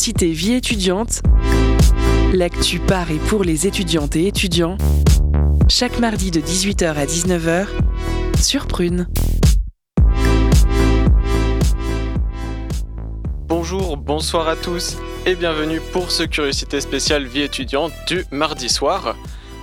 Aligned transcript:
Curiosité 0.00 0.32
vie 0.32 0.54
étudiante, 0.54 1.20
l'actu 2.32 2.78
par 2.78 3.10
et 3.10 3.18
pour 3.18 3.44
les 3.44 3.66
étudiantes 3.66 4.16
et 4.16 4.28
étudiants, 4.28 4.78
chaque 5.68 5.98
mardi 5.98 6.30
de 6.30 6.40
18h 6.40 6.94
à 6.94 7.04
19h 7.04 7.66
sur 8.40 8.66
Prune. 8.66 9.08
Bonjour, 13.46 13.98
bonsoir 13.98 14.48
à 14.48 14.56
tous 14.56 14.96
et 15.26 15.34
bienvenue 15.34 15.82
pour 15.92 16.10
ce 16.10 16.22
Curiosité 16.22 16.80
spéciale 16.80 17.26
vie 17.26 17.42
étudiante 17.42 17.92
du 18.06 18.24
mardi 18.30 18.70
soir. 18.70 19.16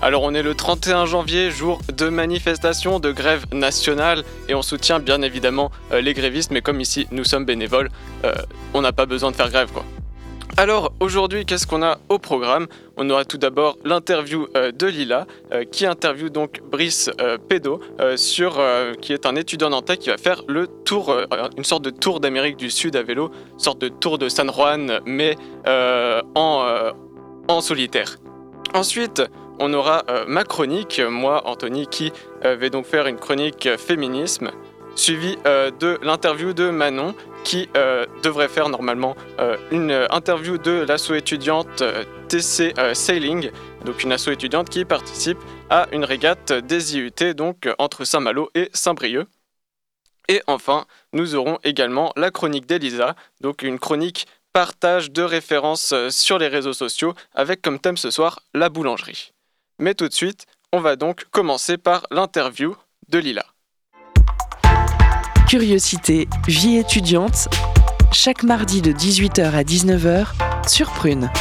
Alors 0.04 0.22
on 0.22 0.36
est 0.36 0.44
le 0.44 0.54
31 0.54 1.08
janvier, 1.08 1.50
jour 1.50 1.82
de 1.92 2.10
manifestation, 2.10 3.00
de 3.00 3.12
grève 3.12 3.46
nationale, 3.52 4.24
et 4.50 4.54
on 4.54 4.62
soutient 4.62 5.00
bien 5.00 5.24
évidemment 5.24 5.72
euh, 5.92 6.00
les 6.00 6.14
grévistes, 6.14 6.52
mais 6.52 6.62
comme 6.62 6.80
ici 6.80 7.08
nous 7.10 7.24
sommes 7.24 7.46
bénévoles, 7.46 7.90
euh, 8.24 8.36
on 8.76 8.82
n'a 8.82 8.92
pas 8.92 9.08
besoin 9.08 9.32
de 9.32 9.36
faire 9.36 9.50
grève 9.50 9.72
quoi. 9.72 9.84
Alors 10.60 10.92
aujourd'hui, 11.00 11.46
qu'est-ce 11.46 11.68
qu'on 11.68 11.84
a 11.84 12.00
au 12.10 12.18
programme? 12.18 12.66
On 12.98 13.08
aura 13.12 13.26
tout 13.26 13.38
d'abord 13.38 13.78
l'interview 13.86 14.48
euh, 14.56 14.72
de 14.72 14.88
Lila, 14.88 15.28
qui 15.72 15.86
interviewe 15.86 16.30
donc 16.30 16.62
Brice 16.70 17.12
Pédo, 17.48 17.80
sur, 18.16 18.60
qui 19.00 19.14
est 19.14 19.26
un 19.28 19.36
étudiant 19.36 19.70
nantais 19.70 19.98
qui 19.98 20.10
va 20.10 20.18
faire 20.18 20.42
le 20.48 20.68
tour, 20.68 21.16
une 21.58 21.64
sorte 21.64 21.84
de 21.84 21.92
tour 21.92 22.20
d'Amérique 22.20 22.58
du 22.58 22.72
Sud 22.72 22.96
à 22.96 23.04
vélo, 23.04 23.30
sorte 23.58 23.80
de 23.80 23.88
tour 23.88 24.18
de 24.18 24.30
San 24.30 24.52
Juan, 24.52 25.00
mais 25.06 25.36
en, 25.66 26.92
en 27.48 27.62
solitaire. 27.62 28.18
Ensuite, 28.74 29.22
on 29.60 29.74
aura 29.74 30.04
euh, 30.10 30.26
ma 30.28 30.44
chronique, 30.44 31.02
moi, 31.10 31.42
Anthony, 31.46 31.88
qui 31.88 32.12
euh, 32.46 32.56
vais 32.56 32.70
donc 32.70 32.86
faire 32.86 33.08
une 33.08 33.18
chronique 33.18 33.68
féminisme, 33.78 34.52
suivie 34.96 35.38
euh, 35.46 35.72
de 35.80 35.98
l'interview 36.04 36.54
de 36.54 36.70
Manon, 36.70 37.16
qui 37.48 37.70
devrait 38.24 38.50
faire 38.50 38.68
normalement 38.68 39.16
une 39.72 40.06
interview 40.10 40.58
de 40.58 40.84
l'asso 40.86 41.12
étudiante 41.14 41.82
TC 42.28 42.74
Sailing, 42.94 43.52
donc 43.86 44.04
une 44.04 44.12
asso 44.12 44.28
étudiante 44.28 44.70
qui 44.70 44.84
participe 44.84 45.38
à 45.70 45.88
une 45.94 46.04
régate 46.04 46.52
des 46.52 46.98
IUT, 46.98 47.34
donc 47.36 47.70
entre 47.78 48.04
Saint-Malo 48.04 48.50
et 48.54 48.70
Saint-Brieuc. 48.74 49.28
Et 50.28 50.42
enfin, 50.48 50.86
nous 51.14 51.36
aurons 51.36 51.58
également 51.64 52.12
la 52.18 52.32
chronique 52.32 52.66
d'Elisa, 52.66 53.16
donc 53.40 53.62
une 53.62 53.80
chronique 53.80 54.28
partage 54.52 55.10
de 55.12 55.22
références 55.22 55.94
sur 56.10 56.38
les 56.40 56.50
réseaux 56.50 56.74
sociaux, 56.74 57.14
avec 57.34 57.62
comme 57.62 57.80
thème 57.80 57.96
ce 57.96 58.12
soir 58.12 58.42
la 58.54 58.68
boulangerie. 58.68 59.32
Mais 59.80 59.94
tout 59.94 60.10
de 60.10 60.14
suite, 60.14 60.48
on 60.74 60.82
va 60.82 60.98
donc 60.98 61.24
commencer 61.32 61.78
par 61.78 62.08
l'interview 62.12 62.76
de 63.08 63.20
Lila. 63.20 63.46
Curiosité, 65.48 66.28
vie 66.50 66.76
étudiante, 66.76 67.48
chaque 68.12 68.44
mardi 68.44 68.82
de 68.82 68.92
18h 68.92 69.54
à 69.54 69.64
19h 69.64 70.68
sur 70.68 70.92
Prune. 70.92 71.32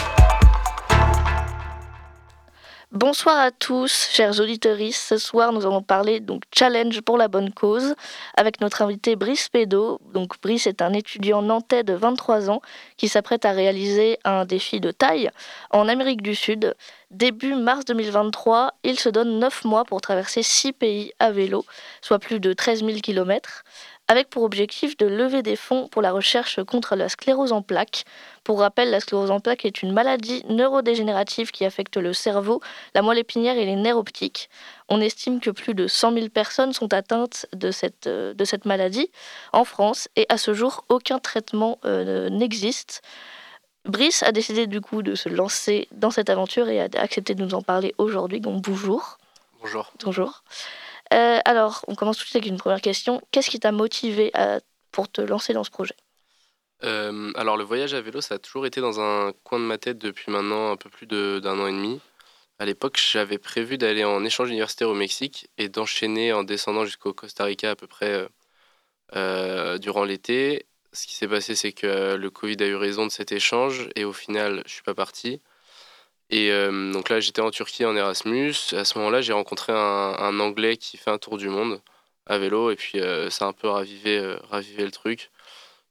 Bonsoir 2.92 3.38
à 3.38 3.50
tous, 3.50 4.08
chers 4.12 4.40
auditeurs. 4.40 4.78
Ce 4.92 5.18
soir, 5.18 5.52
nous 5.52 5.66
allons 5.66 5.82
parler 5.82 6.20
donc 6.20 6.44
challenge 6.56 7.00
pour 7.00 7.18
la 7.18 7.26
bonne 7.26 7.52
cause 7.52 7.96
avec 8.36 8.60
notre 8.60 8.80
invité 8.80 9.16
Brice 9.16 9.48
Pédo. 9.48 10.00
Donc 10.14 10.40
Brice 10.40 10.68
est 10.68 10.80
un 10.80 10.92
étudiant 10.92 11.42
nantais 11.42 11.82
de 11.82 11.92
23 11.92 12.48
ans 12.48 12.62
qui 12.96 13.08
s'apprête 13.08 13.44
à 13.44 13.50
réaliser 13.50 14.18
un 14.24 14.44
défi 14.44 14.80
de 14.80 14.92
taille 14.92 15.30
en 15.70 15.88
Amérique 15.88 16.22
du 16.22 16.36
Sud. 16.36 16.76
Début 17.10 17.54
mars 17.54 17.84
2023, 17.84 18.74
il 18.82 18.98
se 18.98 19.08
donne 19.08 19.40
9 19.40 19.64
mois 19.64 19.84
pour 19.84 20.00
traverser 20.00 20.42
6 20.42 20.72
pays 20.72 21.12
à 21.18 21.30
vélo, 21.30 21.64
soit 22.00 22.18
plus 22.18 22.40
de 22.40 22.52
13 22.52 22.84
000 22.84 23.00
km 23.00 23.64
avec 24.08 24.30
pour 24.30 24.44
objectif 24.44 24.96
de 24.96 25.06
lever 25.06 25.42
des 25.42 25.56
fonds 25.56 25.88
pour 25.88 26.02
la 26.02 26.12
recherche 26.12 26.62
contre 26.62 26.94
la 26.94 27.08
sclérose 27.08 27.52
en 27.52 27.62
plaques. 27.62 28.04
Pour 28.44 28.60
rappel, 28.60 28.90
la 28.90 29.00
sclérose 29.00 29.30
en 29.30 29.40
plaques 29.40 29.64
est 29.64 29.82
une 29.82 29.92
maladie 29.92 30.44
neurodégénérative 30.48 31.50
qui 31.50 31.64
affecte 31.64 31.96
le 31.96 32.12
cerveau, 32.12 32.60
la 32.94 33.02
moelle 33.02 33.18
épinière 33.18 33.56
et 33.56 33.64
les 33.64 33.74
nerfs 33.74 33.98
optiques. 33.98 34.48
On 34.88 35.00
estime 35.00 35.40
que 35.40 35.50
plus 35.50 35.74
de 35.74 35.88
100 35.88 36.12
000 36.12 36.28
personnes 36.28 36.72
sont 36.72 36.92
atteintes 36.94 37.46
de 37.52 37.70
cette, 37.70 38.06
euh, 38.06 38.34
de 38.34 38.44
cette 38.44 38.64
maladie 38.64 39.10
en 39.52 39.64
France 39.64 40.08
et 40.14 40.26
à 40.28 40.38
ce 40.38 40.54
jour, 40.54 40.84
aucun 40.88 41.18
traitement 41.18 41.78
euh, 41.84 42.28
n'existe. 42.30 43.02
Brice 43.84 44.22
a 44.22 44.32
décidé 44.32 44.66
du 44.66 44.80
coup 44.80 45.02
de 45.02 45.14
se 45.14 45.28
lancer 45.28 45.88
dans 45.92 46.10
cette 46.10 46.30
aventure 46.30 46.68
et 46.68 46.80
a 46.80 46.88
accepté 46.96 47.34
de 47.34 47.44
nous 47.44 47.54
en 47.54 47.62
parler 47.62 47.94
aujourd'hui. 47.98 48.40
Donc 48.40 48.62
bonjour. 48.62 49.18
Bonjour. 49.60 49.92
Bonjour. 50.04 50.42
Euh, 51.12 51.38
alors, 51.44 51.84
on 51.88 51.94
commence 51.94 52.16
tout 52.18 52.24
de 52.24 52.28
suite 52.28 52.36
avec 52.36 52.48
une 52.48 52.58
première 52.58 52.80
question. 52.80 53.20
Qu'est-ce 53.30 53.50
qui 53.50 53.60
t'a 53.60 53.72
motivé 53.72 54.32
pour 54.90 55.10
te 55.10 55.20
lancer 55.20 55.52
dans 55.52 55.64
ce 55.64 55.70
projet? 55.70 55.94
Euh, 56.84 57.32
Alors, 57.36 57.56
le 57.56 57.64
voyage 57.64 57.94
à 57.94 58.00
vélo, 58.00 58.20
ça 58.20 58.34
a 58.34 58.38
toujours 58.38 58.66
été 58.66 58.80
dans 58.80 59.00
un 59.00 59.32
coin 59.44 59.58
de 59.58 59.64
ma 59.64 59.78
tête 59.78 59.98
depuis 59.98 60.30
maintenant 60.30 60.72
un 60.72 60.76
peu 60.76 60.90
plus 60.90 61.06
d'un 61.06 61.58
an 61.58 61.66
et 61.66 61.72
demi. 61.72 62.00
À 62.58 62.64
l'époque, 62.64 62.98
j'avais 63.12 63.38
prévu 63.38 63.78
d'aller 63.78 64.04
en 64.04 64.24
échange 64.24 64.48
universitaire 64.50 64.88
au 64.88 64.94
Mexique 64.94 65.48
et 65.58 65.68
d'enchaîner 65.68 66.32
en 66.32 66.42
descendant 66.42 66.84
jusqu'au 66.84 67.12
Costa 67.12 67.44
Rica 67.44 67.70
à 67.70 67.76
peu 67.76 67.86
près 67.86 68.26
euh, 69.14 69.78
durant 69.78 70.04
l'été. 70.04 70.66
Ce 70.92 71.06
qui 71.06 71.14
s'est 71.14 71.28
passé, 71.28 71.54
c'est 71.54 71.72
que 71.72 72.14
le 72.16 72.30
Covid 72.30 72.56
a 72.60 72.66
eu 72.66 72.74
raison 72.76 73.06
de 73.06 73.12
cet 73.12 73.32
échange 73.32 73.88
et 73.96 74.04
au 74.04 74.12
final, 74.12 74.62
je 74.66 74.72
suis 74.72 74.82
pas 74.82 74.94
parti. 74.94 75.42
Et 76.30 76.50
euh, 76.50 76.92
donc 76.92 77.08
là, 77.08 77.20
j'étais 77.20 77.40
en 77.40 77.50
Turquie 77.50 77.84
en 77.84 77.96
Erasmus. 77.96 78.54
À 78.72 78.84
ce 78.84 78.98
moment-là, 78.98 79.20
j'ai 79.20 79.32
rencontré 79.32 79.72
un, 79.72 80.40
Anglais 80.40 80.76
qui 80.76 80.96
fait 80.96 81.10
un 81.10 81.18
tour 81.18 81.36
du 81.38 81.48
monde 81.48 81.80
à 82.26 82.38
vélo. 82.38 82.70
Et 82.70 82.76
puis, 82.76 83.00
euh, 83.00 83.30
ça 83.30 83.46
a 83.46 83.48
un 83.48 83.52
peu 83.52 83.68
ravivé, 83.68 84.18
euh, 84.18 84.36
ravivé 84.50 84.84
le 84.84 84.90
truc. 84.90 85.30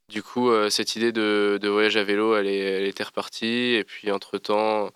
Du 0.09 0.23
coup, 0.23 0.51
cette 0.69 0.95
idée 0.95 1.11
de, 1.11 1.59
voyage 1.67 1.97
à 1.97 2.03
vélo, 2.03 2.35
elle, 2.35 2.47
est, 2.47 2.59
elle 2.59 2.85
était 2.85 3.03
repartie. 3.03 3.75
Et 3.75 3.83
puis, 3.83 4.11
entre-temps, 4.11 4.91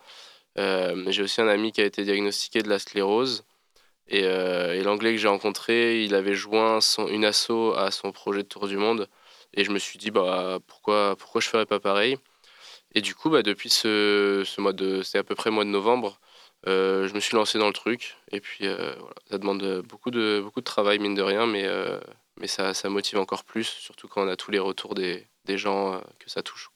j'ai 0.57 1.23
aussi 1.23 1.41
un 1.41 1.47
ami 1.47 1.71
qui 1.71 1.81
a 1.81 1.85
été 1.85 2.03
diagnostiqué 2.03 2.61
de 2.63 2.69
la 2.69 2.79
sclérose. 2.79 3.43
Et, 4.07 4.21
et 4.21 4.83
l'Anglais 4.83 5.13
que 5.13 5.17
j'ai 5.17 5.27
rencontré, 5.27 6.03
il 6.03 6.15
avait 6.15 6.35
joint 6.35 6.81
son, 6.81 7.07
une 7.07 7.25
asso 7.25 7.73
à 7.77 7.91
son 7.91 8.11
projet 8.11 8.43
de 8.43 8.47
tour 8.47 8.67
du 8.67 8.77
monde. 8.77 9.09
Et 9.55 9.63
je 9.63 9.71
me 9.71 9.79
suis 9.79 9.97
dit, 9.99 10.11
bah, 10.11 10.59
pourquoi, 10.67 11.15
pourquoi 11.17 11.41
je 11.41 11.49
ferais 11.49 11.65
pas 11.65 11.79
pareil? 11.79 12.17
Et 12.95 13.01
du 13.01 13.13
coup, 13.15 13.29
bah, 13.29 13.43
depuis 13.43 13.69
ce, 13.69 14.43
ce 14.45 14.61
mois 14.61 14.73
de, 14.73 15.03
c'est 15.03 15.17
à 15.17 15.23
peu 15.23 15.35
près 15.35 15.51
mois 15.51 15.63
de 15.63 15.69
novembre, 15.69 16.19
euh, 16.67 17.07
je 17.07 17.13
me 17.13 17.19
suis 17.19 17.35
lancé 17.35 17.59
dans 17.59 17.67
le 17.67 17.73
truc. 17.73 18.17
Et 18.31 18.41
puis, 18.41 18.67
euh, 18.67 18.93
voilà, 18.97 19.15
ça 19.29 19.37
demande 19.37 19.81
beaucoup 19.81 20.11
de, 20.11 20.41
beaucoup 20.43 20.59
de 20.59 20.65
travail, 20.65 20.99
mine 20.99 21.15
de 21.15 21.21
rien, 21.21 21.45
mais, 21.45 21.65
euh, 21.65 21.99
mais 22.37 22.47
ça, 22.47 22.73
ça, 22.73 22.89
motive 22.89 23.19
encore 23.19 23.43
plus, 23.43 23.65
surtout 23.65 24.07
quand 24.07 24.23
on 24.23 24.27
a 24.27 24.35
tous 24.35 24.51
les 24.51 24.59
retours 24.59 24.95
des, 24.95 25.27
des 25.45 25.57
gens 25.57 26.01
que 26.19 26.29
ça 26.29 26.41
touche. 26.41 26.71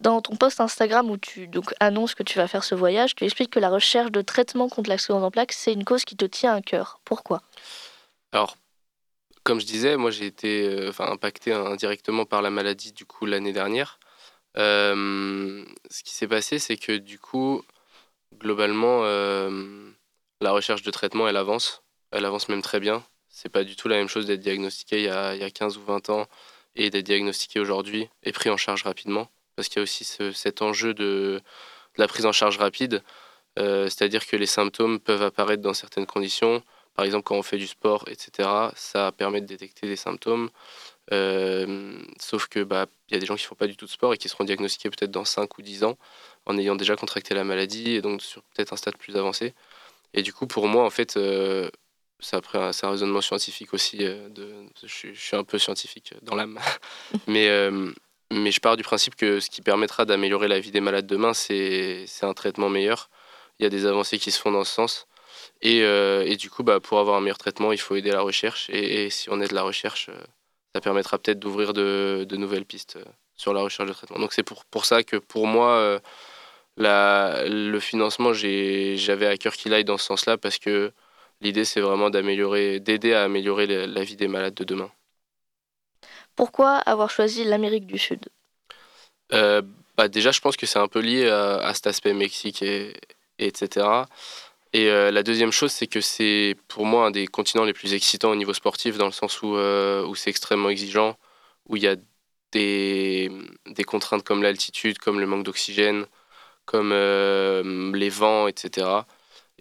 Dans 0.00 0.22
ton 0.22 0.36
post 0.36 0.60
Instagram 0.60 1.10
où 1.10 1.16
tu 1.16 1.48
donc, 1.48 1.74
annonces 1.80 2.14
que 2.14 2.22
tu 2.22 2.38
vas 2.38 2.46
faire 2.46 2.62
ce 2.62 2.74
voyage, 2.74 3.14
tu 3.14 3.24
expliques 3.24 3.50
que 3.50 3.58
la 3.58 3.68
recherche 3.68 4.12
de 4.12 4.22
traitement 4.22 4.68
contre 4.68 4.88
l'accident 4.88 5.20
en 5.22 5.30
plaques, 5.30 5.52
c'est 5.52 5.72
une 5.72 5.84
cause 5.84 6.04
qui 6.04 6.16
te 6.16 6.24
tient 6.24 6.54
à 6.54 6.62
cœur. 6.62 7.00
Pourquoi? 7.04 7.42
Alors, 8.30 8.56
comme 9.42 9.60
je 9.60 9.66
disais, 9.66 9.96
moi 9.96 10.12
j'ai 10.12 10.26
été 10.26 10.88
impacté 11.00 11.52
indirectement 11.52 12.26
par 12.26 12.42
la 12.42 12.50
maladie 12.50 12.92
du 12.92 13.06
coup 13.06 13.26
l'année 13.26 13.52
dernière. 13.52 13.97
Euh, 14.58 15.64
ce 15.90 16.02
qui 16.02 16.14
s'est 16.14 16.28
passé, 16.28 16.58
c'est 16.58 16.76
que 16.76 16.92
du 16.92 17.18
coup, 17.18 17.62
globalement, 18.38 19.00
euh, 19.04 19.90
la 20.40 20.52
recherche 20.52 20.82
de 20.82 20.90
traitement, 20.90 21.28
elle 21.28 21.36
avance. 21.36 21.82
Elle 22.10 22.24
avance 22.24 22.48
même 22.48 22.62
très 22.62 22.80
bien. 22.80 23.04
C'est 23.28 23.48
pas 23.48 23.64
du 23.64 23.76
tout 23.76 23.88
la 23.88 23.96
même 23.96 24.08
chose 24.08 24.26
d'être 24.26 24.40
diagnostiqué 24.40 24.98
il 24.98 25.04
y, 25.04 25.08
a, 25.08 25.34
il 25.34 25.40
y, 25.40 25.44
a, 25.44 25.50
15 25.50 25.76
ou 25.78 25.82
20 25.82 26.10
ans 26.10 26.26
et 26.74 26.90
d'être 26.90 27.04
diagnostiqué 27.04 27.60
aujourd'hui 27.60 28.08
et 28.22 28.32
pris 28.32 28.50
en 28.50 28.56
charge 28.56 28.82
rapidement. 28.82 29.28
Parce 29.56 29.68
qu'il 29.68 29.78
y 29.78 29.80
a 29.80 29.82
aussi 29.82 30.04
cet 30.04 30.62
enjeu 30.62 30.94
de, 30.94 31.02
de, 31.04 31.42
la 31.96 32.08
prise 32.08 32.26
en 32.26 32.32
charge 32.32 32.58
rapide. 32.58 33.02
Euh, 33.58 33.84
c'est-à-dire 33.84 34.26
que 34.26 34.36
les 34.36 34.46
symptômes 34.46 35.00
peuvent 35.00 35.22
apparaître 35.22 35.62
dans 35.62 35.74
certaines 35.74 36.06
conditions. 36.06 36.62
Par 36.94 37.04
exemple, 37.04 37.24
quand 37.24 37.36
on 37.36 37.42
fait 37.42 37.58
du 37.58 37.66
sport, 37.66 38.04
etc., 38.08 38.48
ça 38.74 39.12
permet 39.12 39.40
de 39.40 39.46
détecter 39.46 39.86
des 39.86 39.96
symptômes. 39.96 40.50
Euh, 41.12 42.02
sauf 42.20 42.48
que 42.48 42.62
bah 42.62 42.86
il 43.08 43.14
y 43.14 43.16
a 43.16 43.20
des 43.20 43.24
gens 43.24 43.36
qui 43.36 43.44
font 43.44 43.54
pas 43.54 43.66
du 43.66 43.76
tout 43.76 43.86
de 43.86 43.90
sport 43.90 44.12
et 44.12 44.18
qui 44.18 44.28
seront 44.28 44.44
diagnostiqués 44.44 44.90
peut-être 44.90 45.10
dans 45.10 45.24
5 45.24 45.56
ou 45.56 45.62
10 45.62 45.84
ans 45.84 45.96
en 46.44 46.58
ayant 46.58 46.76
déjà 46.76 46.96
contracté 46.96 47.34
la 47.34 47.44
maladie 47.44 47.92
et 47.92 48.02
donc 48.02 48.20
sur 48.20 48.42
peut-être 48.42 48.72
un 48.74 48.76
stade 48.76 48.96
plus 48.98 49.16
avancé. 49.16 49.54
Et 50.14 50.22
du 50.22 50.32
coup, 50.32 50.46
pour 50.46 50.68
moi, 50.68 50.84
en 50.84 50.90
fait, 50.90 51.16
euh, 51.16 51.70
c'est 52.20 52.36
un, 52.36 52.90
raisonnement 52.90 53.20
scientifique 53.20 53.74
aussi. 53.74 53.98
Euh, 54.02 54.28
de, 54.28 54.52
je, 54.82 55.12
suis 55.14 55.36
un 55.36 55.44
peu 55.44 55.58
scientifique 55.58 56.14
dans 56.22 56.34
l'âme, 56.34 56.58
mais 57.26 57.48
mais 58.30 58.50
je 58.52 58.60
pars 58.60 58.76
du 58.76 58.82
principe 58.82 59.16
que 59.16 59.40
ce 59.40 59.48
qui 59.48 59.62
permettra 59.62 60.04
d'améliorer 60.04 60.48
la 60.48 60.60
vie 60.60 60.70
des 60.70 60.80
malades 60.80 61.06
demain, 61.06 61.32
c'est 61.32 62.06
un 62.22 62.34
traitement 62.34 62.68
meilleur. 62.68 63.08
Il 63.58 63.62
y 63.62 63.66
a 63.66 63.70
des 63.70 63.86
avancées 63.86 64.18
qui 64.18 64.30
se 64.30 64.38
font 64.40 64.52
dans 64.52 64.64
ce 64.64 64.74
sens. 64.74 65.06
Et, 65.62 65.78
et 65.78 66.36
du 66.36 66.50
coup, 66.50 66.62
bah, 66.62 66.80
pour 66.80 66.98
avoir 66.98 67.16
un 67.16 67.20
meilleur 67.22 67.38
traitement, 67.38 67.72
il 67.72 67.78
faut 67.78 67.96
aider 67.96 68.10
la 68.12 68.20
recherche. 68.20 68.68
Et 68.70 69.08
si 69.08 69.30
on 69.30 69.40
aide 69.40 69.52
la 69.52 69.62
recherche, 69.62 70.10
ça 70.74 70.80
permettra 70.80 71.18
peut-être 71.18 71.38
d'ouvrir 71.38 71.72
de, 71.72 72.26
de, 72.28 72.36
nouvelles 72.36 72.64
pistes 72.64 72.96
euh, 72.96 73.04
sur 73.34 73.52
la 73.52 73.60
recherche 73.60 73.88
de 73.88 73.94
traitement. 73.94 74.18
Donc 74.18 74.32
c'est 74.32 74.42
pour, 74.42 74.64
pour 74.66 74.84
ça 74.84 75.02
que 75.02 75.16
pour 75.16 75.46
moi, 75.46 75.72
euh, 75.72 75.98
la, 76.76 77.44
le 77.46 77.80
financement, 77.80 78.32
j'avais 78.32 79.26
à 79.26 79.36
cœur 79.36 79.54
qu'il 79.54 79.74
aille 79.74 79.84
dans 79.84 79.98
ce 79.98 80.06
sens-là 80.06 80.36
parce 80.36 80.58
que 80.58 80.92
l'idée 81.40 81.64
c'est 81.64 81.80
vraiment 81.80 82.10
d'améliorer, 82.10 82.80
d'aider 82.80 83.14
à 83.14 83.24
améliorer 83.24 83.66
la, 83.86 84.02
vie 84.02 84.16
des 84.16 84.28
malades 84.28 84.54
de 84.54 84.64
demain. 84.64 84.90
Pourquoi 86.36 86.76
avoir 86.76 87.10
choisi 87.10 87.44
l'Amérique 87.44 87.86
du 87.86 87.98
Sud? 87.98 88.28
Bah 89.30 90.06
Déjà, 90.06 90.30
je 90.30 90.40
pense 90.40 90.56
que 90.56 90.64
c'est 90.64 90.78
un 90.78 90.86
peu 90.86 91.00
lié 91.00 91.28
à, 91.28 91.74
cet 91.74 91.88
aspect 91.88 92.14
Mexique, 92.14 92.62
et, 92.62 92.92
etc. 93.40 94.04
Et 94.72 94.86
la 94.88 95.22
deuxième 95.22 95.52
chose, 95.52 95.72
c'est 95.72 95.86
que 95.86 96.00
c'est 96.00 96.54
pour 96.68 96.84
moi 96.84 97.06
un 97.06 97.10
des 97.10 97.26
continents 97.26 97.64
les 97.64 97.72
plus 97.72 97.94
excitants 97.94 98.30
au 98.30 98.36
niveau 98.36 98.52
sportif, 98.52 98.98
dans 98.98 99.06
le 99.06 99.12
sens 99.12 99.42
où, 99.42 99.56
où 99.56 100.14
c'est 100.14 100.30
extrêmement 100.30 100.68
exigeant, 100.68 101.16
où 101.66 101.76
il 101.76 101.82
y 101.82 101.88
a 101.88 101.96
des, 102.52 103.30
des 103.66 103.84
contraintes 103.84 104.24
comme 104.24 104.42
l'altitude, 104.42 104.98
comme 104.98 105.20
le 105.20 105.26
manque 105.26 105.44
d'oxygène, 105.44 106.06
comme 106.66 106.92
les 107.94 108.10
vents, 108.10 108.46
etc. 108.46 109.04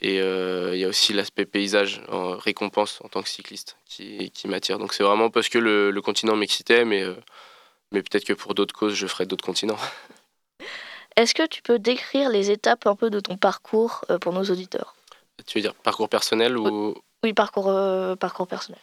Et 0.02 0.22
euh, 0.22 0.76
il 0.76 0.80
y 0.80 0.86
a 0.86 0.88
aussi 0.88 1.14
l'aspect 1.14 1.46
paysage, 1.46 2.02
en 2.08 2.38
récompense 2.38 3.00
en 3.04 3.10
tant 3.10 3.24
que 3.24 3.30
cycliste, 3.30 3.78
qui, 3.86 4.30
qui 4.32 4.48
m'attire. 4.48 4.78
Donc 4.78 4.94
c'est 4.94 5.04
vraiment 5.04 5.30
parce 5.30 5.50
que 5.50 5.58
le, 5.58 6.02
continent 6.02 6.36
m'excitait, 6.36 6.86
mais, 6.86 7.02
euh, 7.02 7.16
mais 7.92 8.04
peut-être 8.04 8.26
que 8.26 8.34
pour 8.34 8.54
d'autres 8.54 8.76
causes, 8.76 8.94
je 8.94 9.08
ferai 9.08 9.26
d'autres 9.26 9.46
continents. 9.46 9.78
Est-ce 11.16 11.34
que 11.34 11.48
tu 11.48 11.64
peux 11.64 11.80
décrire 11.80 12.30
les 12.30 12.52
étapes 12.52 12.86
un 12.86 12.96
peu 12.96 13.10
de 13.10 13.20
ton 13.20 13.38
parcours 13.38 14.06
euh, 14.12 14.20
pour 14.20 14.34
nos 14.34 14.44
auditeurs? 14.44 14.94
Tu 15.48 15.58
veux 15.58 15.62
dire 15.62 15.74
parcours 15.74 16.10
personnel 16.10 16.58
ou 16.58 16.94
Oui, 17.24 17.34
parcours, 17.34 17.74
parcours 18.20 18.48
personnel. 18.48 18.80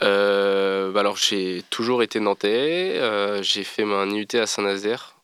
Bah 0.00 1.00
alors 1.00 1.16
j'ai 1.16 1.64
toujours 1.70 2.02
été 2.02 2.20
nantais. 2.20 3.42
j'ai 3.42 3.64
fait 3.64 3.84
mon 3.84 4.08
IUT 4.08 4.28
à 4.34 4.46
Saint-Nazaire 4.46 5.16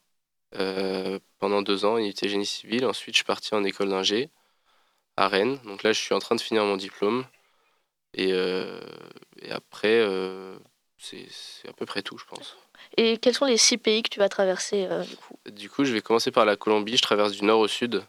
pendant 1.39 1.63
deux 1.63 1.85
ans, 1.85 1.99
IUT 1.99 2.15
génie 2.23 2.47
civil. 2.47 2.85
Ensuite, 2.87 3.15
je 3.15 3.19
suis 3.19 3.25
parti 3.25 3.55
en 3.55 3.63
école 3.65 3.91
d'ingé 3.91 4.31
à 5.17 5.29
Rennes. 5.29 5.59
Donc 5.65 5.83
là, 5.83 5.93
je 5.93 6.01
suis 6.01 6.15
en 6.15 6.19
train 6.19 6.35
de 6.35 6.41
finir 6.41 6.65
mon 6.65 6.77
diplôme. 6.77 7.25
Et, 8.15 8.33
euh, 8.33 8.81
après, 9.51 10.01
euh, 10.01 10.57
c'est 10.99 11.27
à 11.69 11.73
peu 11.73 11.87
près 11.87 12.03
tout, 12.03 12.17
je 12.19 12.25
pense. 12.25 12.57
Et 12.97 13.19
quels 13.19 13.35
sont 13.35 13.45
les 13.45 13.57
six 13.57 13.79
pays 13.79 14.03
que 14.03 14.09
tu 14.09 14.19
vas 14.19 14.29
traverser 14.29 14.87
euh, 14.91 15.03
du 15.05 15.17
coup? 15.17 15.39
Du 15.51 15.71
coup, 15.71 15.85
je 15.85 15.93
vais 15.93 16.01
commencer 16.01 16.31
par 16.31 16.45
la 16.45 16.57
Colombie. 16.57 16.97
Je 16.97 17.03
traverse 17.03 17.33
du 17.33 17.45
nord 17.45 17.61
au 17.61 17.69
sud. 17.69 18.05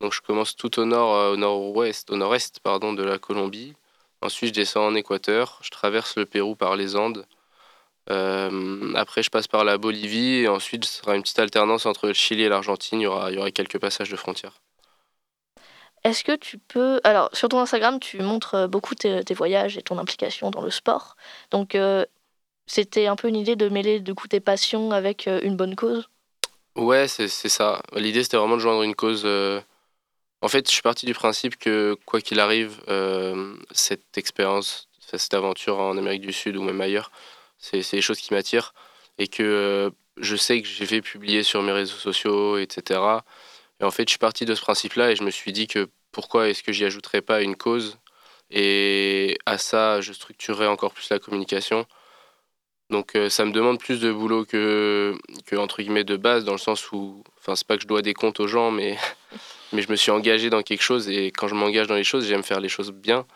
Donc 0.00 0.12
je 0.12 0.20
commence 0.20 0.56
tout 0.56 0.78
au 0.78 0.84
nord, 0.84 1.32
au 1.32 1.36
nord-ouest, 1.36 2.10
au 2.10 2.16
nord-est 2.16 2.60
pardon, 2.60 2.92
de 2.92 3.02
la 3.02 3.18
Colombie. 3.18 3.74
Ensuite, 4.20 4.54
je 4.54 4.60
descends 4.60 4.86
en 4.86 4.94
Équateur. 4.94 5.58
Je 5.62 5.70
traverse 5.70 6.16
le 6.16 6.26
Pérou 6.26 6.54
par 6.54 6.76
les 6.76 6.96
Andes. 6.96 7.26
après, 8.08 9.22
je 9.22 9.30
passe 9.30 9.48
par 9.48 9.64
la 9.64 9.78
Bolivie. 9.78 10.40
Et 10.40 10.48
ensuite, 10.48 10.84
ce 10.84 10.98
sera 11.02 11.16
une 11.16 11.22
petite 11.22 11.38
alternance 11.38 11.86
entre 11.86 12.08
le 12.08 12.14
Chili 12.14 12.42
et 12.42 12.48
l'Argentine. 12.48 13.00
Il 13.00 13.04
y 13.04 13.06
aura, 13.06 13.30
il 13.30 13.36
y 13.36 13.38
aura 13.38 13.50
quelques 13.50 13.78
passages 13.78 14.10
de 14.10 14.16
frontières. 14.16 14.60
Est-ce 16.04 16.24
que 16.24 16.36
tu 16.36 16.58
peux... 16.58 17.00
Alors, 17.04 17.28
sur 17.32 17.48
ton 17.48 17.60
Instagram, 17.60 17.98
tu 18.00 18.20
montres 18.22 18.54
euh, 18.54 18.66
beaucoup 18.66 18.94
tes, 18.94 19.22
voyages 19.34 19.76
et 19.76 19.82
ton 19.82 19.98
implication 19.98 20.50
dans 20.50 20.62
le 20.62 20.70
sport. 20.70 21.16
Donc, 21.50 21.74
euh, 21.74 22.04
c'était 22.66 23.06
un 23.06 23.16
peu 23.16 23.28
une 23.28 23.36
idée 23.36 23.56
de 23.56 23.68
mêler 23.68 24.00
du 24.00 24.14
coup 24.14 24.28
tes 24.28 24.40
passions 24.40 24.92
avec 24.92 25.26
euh, 25.26 25.40
une 25.42 25.56
bonne 25.56 25.74
cause? 25.74 26.08
Ouais, 26.76 27.08
c'est 27.08 27.28
ça. 27.28 27.82
L'idée, 27.94 28.22
c'était 28.22 28.36
vraiment 28.36 28.56
de 28.56 28.60
joindre 28.60 28.82
une 28.82 28.94
cause... 28.94 29.26
En 30.40 30.48
fait, 30.48 30.66
je 30.68 30.72
suis 30.72 30.82
parti 30.82 31.06
du 31.06 31.14
principe 31.14 31.56
que, 31.56 31.96
quoi 32.06 32.20
qu'il 32.20 32.40
arrive, 32.40 32.80
cette 33.72 34.16
expérience, 34.16 34.88
cette 35.00 35.34
aventure 35.34 35.80
en 35.80 35.96
Amérique 35.98 36.22
du 36.22 36.32
Sud 36.32 36.56
ou 36.56 36.62
même 36.62 36.80
ailleurs, 36.80 37.10
c'est 37.58 37.82
des 37.90 38.00
choses 38.00 38.20
qui 38.20 38.32
m'attirent. 38.32 38.72
Et 39.18 39.26
que 39.26 39.92
je 40.20 40.36
sais 40.36 40.62
que 40.62 40.68
j'ai 40.68 40.86
fait 40.86 41.00
publier 41.00 41.42
sur 41.42 41.62
mes 41.62 41.72
réseaux 41.72 41.96
sociaux, 41.96 42.58
etc. 42.58 43.00
Et 43.80 43.84
en 43.84 43.90
fait, 43.90 44.04
je 44.04 44.10
suis 44.10 44.18
parti 44.18 44.44
de 44.44 44.54
ce 44.54 44.60
principe-là 44.60 45.10
et 45.10 45.16
je 45.16 45.22
me 45.24 45.30
suis 45.30 45.52
dit 45.52 45.66
que 45.66 45.88
pourquoi 46.12 46.48
est-ce 46.48 46.62
que 46.62 46.72
j'y 46.72 46.84
ajouterais 46.84 47.22
pas 47.22 47.42
une 47.42 47.56
cause 47.56 47.98
Et 48.50 49.38
à 49.46 49.58
ça, 49.58 50.00
je 50.00 50.12
structurerais 50.12 50.66
encore 50.66 50.92
plus 50.92 51.10
la 51.10 51.18
communication. 51.18 51.86
Donc 52.90 53.16
euh, 53.16 53.28
ça 53.28 53.44
me 53.44 53.52
demande 53.52 53.78
plus 53.78 54.00
de 54.00 54.10
boulot 54.10 54.44
que, 54.46 55.14
que 55.46 55.56
entre 55.56 55.82
guillemets 55.82 56.04
de 56.04 56.16
base, 56.16 56.44
dans 56.44 56.52
le 56.52 56.58
sens 56.58 56.90
où, 56.90 57.22
enfin 57.38 57.54
c'est 57.54 57.66
pas 57.66 57.76
que 57.76 57.82
je 57.82 57.88
dois 57.88 58.00
des 58.00 58.14
comptes 58.14 58.40
aux 58.40 58.46
gens, 58.48 58.70
mais, 58.70 58.96
mais 59.72 59.82
je 59.82 59.90
me 59.90 59.96
suis 59.96 60.10
engagé 60.10 60.50
dans 60.50 60.62
quelque 60.62 60.82
chose 60.82 61.08
et 61.08 61.26
quand 61.26 61.48
je 61.48 61.54
m'engage 61.54 61.86
dans 61.86 61.94
les 61.94 62.04
choses, 62.04 62.26
j'aime 62.26 62.42
faire 62.42 62.60
les 62.60 62.68
choses 62.68 62.92
bien. 62.92 63.26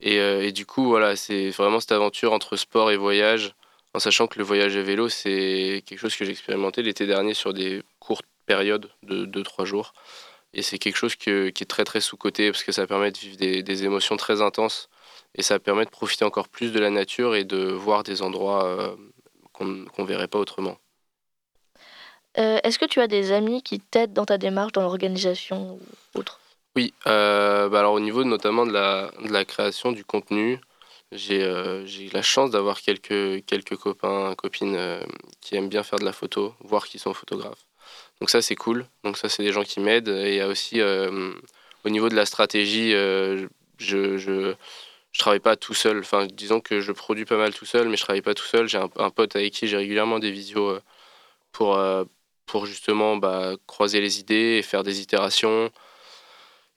Et, 0.00 0.18
euh, 0.20 0.42
et 0.44 0.52
du 0.52 0.66
coup, 0.66 0.84
voilà, 0.88 1.16
c'est 1.16 1.50
vraiment 1.50 1.80
cette 1.80 1.92
aventure 1.92 2.32
entre 2.32 2.56
sport 2.56 2.90
et 2.90 2.96
voyage, 2.96 3.54
en 3.94 3.98
sachant 3.98 4.26
que 4.26 4.38
le 4.38 4.44
voyage 4.44 4.76
à 4.76 4.82
vélo, 4.82 5.08
c'est 5.08 5.82
quelque 5.86 5.98
chose 5.98 6.16
que 6.16 6.24
j'ai 6.24 6.30
expérimenté 6.32 6.82
l'été 6.82 7.06
dernier 7.06 7.34
sur 7.34 7.52
des 7.52 7.82
courtes 7.98 8.26
période 8.48 8.90
de 9.04 9.26
2-3 9.26 9.64
jours. 9.66 9.92
Et 10.54 10.62
c'est 10.62 10.78
quelque 10.78 10.96
chose 10.96 11.14
qui 11.14 11.30
est 11.30 11.68
très 11.68 11.84
très 11.84 12.00
sous-côté 12.00 12.50
parce 12.50 12.64
que 12.64 12.72
ça 12.72 12.86
permet 12.86 13.12
de 13.12 13.18
vivre 13.18 13.36
des, 13.36 13.84
émotions 13.84 14.16
très 14.16 14.40
intenses 14.40 14.88
et 15.36 15.42
ça 15.42 15.58
permet 15.60 15.84
de 15.84 15.90
profiter 15.90 16.24
encore 16.24 16.48
plus 16.48 16.72
de 16.72 16.80
la 16.80 16.90
nature 16.90 17.36
et 17.36 17.44
de 17.44 17.58
voir 17.58 18.02
des 18.02 18.22
endroits 18.22 18.64
euh, 18.64 18.96
qu'on 19.52 19.66
ne 19.66 20.06
verrait 20.06 20.26
pas 20.26 20.38
autrement. 20.38 20.78
Euh, 22.36 22.58
est-ce 22.62 22.78
que 22.78 22.84
tu 22.84 23.00
as 23.00 23.06
des 23.06 23.32
amis 23.32 23.62
qui 23.62 23.80
t'aident 23.80 24.12
dans 24.12 24.26
ta 24.26 24.38
démarche, 24.38 24.72
dans 24.72 24.82
l'organisation 24.82 25.78
ou 26.14 26.18
autre? 26.18 26.40
Oui, 26.76 26.92
euh, 27.06 27.68
bah 27.68 27.80
alors 27.80 27.94
au 27.94 28.00
niveau 28.00 28.22
notamment 28.22 28.66
de 28.66 28.72
la, 28.72 29.44
création 29.44 29.90
du 29.90 30.04
contenu, 30.04 30.60
j'ai 31.10 31.42
eu 31.42 32.10
la 32.12 32.22
chance 32.22 32.50
d'avoir 32.50 32.80
quelques, 32.82 33.44
quelques 33.46 33.76
copains, 33.76 34.34
copines 34.36 34.78
qui 35.40 35.56
aiment 35.56 35.70
bien 35.70 35.82
faire 35.82 35.98
de 35.98 36.04
la 36.04 36.12
photo, 36.12 36.54
voire 36.60 36.86
qui 36.86 36.98
sont 36.98 37.14
photographes. 37.14 37.68
Donc 38.20 38.30
ça, 38.30 38.42
c'est 38.42 38.56
cool. 38.56 38.86
Donc 39.04 39.16
ça, 39.18 39.28
c'est 39.28 39.42
des 39.42 39.52
gens 39.52 39.62
qui 39.64 39.80
m'aident. 39.80 40.08
Et 40.08 40.30
il 40.30 40.34
y 40.36 40.40
a 40.40 40.48
aussi, 40.48 40.80
euh, 40.80 41.32
au 41.84 41.90
niveau 41.90 42.08
de 42.08 42.14
la 42.16 42.26
stratégie, 42.26 42.94
euh, 42.94 43.46
je, 43.78 44.18
je, 44.18 44.54
travaille 45.18 45.40
pas 45.40 45.56
tout 45.56 45.74
seul. 45.74 46.00
Enfin, 46.00 46.26
disons 46.26 46.60
que 46.60 46.80
je 46.80 46.92
produis 46.92 47.24
pas 47.24 47.36
mal 47.36 47.54
tout 47.54 47.66
seul, 47.66 47.88
mais 47.88 47.96
je 47.96 48.02
travaille 48.02 48.22
pas 48.22 48.34
tout 48.34 48.44
seul. 48.44 48.68
J'ai 48.68 48.78
un, 48.78 49.10
pote 49.10 49.36
avec 49.36 49.52
qui 49.52 49.68
j'ai 49.68 49.76
régulièrement 49.76 50.18
des 50.18 50.30
visios 50.30 50.70
euh, 50.70 50.82
pour, 51.52 51.78
pour 52.48 52.66
justement 52.66 53.16
bah, 53.16 53.52
croiser 53.66 54.00
les 54.00 54.20
idées 54.20 54.56
et 54.58 54.62
faire 54.62 54.82
des 54.82 55.00
itérations. 55.00 55.70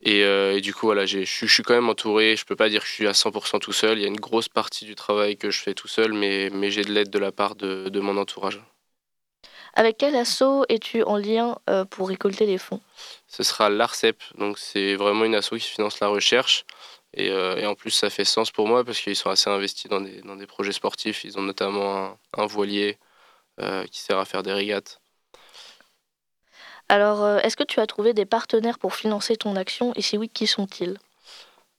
Et, 0.03 0.21
et 0.21 0.61
du 0.61 0.73
coup, 0.73 0.87
voilà, 0.87 1.05
je 1.05 1.23
suis 1.23 1.63
quand 1.63 1.75
même 1.75 1.89
entouré. 1.89 2.35
Je 2.35 2.45
peux 2.45 2.55
pas 2.55 2.69
dire 2.69 2.81
que 2.81 2.87
je 2.87 2.93
suis 2.93 3.07
à 3.07 3.11
100% 3.11 3.59
tout 3.59 3.71
seul. 3.73 3.99
Il 3.99 4.01
y 4.01 4.05
a 4.05 4.07
une 4.07 4.19
grosse 4.19 4.49
partie 4.49 4.85
du 4.85 4.95
travail 4.95 5.37
que 5.37 5.51
je 5.51 5.59
fais 5.61 5.75
tout 5.75 5.87
seul, 5.87 6.13
mais, 6.13 6.49
mais 6.51 6.71
j'ai 6.71 6.83
de 6.83 6.91
l'aide 6.91 7.11
de 7.11 7.19
la 7.19 7.31
part 7.31 7.55
de, 7.55 7.89
de 7.89 7.99
mon 7.99 8.17
entourage. 8.17 8.61
Avec 9.73 9.97
quel 9.97 10.15
asso 10.15 10.65
es-tu 10.69 11.03
en 11.03 11.17
lien 11.17 11.57
euh, 11.69 11.85
pour 11.85 12.09
récolter 12.09 12.45
les 12.45 12.57
fonds? 12.57 12.81
Ce 13.27 13.43
sera 13.43 13.69
l'ARCEP, 13.69 14.21
donc 14.37 14.59
c'est 14.59 14.95
vraiment 14.95 15.23
une 15.23 15.35
asso 15.35 15.51
qui 15.51 15.59
finance 15.61 15.99
la 15.99 16.07
recherche. 16.07 16.65
Euh, 17.17 17.57
et, 17.57 17.65
en 17.65 17.75
plus, 17.75 17.91
ça 17.91 18.09
fait 18.09 18.25
sens 18.25 18.51
pour 18.51 18.67
moi 18.67 18.83
parce 18.85 18.99
qu'ils 18.99 19.15
sont 19.15 19.29
assez 19.29 19.49
investis 19.49 19.89
dans 19.89 20.01
des, 20.01 20.21
dans 20.21 20.35
des, 20.35 20.47
projets 20.47 20.71
sportifs. 20.71 21.23
Ils 21.23 21.37
ont 21.37 21.41
notamment 21.41 22.17
un, 22.37 22.45
voilier 22.45 22.97
euh, 23.59 23.85
qui 23.87 23.99
sert 23.99 24.17
à 24.17 24.25
faire 24.25 24.43
des 24.43 24.53
régates. 24.53 25.00
Alors, 26.91 27.39
est-ce 27.39 27.55
que 27.55 27.63
tu 27.63 27.79
as 27.79 27.87
trouvé 27.87 28.13
des 28.13 28.25
partenaires 28.25 28.77
pour 28.77 28.95
financer 28.95 29.37
ton 29.37 29.55
action 29.55 29.93
Et 29.95 30.01
si 30.01 30.17
oui, 30.17 30.27
qui 30.27 30.45
sont-ils? 30.45 30.97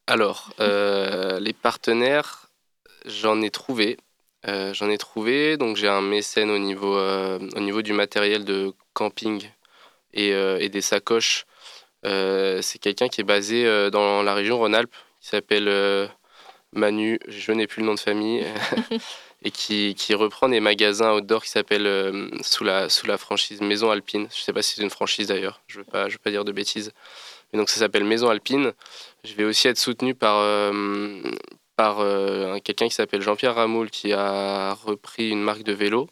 Alors, 0.07 0.50
les 0.59 1.52
partenaires, 1.52 2.49
j'en 3.04 3.42
ai 3.42 3.50
trouvé. 3.50 3.99
Euh, 4.49 4.75
j'en 4.75 4.90
ai 4.90 4.99
trouvé, 4.99 5.57
donc 5.57 5.76
j'ai 5.76 5.88
un 5.88 6.00
mécène 6.00 6.50
au 6.50 6.59
niveau, 6.59 6.97
euh, 6.97 7.38
au 7.54 7.61
niveau 7.61 7.83
du 7.83 7.92
matériel 7.92 8.45
de 8.45 8.73
camping 8.92 9.49
et, 10.12 10.33
euh, 10.33 10.59
et 10.59 10.69
des 10.69 10.81
sacoches. 10.81 11.47
c'est 12.04 12.78
quelqu'un 12.81 13.09
qui 13.09 13.21
est 13.21 13.25
basé 13.25 13.64
dans 13.90 14.23
la 14.23 14.35
région 14.35 14.59
Rhône-Alpes, 14.59 14.95
qui 15.21 15.28
s'appelle 15.28 16.11
Manu, 16.73 17.21
je 17.28 17.52
n'ai 17.52 17.66
plus 17.66 17.83
le 17.83 17.87
nom 17.87 17.95
de 17.95 18.00
famille, 18.00 18.45
et 19.44 19.50
qui, 19.50 20.14
reprend 20.14 20.49
des 20.49 20.61
magasins 20.61 21.14
outdoor 21.14 21.42
qui 21.42 21.50
s'appellent 21.50 22.30
sous, 22.42 22.64
la, 22.64 22.88
sous 22.88 23.06
la 23.06 23.18
franchise 23.18 23.61
Maison 23.61 23.90
Alpine. 23.90 24.28
Je 24.30 24.38
ne 24.38 24.42
sais 24.42 24.52
pas 24.52 24.62
si 24.62 24.76
c'est 24.76 24.82
une 24.82 24.90
franchise 24.90 25.28
d'ailleurs, 25.28 25.62
je 25.66 25.78
ne 25.78 25.84
veux, 25.84 25.90
pas, 25.90 26.30
dire 26.30 26.44
de 26.44 26.52
bêtises. 26.52 26.92
Mais 27.52 27.58
donc 27.58 27.68
ça 27.68 27.80
s'appelle 27.80 28.04
Maison 28.04 28.28
Alpine. 28.28 28.72
Je 29.25 29.34
vais 29.34 29.44
aussi 29.44 29.68
être 29.68 29.78
soutenu 29.78 30.14
par, 30.14 30.42
par 31.76 32.00
euh, 32.00 32.58
quelqu'un 32.61 32.88
qui 32.88 32.94
s'appelle 32.94 33.22
Jean-Pierre 33.22 33.54
Ramoul 33.54 33.90
qui 33.90 34.12
a 34.12 34.75
repris 34.75 35.30
une 35.30 35.42
marque 35.42 35.62
de 35.62 35.72
vélo. 35.72 36.08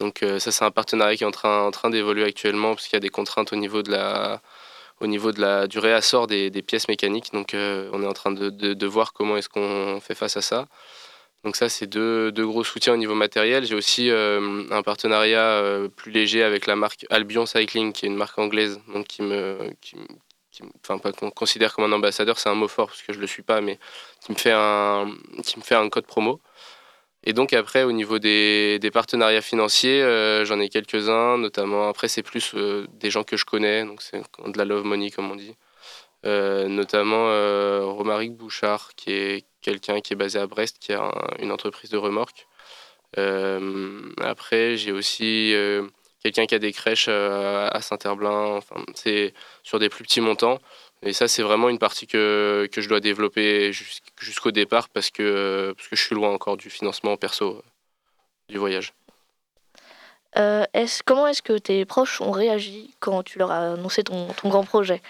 Donc 0.00 0.22
euh, 0.22 0.38
ça 0.38 0.50
c'est 0.52 0.64
un 0.64 0.70
partenariat 0.70 1.16
qui 1.16 1.24
est 1.24 1.26
en 1.26 1.30
train, 1.30 1.66
en 1.66 1.70
train 1.70 1.90
d'évoluer 1.90 2.24
actuellement 2.24 2.74
parce 2.74 2.86
qu'il 2.86 2.94
y 2.94 2.96
a 2.96 3.00
des 3.00 3.10
contraintes 3.10 3.52
au 3.52 3.56
niveau 3.56 3.82
de 3.82 3.90
la, 3.90 4.40
au 5.00 5.06
niveau 5.06 5.32
de 5.32 5.40
la, 5.40 5.66
du 5.66 5.78
réassort 5.78 6.26
des, 6.26 6.50
pièces 6.62 6.88
mécaniques. 6.88 7.32
Donc 7.32 7.54
euh, 7.54 7.90
on 7.92 8.02
est 8.02 8.06
en 8.06 8.12
train 8.12 8.32
de, 8.32 8.50
de, 8.50 8.86
voir 8.86 9.12
comment 9.12 9.36
est-ce 9.36 9.48
qu'on 9.48 10.00
fait 10.00 10.14
face 10.14 10.36
à 10.36 10.42
ça. 10.42 10.66
Donc 11.44 11.56
ça 11.56 11.68
c'est 11.68 11.86
deux, 11.86 12.32
deux, 12.32 12.46
gros 12.46 12.64
soutiens 12.64 12.94
au 12.94 12.96
niveau 12.96 13.14
matériel. 13.14 13.64
J'ai 13.66 13.74
aussi 13.74 14.10
un 14.10 14.82
partenariat 14.82 15.62
plus 15.94 16.10
léger 16.10 16.42
avec 16.42 16.66
la 16.66 16.74
marque 16.74 17.06
Albion 17.10 17.46
Cycling 17.46 17.92
qui 17.92 18.06
est 18.06 18.08
une 18.08 18.16
marque 18.16 18.38
anglaise 18.38 18.80
donc 18.88 19.06
qui 19.06 19.22
me, 19.22 19.58
qui, 19.82 19.96
enfin 20.82 20.98
pas 20.98 21.12
qu'on 21.12 21.30
considère 21.30 21.74
comme 21.74 21.84
un 21.84 21.92
ambassadeur, 21.92 22.38
c'est 22.38 22.48
un 22.48 22.54
mot 22.54 22.68
fort 22.68 22.88
parce 22.88 23.02
que 23.02 23.12
je 23.12 23.20
le 23.20 23.26
suis 23.26 23.42
pas, 23.42 23.60
mais 23.60 23.78
qui 24.24 24.32
me 24.32 24.36
fait 24.36 24.52
un, 24.52 25.10
qui 25.44 25.58
me 25.58 25.64
fait 25.64 25.74
un 25.74 25.88
code 25.88 26.06
promo. 26.06 26.40
Et 27.24 27.32
donc 27.32 27.52
après, 27.54 27.84
au 27.84 27.92
niveau 27.92 28.18
des, 28.18 28.78
des 28.80 28.90
partenariats 28.90 29.40
financiers, 29.40 30.02
euh, 30.02 30.44
j'en 30.44 30.60
ai 30.60 30.68
quelques-uns, 30.68 31.38
notamment 31.38 31.88
après 31.88 32.08
c'est 32.08 32.22
plus 32.22 32.52
euh, 32.54 32.86
des 32.92 33.10
gens 33.10 33.24
que 33.24 33.36
je 33.36 33.44
connais, 33.44 33.84
donc 33.84 34.02
c'est 34.02 34.18
de 34.18 34.58
la 34.58 34.64
love 34.64 34.84
money 34.84 35.10
comme 35.10 35.30
on 35.30 35.36
dit. 35.36 35.54
Euh, 36.24 36.68
notamment 36.68 37.26
Romaric 37.94 38.32
Bouchard, 38.34 38.94
qui 38.96 39.12
est 39.12 39.44
quelqu'un 39.60 40.00
qui 40.00 40.14
est 40.14 40.16
basé 40.16 40.38
à 40.38 40.46
Brest, 40.46 40.78
qui 40.78 40.92
a 40.92 41.10
une 41.38 41.52
entreprise 41.52 41.90
de 41.90 41.98
remorques, 41.98 42.46
après, 43.16 44.76
j'ai 44.76 44.90
aussi 44.90 45.54
quelqu'un 46.22 46.46
qui 46.46 46.54
a 46.56 46.58
des 46.58 46.72
crèches 46.72 47.08
à 47.08 47.80
Saint-Herblain. 47.80 48.60
C'est 48.94 49.34
sur 49.62 49.78
des 49.78 49.88
plus 49.88 50.02
petits 50.02 50.20
montants. 50.20 50.58
Et 51.04 51.12
ça, 51.12 51.28
c'est 51.28 51.42
vraiment 51.42 51.68
une 51.68 51.78
partie 51.78 52.06
que, 52.06 52.66
que 52.72 52.80
je 52.80 52.88
dois 52.88 53.00
développer 53.00 53.72
jusqu'au 54.18 54.50
départ 54.50 54.88
parce 54.88 55.10
que, 55.10 55.74
parce 55.76 55.88
que 55.88 55.96
je 55.96 56.02
suis 56.02 56.14
loin 56.14 56.30
encore 56.30 56.56
du 56.56 56.70
financement 56.70 57.16
perso 57.16 57.62
du 58.48 58.58
voyage. 58.58 58.94
Euh, 60.36 60.64
comment 61.04 61.26
est-ce 61.26 61.42
que 61.42 61.58
tes 61.58 61.84
proches 61.84 62.20
ont 62.20 62.30
réagi 62.30 62.94
quand 63.00 63.22
tu 63.22 63.38
leur 63.38 63.50
as 63.50 63.74
annoncé 63.74 64.02
ton, 64.02 64.28
ton 64.28 64.48
grand 64.48 64.64
projet? 64.64 65.02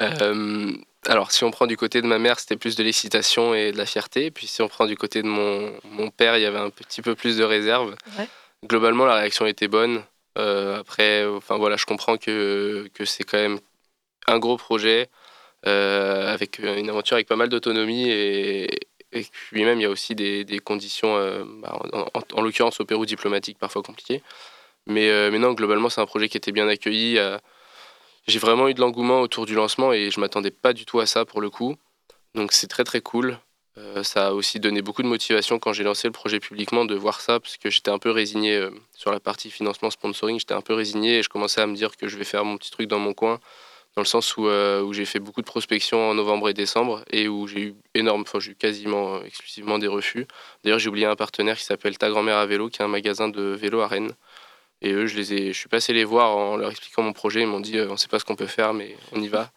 Euh, 0.00 0.72
Alors, 1.06 1.32
si 1.32 1.44
on 1.44 1.50
prend 1.50 1.66
du 1.66 1.76
côté 1.76 2.02
de 2.02 2.06
ma 2.06 2.18
mère, 2.18 2.38
c'était 2.38 2.56
plus 2.56 2.76
de 2.76 2.82
l'excitation 2.82 3.54
et 3.54 3.72
de 3.72 3.78
la 3.78 3.86
fierté. 3.86 4.30
Puis 4.30 4.46
si 4.46 4.62
on 4.62 4.68
prend 4.68 4.86
du 4.86 4.96
côté 4.96 5.22
de 5.22 5.28
mon, 5.28 5.72
mon 5.84 6.10
père, 6.10 6.36
il 6.36 6.42
y 6.42 6.46
avait 6.46 6.58
un 6.58 6.70
petit 6.70 7.02
peu 7.02 7.14
plus 7.14 7.36
de 7.36 7.44
réserve. 7.44 7.96
Globalement, 8.64 9.04
la 9.04 9.16
réaction 9.16 9.46
était 9.46 9.68
bonne. 9.68 10.02
Euh, 10.38 10.80
après, 10.80 11.24
enfin 11.24 11.56
voilà, 11.56 11.76
je 11.76 11.86
comprends 11.86 12.18
que, 12.18 12.88
que 12.94 13.04
c'est 13.04 13.24
quand 13.24 13.38
même 13.38 13.58
un 14.26 14.38
gros 14.38 14.56
projet 14.56 15.08
avec 15.62 16.60
une 16.60 16.88
aventure 16.88 17.16
avec 17.16 17.26
pas 17.26 17.34
mal 17.34 17.48
d'autonomie 17.48 18.08
et, 18.08 18.70
et 19.12 19.26
puis 19.30 19.64
même, 19.64 19.78
il 19.78 19.82
y 19.82 19.86
a 19.86 19.90
aussi 19.90 20.14
des, 20.14 20.44
des 20.44 20.58
conditions, 20.58 21.16
euh, 21.16 21.44
bah, 21.46 21.78
en, 22.34 22.42
l'occurrence 22.42 22.80
au 22.80 22.84
Pérou 22.84 23.06
diplomatique, 23.06 23.58
parfois 23.58 23.82
compliquées. 23.82 24.22
Mais, 24.86 25.08
euh, 25.10 25.30
mais 25.30 25.38
non, 25.38 25.52
globalement, 25.52 25.88
c'est 25.88 26.00
un 26.00 26.06
projet 26.06 26.28
qui 26.28 26.36
était 26.36 26.52
bien 26.52 26.68
accueilli. 26.68 27.18
Euh, 27.18 27.38
j'ai 28.26 28.38
vraiment 28.38 28.68
eu 28.68 28.74
de 28.74 28.80
l'engouement 28.80 29.20
autour 29.20 29.46
du 29.46 29.54
lancement 29.54 29.92
et 29.92 30.10
je 30.10 30.20
m'attendais 30.20 30.50
pas 30.50 30.72
du 30.72 30.84
tout 30.84 31.00
à 31.00 31.06
ça 31.06 31.24
pour 31.24 31.40
le 31.40 31.50
coup. 31.50 31.76
Donc 32.34 32.52
c'est 32.52 32.66
très 32.66 32.84
très 32.84 33.00
cool. 33.00 33.38
ça 34.02 34.28
a 34.28 34.32
aussi 34.32 34.60
donné 34.60 34.82
beaucoup 34.82 35.02
de 35.02 35.08
motivation 35.08 35.58
quand 35.58 35.72
j'ai 35.72 35.84
lancé 35.84 36.08
le 36.08 36.12
projet 36.12 36.40
publiquement 36.40 36.84
de 36.84 36.94
voir 36.94 37.20
ça, 37.20 37.40
parce 37.40 37.56
que 37.56 37.70
j'étais 37.70 37.90
un 37.90 37.98
peu 37.98 38.10
résigné 38.10 38.68
sur 38.94 39.10
la 39.10 39.20
partie 39.20 39.50
financement 39.50 39.90
sponsoring, 39.90 40.38
j'étais 40.38 40.54
un 40.54 40.60
peu 40.60 40.74
résigné 40.74 41.18
et 41.18 41.22
je 41.22 41.28
commençais 41.28 41.60
à 41.60 41.66
me 41.66 41.74
dire 41.74 41.96
que 41.96 42.08
je 42.08 42.16
vais 42.18 42.24
faire 42.24 42.44
mon 42.44 42.56
petit 42.58 42.70
truc 42.70 42.88
dans 42.88 42.98
mon 42.98 43.14
coin 43.14 43.38
dans 43.96 44.02
le 44.02 44.06
sens 44.06 44.36
où, 44.36 44.46
euh, 44.46 44.92
j'ai 44.92 45.06
fait 45.06 45.20
beaucoup 45.20 45.40
de 45.40 45.46
prospection 45.46 46.10
en 46.10 46.14
novembre 46.14 46.50
et 46.50 46.54
décembre 46.54 47.02
et 47.10 47.28
où 47.28 47.46
j'ai 47.46 47.60
eu 47.60 47.74
énorme, 47.94 48.22
enfin 48.22 48.38
j'ai 48.40 48.52
eu 48.52 48.54
quasiment 48.54 49.16
euh, 49.16 49.22
exclusivement 49.24 49.78
des 49.78 49.86
refus. 49.86 50.26
D'ailleurs 50.62 50.78
j'ai 50.78 50.90
oublié 50.90 51.06
un 51.06 51.16
partenaire 51.16 51.56
qui 51.56 51.64
s'appelle 51.64 51.96
Ta 51.96 52.10
grand-mère 52.10 52.36
à 52.36 52.44
vélo, 52.44 52.68
qui 52.68 52.82
est 52.82 52.84
un 52.84 52.88
magasin 52.88 53.28
de 53.28 53.40
vélo 53.40 53.80
à 53.80 53.88
Rennes. 53.88 54.12
Et 54.86 54.92
eux, 54.92 55.06
je 55.06 55.16
les 55.16 55.32
ai, 55.34 55.52
je 55.52 55.58
suis 55.58 55.68
passé 55.68 55.92
les 55.92 56.04
voir 56.04 56.36
en 56.36 56.56
leur 56.56 56.70
expliquant 56.70 57.02
mon 57.02 57.12
projet. 57.12 57.42
Ils 57.42 57.46
m'ont 57.46 57.60
dit, 57.60 57.78
euh, 57.78 57.88
on 57.88 57.92
ne 57.92 57.96
sait 57.96 58.08
pas 58.08 58.18
ce 58.18 58.24
qu'on 58.24 58.36
peut 58.36 58.46
faire, 58.46 58.72
mais 58.74 58.96
on 59.12 59.20
y 59.20 59.28
va. 59.28 59.50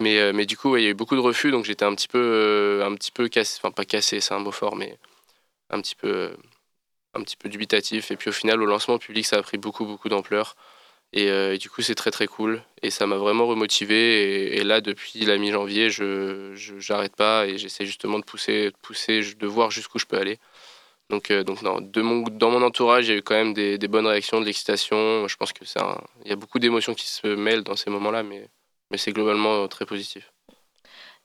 Mais, 0.00 0.32
mais 0.32 0.46
du 0.46 0.56
coup, 0.56 0.76
il 0.76 0.84
y 0.84 0.86
a 0.86 0.90
eu 0.90 0.94
beaucoup 0.94 1.16
de 1.16 1.20
refus, 1.20 1.50
donc 1.50 1.64
j'étais 1.64 1.84
un 1.84 1.94
petit 1.94 2.08
peu, 2.08 2.82
un 2.84 2.94
petit 2.94 3.10
peu 3.12 3.28
cassé, 3.28 3.58
enfin 3.58 3.70
pas 3.70 3.84
cassé, 3.84 4.20
c'est 4.20 4.34
un 4.34 4.38
mot 4.38 4.52
fort, 4.52 4.76
mais 4.76 4.98
un 5.70 5.80
petit 5.80 5.94
peu, 5.96 6.32
un 7.14 7.22
petit 7.22 7.36
peu 7.36 7.48
dubitatif. 7.48 8.10
Et 8.10 8.16
puis 8.16 8.30
au 8.30 8.32
final, 8.32 8.62
au 8.62 8.66
lancement 8.66 8.98
public, 8.98 9.26
ça 9.26 9.36
a 9.38 9.42
pris 9.42 9.58
beaucoup, 9.58 9.84
beaucoup 9.86 10.08
d'ampleur. 10.08 10.56
Euh, 11.16 11.52
et, 11.54 11.58
du 11.58 11.68
coup, 11.70 11.82
c'est 11.82 11.94
très 11.94 12.10
très 12.10 12.26
cool. 12.26 12.62
Et 12.82 12.90
ça 12.90 13.06
m'a 13.06 13.16
vraiment 13.16 13.46
remotivé. 13.46 14.56
Et, 14.56 14.64
là, 14.64 14.80
depuis 14.80 15.20
la 15.24 15.38
mi-janvier, 15.38 15.90
je 15.90 16.54
n'arrête 16.92 17.16
pas 17.16 17.46
et 17.46 17.58
j'essaie 17.58 17.86
justement 17.86 18.18
de 18.18 18.24
pousser, 18.24 18.70
de 18.70 18.76
pousser, 18.82 19.22
de 19.34 19.46
voir 19.46 19.70
jusqu'où 19.70 19.98
je 19.98 20.06
peux 20.06 20.18
aller. 20.18 20.38
Donc, 21.12 21.30
euh, 21.30 21.44
donc 21.44 21.62
non, 21.62 21.80
de 21.80 22.02
mon, 22.02 22.22
dans 22.22 22.50
mon 22.50 22.62
entourage, 22.62 23.06
il 23.06 23.10
y 23.10 23.14
a 23.14 23.18
eu 23.18 23.22
quand 23.22 23.34
même 23.34 23.54
des, 23.54 23.78
des 23.78 23.88
bonnes 23.88 24.06
réactions, 24.06 24.40
de 24.40 24.46
l'excitation. 24.46 25.28
Je 25.28 25.36
pense 25.36 25.52
qu'il 25.52 25.66
y 26.24 26.32
a 26.32 26.36
beaucoup 26.36 26.58
d'émotions 26.58 26.94
qui 26.94 27.06
se 27.06 27.28
mêlent 27.28 27.62
dans 27.62 27.76
ces 27.76 27.90
moments-là, 27.90 28.22
mais, 28.22 28.48
mais 28.90 28.96
c'est 28.96 29.12
globalement 29.12 29.68
très 29.68 29.86
positif. 29.86 30.32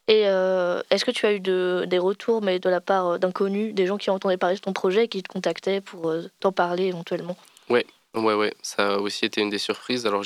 Et 0.10 0.28
euh, 0.28 0.82
est-ce 0.90 1.04
que 1.04 1.12
tu 1.12 1.26
as 1.26 1.34
eu 1.34 1.40
de, 1.40 1.86
des 1.88 2.00
retours, 2.00 2.42
mais 2.42 2.60
de 2.60 2.70
la 2.70 2.82
part 2.82 3.18
d'inconnus, 3.18 3.74
des 3.74 3.88
gens 3.88 3.98
qui 3.98 4.10
ont 4.10 4.16
entendu 4.16 4.38
parler 4.38 4.56
de 4.56 4.62
ton 4.62 4.74
projet 4.74 5.06
et 5.06 5.08
qui 5.08 5.24
te 5.24 5.28
contactaient 5.28 5.82
pour 5.82 6.14
t'en 6.40 6.52
parler 6.52 6.86
éventuellement? 6.86 7.38
Ouais, 7.70 7.86
Ouais, 8.18 8.34
ouais, 8.34 8.54
ça 8.62 8.96
a 8.96 8.98
aussi 8.98 9.26
été 9.26 9.42
une 9.42 9.50
des 9.50 9.60
surprises. 9.60 10.08
Alors, 10.08 10.24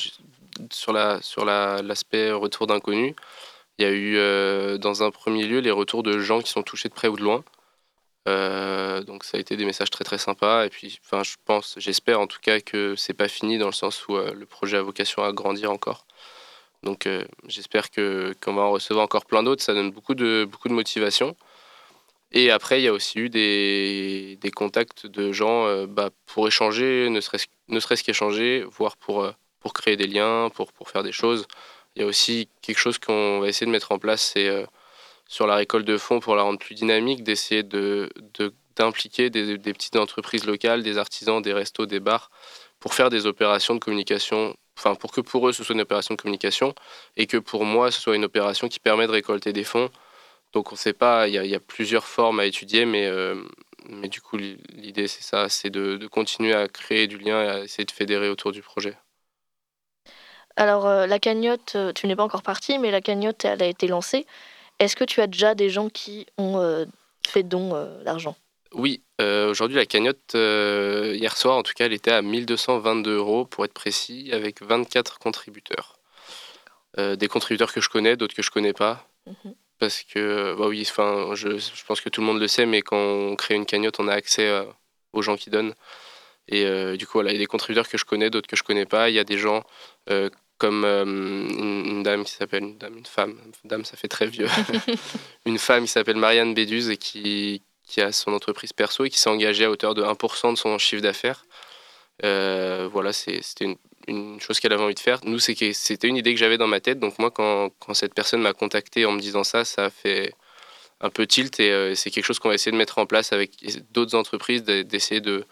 sur 0.72 0.94
la 0.94 1.22
sur 1.22 1.46
l'aspect 1.46 2.32
retour 2.32 2.68
d'inconnus, 2.68 3.16
il 3.78 3.86
y 3.86 3.88
a 3.88 3.92
eu 3.92 4.18
euh, 4.18 4.78
dans 4.78 5.04
un 5.04 5.12
premier 5.12 5.46
lieu 5.46 5.60
les 5.60 5.72
retours 5.72 6.04
de 6.04 6.20
gens 6.20 6.42
qui 6.42 6.50
sont 6.50 6.64
touchés 6.64 6.90
de 6.90 6.94
près 6.94 7.08
ou 7.10 7.18
de 7.18 7.24
loin. 7.24 7.44
Euh, 8.28 9.02
donc 9.02 9.24
ça 9.24 9.38
a 9.38 9.40
été 9.40 9.58
des 9.58 9.66
messages 9.66 9.90
très 9.90 10.04
très 10.04 10.18
sympas. 10.18 10.66
Et 10.66 10.70
puis 10.70 11.00
enfin 11.04 11.24
je 11.24 11.36
pense 11.46 11.76
j'espère 11.78 12.20
en 12.20 12.28
tout 12.28 12.40
cas 12.42 12.60
que 12.60 12.96
c'est 12.96 13.14
pas 13.14 13.28
fini 13.28 13.58
dans 13.58 13.68
le 13.68 13.72
sens 13.74 14.08
où 14.08 14.16
euh, 14.16 14.34
le 14.34 14.46
projet 14.46 14.78
a 14.78 14.82
vocation 14.82 15.24
à 15.24 15.32
grandir 15.34 15.72
encore. 15.72 16.06
Donc 16.84 17.08
j'espère 17.48 17.92
que 17.92 18.34
qu'on 18.44 18.54
va 18.56 18.64
en 18.64 18.72
recevoir 18.72 19.06
encore 19.06 19.26
plein 19.26 19.44
d'autres. 19.44 19.64
Ça 19.64 19.74
donne 19.74 19.92
beaucoup 19.92 20.16
de 20.16 20.48
beaucoup 20.50 20.68
de 20.70 20.74
motivation. 20.74 21.36
Et 22.34 22.50
après, 22.50 22.80
il 22.82 22.84
y 22.86 22.88
a 22.88 22.94
aussi 22.94 23.20
eu 23.20 23.30
des, 23.30 24.52
contacts 24.56 25.06
de 25.06 25.32
gens 25.32 25.66
euh, 25.68 25.86
bah, 25.86 26.10
pour 26.26 26.48
échanger, 26.48 27.10
ne 27.10 27.20
serait-ce 27.22 27.48
ne 27.68 27.80
serait 27.80 27.98
qu'échanger, 27.98 28.64
voire 28.70 28.98
pour, 28.98 29.24
euh, 29.24 29.32
pour 29.60 29.74
créer 29.74 29.98
des 29.98 30.08
liens, 30.08 30.50
pour, 30.54 30.72
pour 30.74 30.90
faire 30.90 31.04
des 31.04 31.12
choses. 31.12 31.46
Il 31.96 32.02
y 32.02 32.06
a 32.06 32.08
aussi 32.08 32.50
quelque 32.62 32.80
chose 32.80 33.00
qu'on 33.00 33.40
va 33.40 33.48
essayer 33.50 33.66
de 33.66 33.72
mettre 33.72 33.92
en 33.92 34.00
place, 34.00 34.22
c'est 34.22 34.48
euh, 34.48 34.66
sur 35.32 35.48
la 35.48 35.56
récolte 35.56 35.86
de 35.86 35.98
fonds 35.98 36.20
pour 36.20 36.36
la 36.36 36.44
rendre 36.44 36.60
plus 36.60 36.76
dynamique, 36.76 37.24
d'essayer 37.24 37.64
de, 37.64 38.10
d'impliquer 38.76 39.30
des, 39.30 39.58
des, 39.58 39.74
petites 39.74 39.96
entreprises 39.96 40.46
locales, 40.46 40.84
des 40.84 40.98
artisans, 40.98 41.42
des 41.42 41.54
restos, 41.54 41.86
des 41.86 42.00
bars, 42.00 42.30
pour 42.80 42.94
faire 42.94 43.10
des 43.10 43.26
opérations 43.26 43.74
de 43.74 43.80
communication, 43.80 44.56
enfin 44.78 44.96
pour 44.96 45.12
que 45.12 45.22
pour 45.22 45.48
eux 45.48 45.54
ce 45.54 45.64
soit 45.64 45.76
une 45.76 45.82
opération 45.82 46.16
de 46.16 46.22
communication 46.22 46.74
et 47.18 47.28
que 47.28 47.38
pour 47.38 47.66
moi 47.66 47.92
ce 47.92 48.02
soit 48.02 48.16
une 48.16 48.26
opération 48.26 48.68
qui 48.68 48.80
permet 48.80 49.08
de 49.08 49.12
récolter 49.12 49.54
des 49.54 49.64
fonds 49.64 49.90
donc 50.54 50.72
on 50.72 50.76
ne 50.76 50.80
sait 50.80 50.94
pas, 50.94 51.28
il 51.28 51.34
y, 51.34 51.56
a 51.56 51.60
plusieurs 51.60 52.06
formes 52.06 52.40
à 52.42 52.46
étudier, 52.46 52.86
mais, 52.86 53.06
euh, 53.06 53.42
mais 53.88 54.10
du 54.10 54.20
coup 54.22 54.38
l'idée 54.38 55.08
c'est 55.08 55.24
ça, 55.24 55.48
c'est 55.48 55.70
de, 55.70 56.08
continuer 56.08 56.54
à 56.54 56.68
créer 56.68 57.08
du 57.08 57.18
lien 57.18 57.42
et 57.42 57.48
à 57.48 57.60
essayer 57.64 57.86
de 57.86 57.92
fédérer 57.92 58.28
autour 58.28 58.52
du 58.52 58.62
projet. 58.62 58.98
Alors 60.58 60.86
euh, 60.86 61.08
la 61.08 61.20
cagnotte, 61.20 61.74
euh, 61.76 61.94
tu 61.94 62.08
n'es 62.08 62.16
pas 62.18 62.24
encore 62.24 62.44
parti, 62.44 62.78
mais 62.80 62.92
la 62.92 63.00
cagnotte 63.00 63.46
elle 63.46 63.64
a 63.64 63.68
été 63.68 63.88
lancée. 63.88 64.26
Est-ce 64.82 64.96
que 64.96 65.04
tu 65.04 65.22
as 65.22 65.28
déjà 65.28 65.56
des 65.56 65.70
gens 65.70 65.90
qui 65.90 66.26
ont 66.38 66.86
fait 67.28 67.44
don 67.44 67.70
d'argent? 68.04 68.36
Oui, 68.74 69.02
aujourd'hui 69.20 69.78
la 69.78 69.86
cagnotte, 69.86 70.34
hier 70.34 71.38
soir 71.38 71.58
en 71.58 71.64
tout 71.64 71.74
cas, 71.74 71.86
elle 71.86 71.94
était 71.94 72.12
à 72.12 72.22
1222 72.22 73.16
euros 73.16 73.46
pour 73.46 73.64
être 73.64 73.74
précis, 73.74 74.30
avec 74.34 74.62
24 74.62 75.20
contributeurs. 75.20 76.00
des 76.98 77.28
contributeurs 77.28 77.72
que 77.72 77.80
je 77.80 77.90
connais, 77.90 78.18
d'autres 78.18 78.36
que 78.36 78.42
je 78.42 78.52
connais 78.52 78.74
pas. 78.74 79.08
Mhm 79.28 79.54
parce 79.82 80.04
que, 80.04 80.56
bah 80.60 80.68
oui, 80.68 80.86
enfin, 80.88 81.34
je, 81.34 81.58
je, 81.58 81.84
pense 81.88 82.02
que 82.02 82.10
tout 82.10 82.22
le 82.22 82.28
monde 82.28 82.40
le 82.40 82.48
sait, 82.48 82.68
mais 82.68 82.84
quand 82.84 82.98
on 82.98 83.36
crée 83.36 83.56
une 83.56 83.66
cagnotte, 83.66 84.00
on 84.00 84.08
a 84.08 84.14
accès 84.14 84.48
euh, 84.48 84.64
aux 85.12 85.24
gens 85.24 85.36
qui 85.36 85.50
donnent. 85.50 85.74
Et 86.48 86.66
euh, 86.66 86.98
du 86.98 87.08
coup, 87.08 87.14
voilà, 87.14 87.32
il 87.32 87.34
y 87.34 87.38
a 87.38 87.40
des 87.40 87.48
contributeurs 87.48 87.90
que 87.90 87.98
je 87.98 88.06
connais, 88.06 88.30
d'autres 88.30 88.48
que 88.48 88.56
je 88.56 88.62
connais 88.62 88.86
pas. 88.86 89.10
Il 89.10 89.16
y 89.16 89.20
a 89.20 89.24
des 89.24 89.40
gens 89.40 89.64
euh, 90.12 90.30
comme 90.62 90.86
une, 90.86 92.04
dame 92.04 92.24
qui 92.24 92.34
s'appelle, 92.34 92.64
une 92.64 92.78
dame, 92.78 92.98
une 92.98 93.06
femme, 93.06 93.36
une 93.64 93.70
dame, 93.70 93.86
ça 93.86 93.98
fait 93.98 94.08
très 94.08 94.28
vieux, 94.28 94.48
une 95.46 95.58
femme 95.58 95.86
qui 95.86 95.92
s'appelle 95.92 96.18
Marianne 96.18 96.54
Béduse 96.54 96.90
et 96.90 96.98
qui, 96.98 97.64
qui 97.88 98.02
a 98.02 98.12
son 98.12 98.34
entreprise 98.34 98.74
perso 98.74 99.06
et 99.06 99.10
qui 99.10 99.20
s'est 99.20 99.30
engagée 99.30 99.66
à 99.66 99.72
hauteur 99.72 99.94
de 99.94 100.04
1% 100.04 100.52
de 100.52 100.58
son 100.58 100.78
chiffre 100.78 101.02
d'affaires. 101.02 101.46
voilà, 102.22 103.12
c'était 103.14 103.66
une, 103.66 103.78
une 104.08 104.40
chose 104.40 104.60
qu'elle 104.60 104.74
avait 104.74 104.84
envie 104.84 104.96
de 104.96 105.00
faire. 105.00 105.20
Nous, 105.24 105.40
c'était 105.40 106.08
une 106.08 106.18
idée 106.18 106.34
que 106.34 106.40
j'avais 106.40 106.58
dans 106.58 106.68
ma 106.68 106.80
tête. 106.80 107.00
Donc 107.00 107.20
moi, 107.20 107.32
quand, 107.32 107.70
quand 107.80 107.94
cette 107.94 108.14
personne 108.14 108.42
m'a 108.42 108.54
contacté 108.54 109.06
en 109.06 109.12
me 109.12 109.20
disant 109.20 109.44
ça, 109.44 109.66
ça 109.66 109.86
a 109.86 109.90
fait 109.90 110.34
un 111.02 111.10
peu 111.10 111.26
tilt 111.26 111.60
et 111.60 111.72
euh, 111.72 111.96
c'est 111.96 112.12
quelque 112.12 112.26
chose 112.26 112.40
qu'on 112.40 112.50
va 112.50 112.56
essayer 112.56 112.72
de 112.72 112.78
mettre 112.78 113.00
en 113.00 113.06
place 113.06 113.34
avec 113.34 113.52
d'autres 113.92 114.16
entreprises, 114.16 114.64
d'essayer 114.64 115.22
de, 115.22 115.46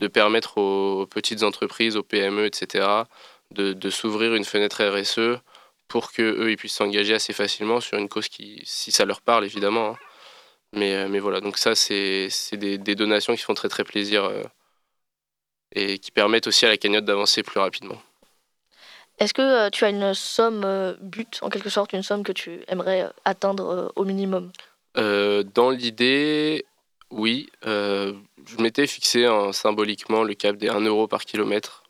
de, 0.00 0.08
permettre 0.08 0.58
aux 0.58 1.06
petites 1.06 1.42
entreprises, 1.42 1.96
aux 1.96 2.02
PME, 2.02 2.46
etc., 2.46 2.86
de, 3.52 3.72
de 3.72 3.90
s'ouvrir 3.90 4.34
une 4.34 4.44
fenêtre 4.44 4.84
RSE 4.84 5.40
pour 5.88 6.12
qu'eux, 6.12 6.50
ils 6.50 6.56
puissent 6.56 6.74
s'engager 6.74 7.14
assez 7.14 7.32
facilement 7.32 7.80
sur 7.80 7.98
une 7.98 8.08
cause 8.08 8.28
qui, 8.28 8.60
si 8.64 8.92
ça 8.92 9.04
leur 9.06 9.22
parle, 9.22 9.44
évidemment. 9.44 9.90
Hein. 9.90 9.96
Mais, 10.74 10.94
euh, 10.94 11.08
mais 11.08 11.18
voilà, 11.18 11.40
donc 11.40 11.56
ça, 11.56 11.74
c'est 11.74 12.28
des, 12.52 12.76
des, 12.76 12.94
donations 12.94 13.34
qui 13.34 13.42
font 13.42 13.54
très 13.54 13.70
très 13.70 13.84
plaisir 13.84 14.24
euh, 14.24 14.42
et 15.72 15.98
qui 15.98 16.10
permettent 16.10 16.46
aussi 16.46 16.66
à 16.66 16.68
la 16.68 16.76
cagnotte 16.76 17.06
d'avancer 17.06 17.42
plus 17.42 17.58
rapidement. 17.58 18.00
Est-ce 19.18 19.32
que 19.32 19.40
euh, 19.40 19.70
tu 19.70 19.86
as 19.86 19.88
une 19.88 20.12
somme 20.12 20.62
euh, 20.64 20.94
but, 21.00 21.38
en 21.40 21.48
quelque 21.48 21.70
sorte, 21.70 21.94
une 21.94 22.02
somme 22.02 22.22
que 22.22 22.32
tu 22.32 22.60
aimerais 22.68 23.10
atteindre 23.24 23.92
au 23.96 24.04
minimum? 24.04 24.52
Dans 24.94 25.70
l'idée, 25.70 26.66
oui. 27.10 27.48
je 27.62 28.60
m'étais 28.60 28.88
fixé 28.88 29.28
symboliquement 29.52 30.24
le 30.24 30.34
cap 30.34 30.56
des 30.56 30.68
1 30.68 30.80
euro 30.80 31.06
par 31.06 31.24
kilomètre. 31.24 31.84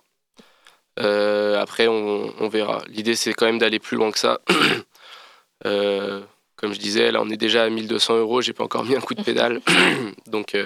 Après, 0.99 1.88
on, 1.88 2.33
on 2.40 2.49
verra. 2.49 2.83
L'idée, 2.88 3.14
c'est 3.14 3.33
quand 3.35 3.47
même 3.47 3.59
d'aller 3.59 3.78
plus 3.78 3.97
loin 3.97 4.11
que 4.11 4.19
ça. 4.19 4.40
comme 5.62 6.75
je 6.75 6.78
disais, 6.78 7.12
là, 7.12 7.21
on 7.23 7.31
est 7.31 7.37
déjà 7.37 7.64
à 7.64 7.69
1200 7.69 8.19
euros. 8.19 8.40
J'ai 8.40 8.52
pas 8.52 8.64
encore 8.64 8.85
mis 8.85 8.97
un 8.97 9.00
coup 9.00 9.14
de 9.14 9.23
pédale. 9.23 9.61
Donc, 10.26 10.57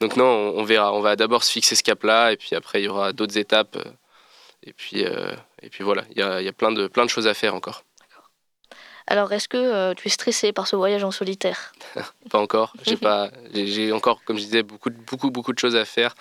donc 0.00 0.16
non, 0.16 0.24
on, 0.56 0.64
verra. 0.64 0.92
On 0.92 1.00
va 1.00 1.16
d'abord 1.16 1.42
se 1.44 1.52
fixer 1.52 1.74
ce 1.74 1.82
cap-là, 1.82 2.32
et 2.32 2.36
puis 2.36 2.54
après, 2.54 2.80
il 2.80 2.84
y 2.84 2.88
aura 2.88 3.12
d'autres 3.12 3.36
étapes. 3.36 3.76
Et 4.62 4.72
puis, 4.72 5.04
euh, 5.04 5.32
et 5.62 5.70
puis 5.70 5.84
voilà, 5.84 6.04
il 6.10 6.18
y 6.18 6.22
a, 6.22 6.40
y 6.42 6.48
a, 6.48 6.52
plein, 6.52 6.72
de, 6.72 6.86
plein 6.88 7.04
de 7.04 7.10
choses 7.10 7.26
à 7.26 7.34
faire 7.34 7.54
encore. 7.54 7.84
Alors, 9.06 9.32
est-ce 9.32 9.48
que 9.48 9.94
tu 9.94 10.06
es 10.06 10.10
stressé 10.10 10.52
par 10.52 10.66
ce 10.66 10.76
voyage 10.76 11.02
en 11.02 11.10
solitaire? 11.10 11.72
Pas 12.30 12.38
encore. 12.38 12.74
J'ai 12.84 12.96
pas, 13.08 13.30
j'ai 13.54 13.90
encore, 13.92 14.22
comme 14.24 14.36
je 14.36 14.44
disais, 14.44 14.62
beaucoup, 14.62 14.90
beaucoup, 14.90 15.30
beaucoup 15.30 15.52
de 15.52 15.58
choses 15.58 15.76
à 15.76 15.84
faire, 15.84 16.14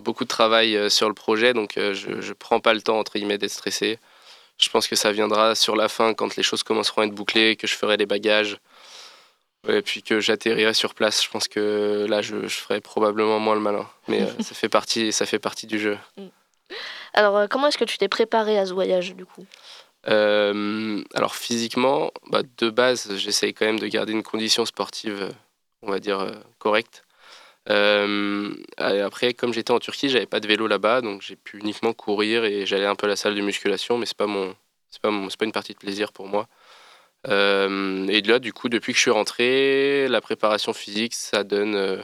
beaucoup 0.00 0.24
de 0.24 0.28
travail 0.28 0.90
sur 0.90 1.08
le 1.08 1.14
projet, 1.14 1.52
donc 1.52 1.74
je, 1.76 2.10
ne 2.10 2.32
prends 2.32 2.60
pas 2.60 2.74
le 2.74 2.82
temps 2.82 2.98
entre 2.98 3.12
guillemets 3.12 3.38
d'être 3.38 3.50
stressé. 3.50 3.98
Je 4.58 4.68
pense 4.68 4.88
que 4.88 4.96
ça 4.96 5.10
viendra 5.12 5.54
sur 5.54 5.76
la 5.76 5.88
fin 5.88 6.12
quand 6.12 6.36
les 6.36 6.42
choses 6.42 6.62
commenceront 6.62 7.02
à 7.02 7.06
être 7.06 7.14
bouclées, 7.14 7.56
que 7.56 7.66
je 7.66 7.74
ferai 7.74 7.96
les 7.96 8.06
bagages, 8.06 8.58
et 9.68 9.82
puis 9.82 10.02
que 10.02 10.20
j'atterrirai 10.20 10.74
sur 10.74 10.94
place. 10.94 11.22
Je 11.22 11.28
pense 11.28 11.48
que 11.48 12.06
là, 12.08 12.22
je, 12.22 12.48
ferai 12.48 12.80
probablement 12.80 13.38
moins 13.38 13.54
le 13.54 13.60
malin. 13.60 13.88
Mais 14.08 14.22
euh, 14.22 14.26
ça, 14.40 14.54
fait 14.54 14.68
partie, 14.68 15.12
ça 15.12 15.26
fait 15.26 15.38
partie 15.38 15.66
du 15.66 15.78
jeu. 15.78 15.98
Mm. 16.16 16.26
Alors, 17.14 17.36
euh, 17.36 17.46
comment 17.48 17.66
est-ce 17.66 17.78
que 17.78 17.84
tu 17.84 17.98
t'es 17.98 18.08
préparé 18.08 18.58
à 18.58 18.66
ce 18.66 18.72
voyage, 18.72 19.14
du 19.14 19.26
coup? 19.26 19.44
Euh, 20.08 21.02
Alors, 21.14 21.34
physiquement, 21.34 22.10
bah, 22.30 22.42
de 22.58 22.70
base, 22.70 23.16
j'essaye 23.16 23.52
quand 23.52 23.66
même 23.66 23.80
de 23.80 23.86
garder 23.86 24.12
une 24.12 24.22
condition 24.22 24.64
sportive, 24.64 25.30
on 25.82 25.90
va 25.90 25.98
dire, 25.98 26.26
correcte. 26.58 27.04
Après, 28.78 29.34
comme 29.34 29.52
j'étais 29.52 29.72
en 29.72 29.78
Turquie, 29.80 30.08
j'avais 30.08 30.26
pas 30.26 30.40
de 30.40 30.48
vélo 30.48 30.66
là-bas, 30.66 31.00
donc 31.00 31.22
j'ai 31.22 31.36
pu 31.36 31.58
uniquement 31.58 31.92
courir 31.92 32.44
et 32.44 32.66
j'allais 32.66 32.86
un 32.86 32.94
peu 32.94 33.06
à 33.06 33.10
la 33.10 33.16
salle 33.16 33.34
de 33.34 33.40
musculation, 33.40 33.98
mais 33.98 34.06
c'est 34.06 34.16
pas 34.16 34.26
mon, 34.26 34.54
c'est 34.90 35.00
pas, 35.00 35.10
pas 35.10 35.44
une 35.44 35.52
partie 35.52 35.72
de 35.72 35.78
plaisir 35.78 36.12
pour 36.12 36.28
moi. 36.28 36.48
Euh, 37.28 38.06
et 38.08 38.22
là, 38.22 38.38
du 38.38 38.52
coup, 38.52 38.68
depuis 38.68 38.92
que 38.92 38.96
je 38.98 39.02
suis 39.02 39.10
rentré, 39.10 40.08
la 40.08 40.20
préparation 40.20 40.72
physique, 40.72 41.14
ça 41.14 41.44
donne. 41.44 41.74
Euh, 41.74 42.02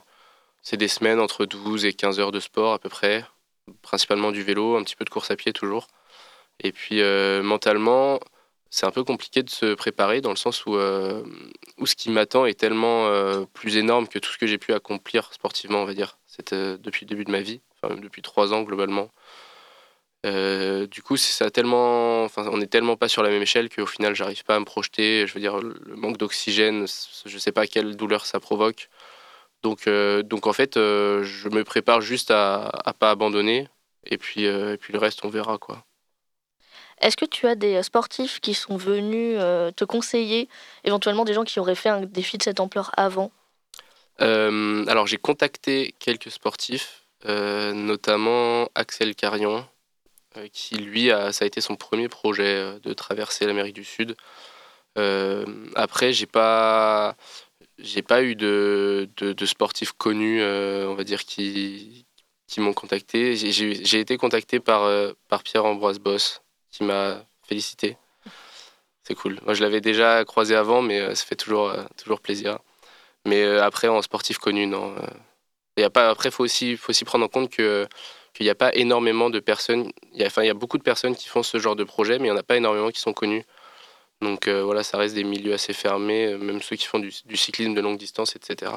c'est 0.62 0.76
des 0.76 0.88
semaines 0.88 1.20
entre 1.20 1.46
12 1.46 1.84
et 1.86 1.92
15 1.94 2.20
heures 2.20 2.32
de 2.32 2.40
sport 2.40 2.74
à 2.74 2.78
peu 2.78 2.88
près, 2.88 3.24
principalement 3.82 4.32
du 4.32 4.42
vélo, 4.42 4.76
un 4.76 4.82
petit 4.84 4.96
peu 4.96 5.04
de 5.04 5.10
course 5.10 5.30
à 5.30 5.36
pied 5.36 5.52
toujours. 5.52 5.88
Et 6.60 6.72
puis 6.72 7.02
euh, 7.02 7.42
mentalement, 7.42 8.20
c'est 8.76 8.86
un 8.86 8.90
peu 8.90 9.04
compliqué 9.04 9.42
de 9.42 9.50
se 9.50 9.74
préparer 9.74 10.20
dans 10.20 10.30
le 10.30 10.36
sens 10.36 10.66
où, 10.66 10.76
où 10.76 11.86
ce 11.86 11.94
qui 11.96 12.10
m'attend 12.10 12.44
est 12.44 12.58
tellement 12.58 13.08
plus 13.54 13.76
énorme 13.78 14.06
que 14.06 14.18
tout 14.18 14.30
ce 14.30 14.38
que 14.38 14.46
j'ai 14.46 14.58
pu 14.58 14.74
accomplir 14.74 15.32
sportivement, 15.32 15.80
on 15.82 15.86
va 15.86 15.94
dire. 15.94 16.18
C'était 16.26 16.76
depuis 16.78 17.06
le 17.06 17.08
début 17.08 17.24
de 17.24 17.30
ma 17.30 17.40
vie, 17.40 17.62
depuis 18.02 18.20
trois 18.22 18.52
ans 18.52 18.62
globalement. 18.62 19.10
Euh, 20.26 20.86
du 20.86 21.02
coup, 21.02 21.16
ça 21.16 21.50
tellement, 21.50 22.24
enfin, 22.24 22.48
on 22.52 22.58
n'est 22.58 22.66
tellement 22.66 22.96
pas 22.96 23.08
sur 23.08 23.22
la 23.22 23.30
même 23.30 23.42
échelle 23.42 23.68
qu'au 23.68 23.86
final, 23.86 24.14
j'arrive 24.14 24.42
pas 24.44 24.56
à 24.56 24.60
me 24.60 24.64
projeter. 24.64 25.26
Je 25.26 25.34
veux 25.34 25.40
dire, 25.40 25.58
le 25.58 25.96
manque 25.96 26.16
d'oxygène, 26.16 26.86
je 27.26 27.38
sais 27.38 27.52
pas 27.52 27.66
quelle 27.66 27.96
douleur 27.96 28.26
ça 28.26 28.40
provoque. 28.40 28.88
Donc, 29.62 29.86
euh, 29.88 30.22
donc 30.22 30.46
en 30.46 30.52
fait, 30.52 30.76
euh, 30.76 31.22
je 31.22 31.48
me 31.48 31.64
prépare 31.64 32.00
juste 32.00 32.30
à, 32.30 32.66
à 32.84 32.92
pas 32.94 33.10
abandonner. 33.10 33.68
Et 34.04 34.18
puis, 34.18 34.44
et 34.44 34.76
puis 34.78 34.92
le 34.92 34.98
reste, 34.98 35.24
on 35.24 35.28
verra 35.28 35.58
quoi. 35.58 35.84
Est-ce 37.00 37.16
que 37.16 37.24
tu 37.24 37.46
as 37.46 37.54
des 37.54 37.82
sportifs 37.82 38.40
qui 38.40 38.54
sont 38.54 38.76
venus 38.76 39.38
te 39.76 39.84
conseiller, 39.84 40.48
éventuellement 40.84 41.24
des 41.24 41.34
gens 41.34 41.44
qui 41.44 41.60
auraient 41.60 41.74
fait 41.74 41.90
un 41.90 42.00
défi 42.00 42.38
de 42.38 42.42
cette 42.42 42.60
ampleur 42.60 42.90
avant? 42.96 43.30
Alors 44.18 45.06
j'ai 45.06 45.18
contacté 45.18 45.94
quelques 45.98 46.30
sportifs, 46.30 47.04
notamment 47.26 48.68
Axel 48.74 49.14
Carion, 49.14 49.66
euh, 50.36 50.48
qui 50.52 50.76
lui, 50.76 51.10
a, 51.10 51.32
ça 51.32 51.44
a 51.44 51.46
été 51.46 51.60
son 51.60 51.76
premier 51.76 52.08
projet 52.08 52.56
euh, 52.56 52.78
de 52.80 52.92
traverser 52.92 53.46
l'Amérique 53.46 53.74
du 53.74 53.84
Sud. 53.84 54.16
Euh, 54.98 55.44
après, 55.74 56.12
j'ai 56.12 56.26
pas, 56.26 57.16
j'ai 57.78 58.02
pas 58.02 58.22
eu 58.22 58.34
de, 58.36 59.08
de, 59.16 59.46
sportifs 59.46 59.92
connus, 59.92 60.42
on 60.42 60.94
va 60.94 61.04
dire, 61.04 61.24
qui, 61.24 62.06
qui 62.46 62.60
m'ont 62.60 62.72
contacté. 62.72 63.36
J'ai 63.36 64.00
été 64.00 64.16
contacté 64.16 64.60
par, 64.60 64.90
par 65.28 65.42
Pierre-Ambroise 65.42 65.98
Boss, 65.98 66.42
qui 66.76 66.84
m'a 66.84 67.24
félicité. 67.42 67.96
C'est 69.04 69.14
cool. 69.14 69.38
Moi, 69.44 69.54
je 69.54 69.62
l'avais 69.62 69.80
déjà 69.80 70.24
croisé 70.24 70.54
avant, 70.56 70.82
mais 70.82 71.14
ça 71.14 71.24
fait 71.24 71.36
toujours, 71.36 71.72
toujours 71.96 72.20
plaisir. 72.20 72.58
Mais 73.24 73.44
après, 73.58 73.88
en 73.88 74.02
sportif 74.02 74.38
connu, 74.38 74.66
non. 74.66 74.94
Et 75.76 75.84
a 75.84 75.90
pas, 75.90 76.10
après, 76.10 76.30
il 76.30 76.32
faut 76.32 76.44
aussi, 76.44 76.76
faut 76.76 76.90
aussi 76.90 77.04
prendre 77.04 77.24
en 77.24 77.28
compte 77.28 77.50
que 77.50 77.86
qu'il 78.36 78.44
n'y 78.44 78.50
a 78.50 78.54
pas 78.54 78.74
énormément 78.74 79.30
de 79.30 79.40
personnes, 79.40 79.90
il 80.12 80.20
y, 80.20 80.22
a, 80.22 80.26
enfin, 80.26 80.42
il 80.42 80.46
y 80.46 80.50
a 80.50 80.54
beaucoup 80.54 80.76
de 80.76 80.82
personnes 80.82 81.16
qui 81.16 81.26
font 81.26 81.42
ce 81.42 81.58
genre 81.58 81.74
de 81.74 81.84
projet, 81.84 82.18
mais 82.18 82.28
il 82.28 82.30
n'y 82.30 82.36
en 82.36 82.40
a 82.40 82.42
pas 82.42 82.58
énormément 82.58 82.90
qui 82.90 83.00
sont 83.00 83.14
connus. 83.14 83.46
Donc 84.20 84.46
euh, 84.46 84.62
voilà, 84.62 84.82
ça 84.82 84.98
reste 84.98 85.14
des 85.14 85.24
milieux 85.24 85.54
assez 85.54 85.72
fermés, 85.72 86.26
euh, 86.26 86.38
même 86.38 86.60
ceux 86.60 86.76
qui 86.76 86.86
font 86.86 86.98
du, 86.98 87.10
cyclisme 87.10 87.72
de 87.72 87.80
longue 87.80 87.96
distance, 87.96 88.36
etc. 88.36 88.72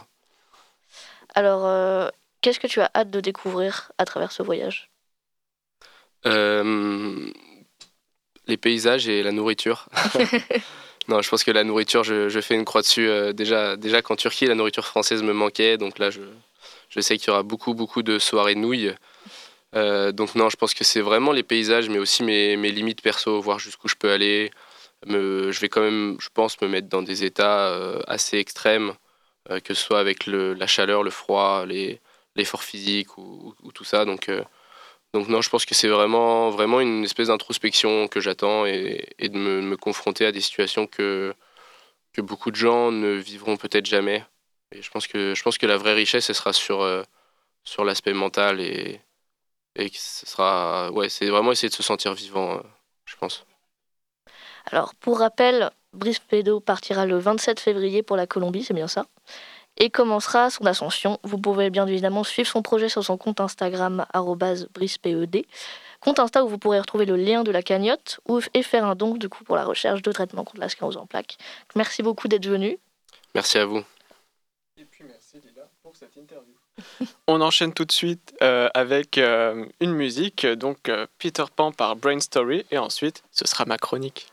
Alors, 1.35 1.65
euh, 1.65 2.07
qu'est-ce 2.39 2.59
que 2.59 2.67
tu 2.67 2.79
as 2.79 2.89
hâte 2.95 3.09
de 3.09 3.19
découvrir 3.19 3.91
à 3.97 4.05
travers 4.05 4.31
ce 4.31 4.43
voyage? 4.43 4.89
Les 8.49 8.57
paysages 8.57 9.07
et 9.07 9.23
la 9.23 9.31
nourriture. 9.31 9.87
non, 11.07 11.21
je 11.21 11.29
pense 11.29 11.45
que 11.45 11.51
la 11.51 11.63
nourriture, 11.63 12.03
je, 12.03 12.27
je 12.27 12.41
fais 12.41 12.55
une 12.55 12.65
croix 12.65 12.81
dessus. 12.81 13.09
déjà, 13.33 13.77
déjà 13.77 14.01
qu'en 14.01 14.17
Turquie, 14.17 14.45
la 14.47 14.55
nourriture 14.55 14.85
française 14.85 15.23
me 15.23 15.33
manquait, 15.33 15.77
donc 15.77 15.99
là, 15.99 16.09
je, 16.09 16.21
je 16.89 16.99
sais 16.99 17.17
qu'il 17.17 17.27
y 17.27 17.31
aura 17.31 17.43
beaucoup, 17.43 17.73
beaucoup 17.73 18.03
de 18.03 18.19
soirées 18.19 18.55
nouilles. 18.55 18.93
Euh, 19.75 20.11
donc 20.11 20.35
non, 20.35 20.49
je 20.49 20.57
pense 20.57 20.73
que 20.73 20.83
c'est 20.83 21.01
vraiment 21.01 21.31
les 21.31 21.43
paysages, 21.43 21.89
mais 21.89 21.99
aussi 21.99 22.23
mes, 22.23 22.57
mes 22.57 22.71
limites 22.71 23.01
perso, 23.01 23.39
voir 23.41 23.59
jusqu'où 23.59 23.87
je 23.87 23.95
peux 23.95 24.11
aller. 24.11 24.51
Me, 25.05 25.51
je 25.51 25.59
vais 25.61 25.69
quand 25.69 25.81
même, 25.81 26.17
je 26.19 26.29
pense, 26.33 26.59
me 26.61 26.67
mettre 26.67 26.89
dans 26.89 27.01
des 27.01 27.23
états 27.23 27.67
euh, 27.69 28.01
assez 28.07 28.37
extrêmes, 28.37 28.93
euh, 29.49 29.59
que 29.59 29.73
ce 29.73 29.83
soit 29.83 29.99
avec 29.99 30.25
le, 30.25 30.53
la 30.53 30.67
chaleur, 30.67 31.03
le 31.03 31.11
froid, 31.11 31.65
l'effort 32.35 32.63
physique 32.63 33.17
ou, 33.17 33.53
tout 33.73 33.83
ça. 33.83 34.05
Donc, 34.05 34.29
donc 35.13 35.27
non, 35.27 35.41
je 35.41 35.49
pense 35.49 35.65
que 35.65 35.75
c'est 35.75 35.87
vraiment, 35.87 36.49
vraiment 36.49 36.79
une 36.79 37.03
espèce 37.03 37.27
d'introspection 37.27 38.07
que 38.07 38.19
j'attends 38.19 38.65
et, 38.65 39.15
de 39.19 39.37
me, 39.37 39.77
confronter 39.77 40.25
à 40.25 40.31
des 40.31 40.41
situations 40.41 40.87
que, 40.87 41.33
que 42.13 42.21
beaucoup 42.21 42.51
de 42.51 42.55
gens 42.55 42.91
ne 42.91 43.13
vivront 43.13 43.57
peut-être 43.57 43.85
jamais. 43.85 44.23
Et 44.71 44.81
je 44.81 44.91
pense 44.91 45.07
que, 45.07 45.33
je 45.35 45.43
pense 45.43 45.57
que 45.57 45.65
la 45.65 45.77
vraie 45.77 45.93
richesse, 45.93 46.25
ce 46.25 46.33
sera 46.33 46.53
sur, 46.53 46.83
sur 47.63 47.85
l'aspect 47.85 48.13
mental 48.13 48.59
et, 48.61 49.01
et 49.75 49.89
ce 49.93 50.25
sera 50.25 50.91
ouais 50.91 51.09
c'est 51.09 51.29
vraiment 51.29 51.51
essayer 51.51 51.69
de 51.69 51.73
se 51.73 51.83
sentir 51.83 52.13
vivant 52.13 52.57
euh, 52.57 52.61
je 53.05 53.15
pense 53.15 53.45
alors 54.65 54.95
pour 54.95 55.19
rappel 55.19 55.71
Brice 55.93 56.19
Pedo 56.19 56.59
partira 56.59 57.05
le 57.05 57.17
27 57.17 57.59
février 57.59 58.03
pour 58.03 58.17
la 58.17 58.27
Colombie 58.27 58.63
c'est 58.63 58.73
bien 58.73 58.87
ça? 58.87 59.05
Et 59.79 59.89
commencera 59.89 60.49
son 60.49 60.65
ascension. 60.65 61.19
Vous 61.23 61.37
pouvez 61.37 61.69
bien 61.69 61.87
évidemment 61.87 62.23
suivre 62.23 62.49
son 62.49 62.61
projet 62.61 62.89
sur 62.89 63.03
son 63.03 63.17
compte 63.17 63.39
Instagram 63.39 64.05
@briceped 64.73 65.45
compte 65.99 66.19
Insta 66.19 66.43
où 66.43 66.47
vous 66.47 66.57
pourrez 66.57 66.79
retrouver 66.79 67.05
le 67.05 67.15
lien 67.15 67.43
de 67.43 67.51
la 67.51 67.61
cagnotte 67.61 68.19
et 68.53 68.63
faire 68.63 68.85
un 68.85 68.95
don 68.95 69.15
du 69.15 69.29
coup 69.29 69.43
pour 69.43 69.55
la 69.55 69.65
recherche 69.65 70.01
de 70.01 70.11
traitement 70.11 70.43
contre 70.43 70.61
la 70.61 70.69
sclérose 70.69 70.97
en 70.97 71.05
plaques. 71.05 71.37
Merci 71.75 72.03
beaucoup 72.03 72.27
d'être 72.27 72.47
venu. 72.47 72.77
Merci 73.35 73.57
à 73.57 73.65
vous. 73.65 73.83
Et 74.77 74.85
puis 74.85 75.03
merci 75.05 75.37
Lila 75.45 75.67
pour 75.83 75.95
cette 75.95 76.15
interview. 76.15 76.53
On 77.27 77.41
enchaîne 77.41 77.73
tout 77.73 77.85
de 77.85 77.91
suite 77.91 78.33
euh, 78.41 78.69
avec 78.73 79.17
euh, 79.17 79.65
une 79.81 79.93
musique, 79.93 80.45
donc 80.45 80.87
euh, 80.87 81.05
Peter 81.17 81.43
Pan 81.53 81.71
par 81.71 81.95
Brain 81.95 82.19
Story, 82.19 82.65
et 82.71 82.77
ensuite 82.77 83.23
ce 83.31 83.45
sera 83.45 83.65
ma 83.65 83.77
chronique. 83.77 84.31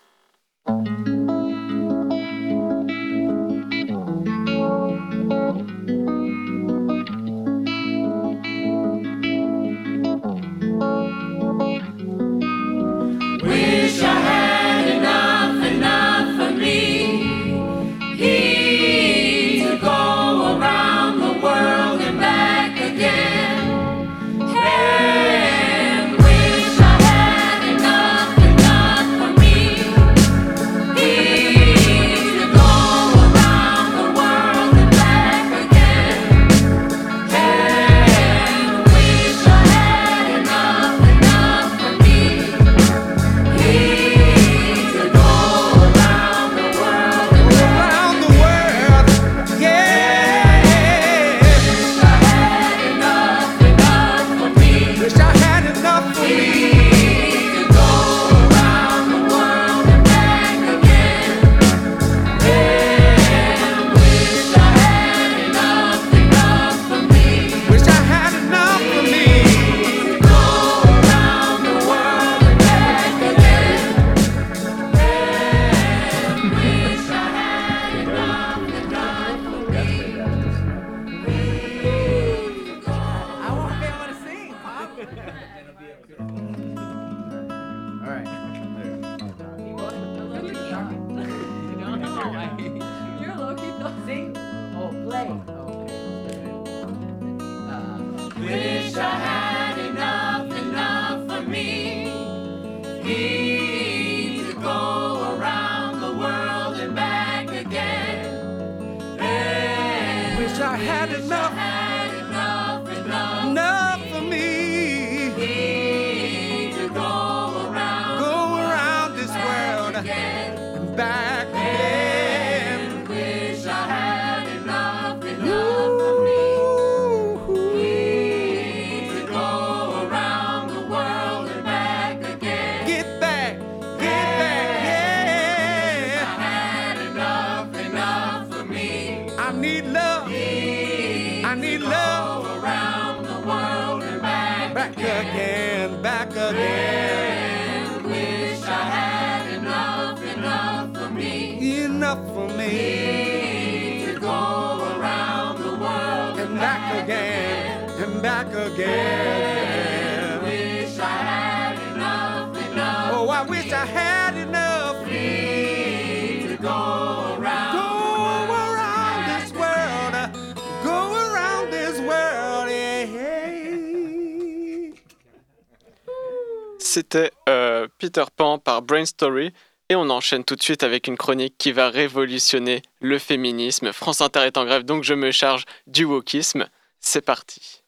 C'était 176.86 177.32
euh, 177.48 177.88
Peter 177.98 178.22
Pan 178.36 178.60
par 178.60 178.80
Brain 178.80 179.04
Story. 179.04 179.52
Et 179.88 179.96
on 179.96 180.08
enchaîne 180.08 180.44
tout 180.44 180.54
de 180.54 180.62
suite 180.62 180.84
avec 180.84 181.08
une 181.08 181.16
chronique 181.16 181.56
qui 181.58 181.72
va 181.72 181.90
révolutionner 181.90 182.80
le 183.00 183.18
féminisme. 183.18 183.92
France 183.92 184.20
Inter 184.20 184.42
est 184.46 184.56
en 184.56 184.64
grève, 184.64 184.84
donc 184.84 185.02
je 185.02 185.12
me 185.12 185.32
charge 185.32 185.64
du 185.88 186.04
wokisme. 186.04 186.68
C'est 187.00 187.24
parti. 187.24 187.82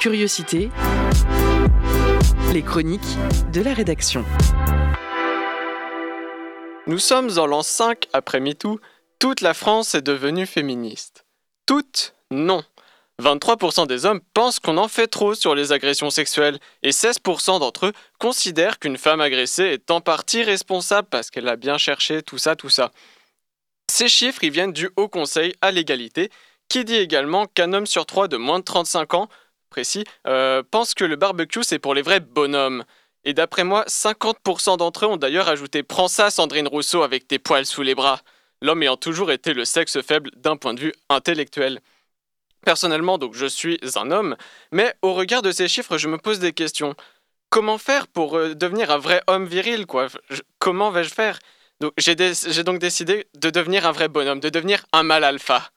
Curiosité. 0.00 0.68
Les 2.52 2.62
chroniques 2.62 3.00
de 3.52 3.62
la 3.62 3.72
rédaction. 3.72 4.24
Nous 6.88 6.98
sommes 6.98 7.30
en 7.38 7.46
l'an 7.46 7.62
5 7.62 8.08
après 8.12 8.40
MeToo. 8.40 8.80
Toute 9.20 9.40
la 9.42 9.54
France 9.54 9.94
est 9.94 10.02
devenue 10.02 10.46
féministe. 10.46 11.24
Toutes 11.66 12.14
Non. 12.32 12.64
23% 13.22 13.86
des 13.86 14.04
hommes 14.04 14.20
pensent 14.34 14.60
qu'on 14.60 14.76
en 14.76 14.88
fait 14.88 15.06
trop 15.06 15.34
sur 15.34 15.54
les 15.54 15.72
agressions 15.72 16.10
sexuelles 16.10 16.58
et 16.82 16.90
16% 16.90 17.60
d'entre 17.60 17.86
eux 17.86 17.92
considèrent 18.18 18.78
qu'une 18.78 18.98
femme 18.98 19.22
agressée 19.22 19.64
est 19.64 19.90
en 19.90 20.00
partie 20.00 20.42
responsable 20.42 21.08
parce 21.10 21.30
qu'elle 21.30 21.48
a 21.48 21.56
bien 21.56 21.78
cherché 21.78 22.22
tout 22.22 22.38
ça, 22.38 22.56
tout 22.56 22.68
ça. 22.68 22.90
Ces 23.90 24.08
chiffres 24.08 24.44
ils 24.44 24.50
viennent 24.50 24.72
du 24.72 24.90
Haut 24.96 25.08
Conseil 25.08 25.54
à 25.62 25.70
l'égalité 25.70 26.30
qui 26.68 26.84
dit 26.84 26.96
également 26.96 27.46
qu'un 27.46 27.72
homme 27.72 27.86
sur 27.86 28.04
trois 28.04 28.28
de 28.28 28.36
moins 28.36 28.58
de 28.58 28.64
35 28.64 29.14
ans, 29.14 29.28
précis, 29.70 30.04
euh, 30.26 30.62
pense 30.70 30.94
que 30.94 31.04
le 31.04 31.16
barbecue 31.16 31.62
c'est 31.62 31.78
pour 31.78 31.94
les 31.94 32.02
vrais 32.02 32.20
bonhommes. 32.20 32.84
Et 33.24 33.34
d'après 33.34 33.64
moi, 33.64 33.84
50% 33.88 34.76
d'entre 34.76 35.04
eux 35.04 35.08
ont 35.08 35.16
d'ailleurs 35.16 35.48
ajouté 35.48 35.82
Prends 35.82 36.06
ça, 36.06 36.30
Sandrine 36.30 36.68
Rousseau, 36.68 37.02
avec 37.02 37.26
tes 37.26 37.40
poils 37.40 37.66
sous 37.66 37.82
les 37.82 37.96
bras. 37.96 38.20
L'homme 38.62 38.82
ayant 38.82 38.96
toujours 38.96 39.32
été 39.32 39.52
le 39.52 39.64
sexe 39.64 40.00
faible 40.00 40.30
d'un 40.36 40.56
point 40.56 40.74
de 40.74 40.80
vue 40.80 40.92
intellectuel. 41.08 41.80
Personnellement, 42.66 43.16
donc, 43.16 43.34
je 43.34 43.46
suis 43.46 43.78
un 43.94 44.10
homme, 44.10 44.36
mais 44.72 44.92
au 45.00 45.14
regard 45.14 45.40
de 45.40 45.52
ces 45.52 45.68
chiffres, 45.68 45.98
je 45.98 46.08
me 46.08 46.18
pose 46.18 46.40
des 46.40 46.52
questions. 46.52 46.96
Comment 47.48 47.78
faire 47.78 48.08
pour 48.08 48.36
euh, 48.36 48.56
devenir 48.56 48.90
un 48.90 48.98
vrai 48.98 49.22
homme 49.28 49.46
viril, 49.46 49.86
quoi? 49.86 50.08
Comment 50.58 50.90
vais-je 50.90 51.14
faire? 51.14 51.38
J'ai 51.96 52.16
donc 52.64 52.80
décidé 52.80 53.28
de 53.36 53.50
devenir 53.50 53.86
un 53.86 53.92
vrai 53.92 54.08
bonhomme, 54.08 54.40
de 54.40 54.48
devenir 54.48 54.84
un 54.92 55.04
mâle 55.04 55.22
alpha. 55.22 55.70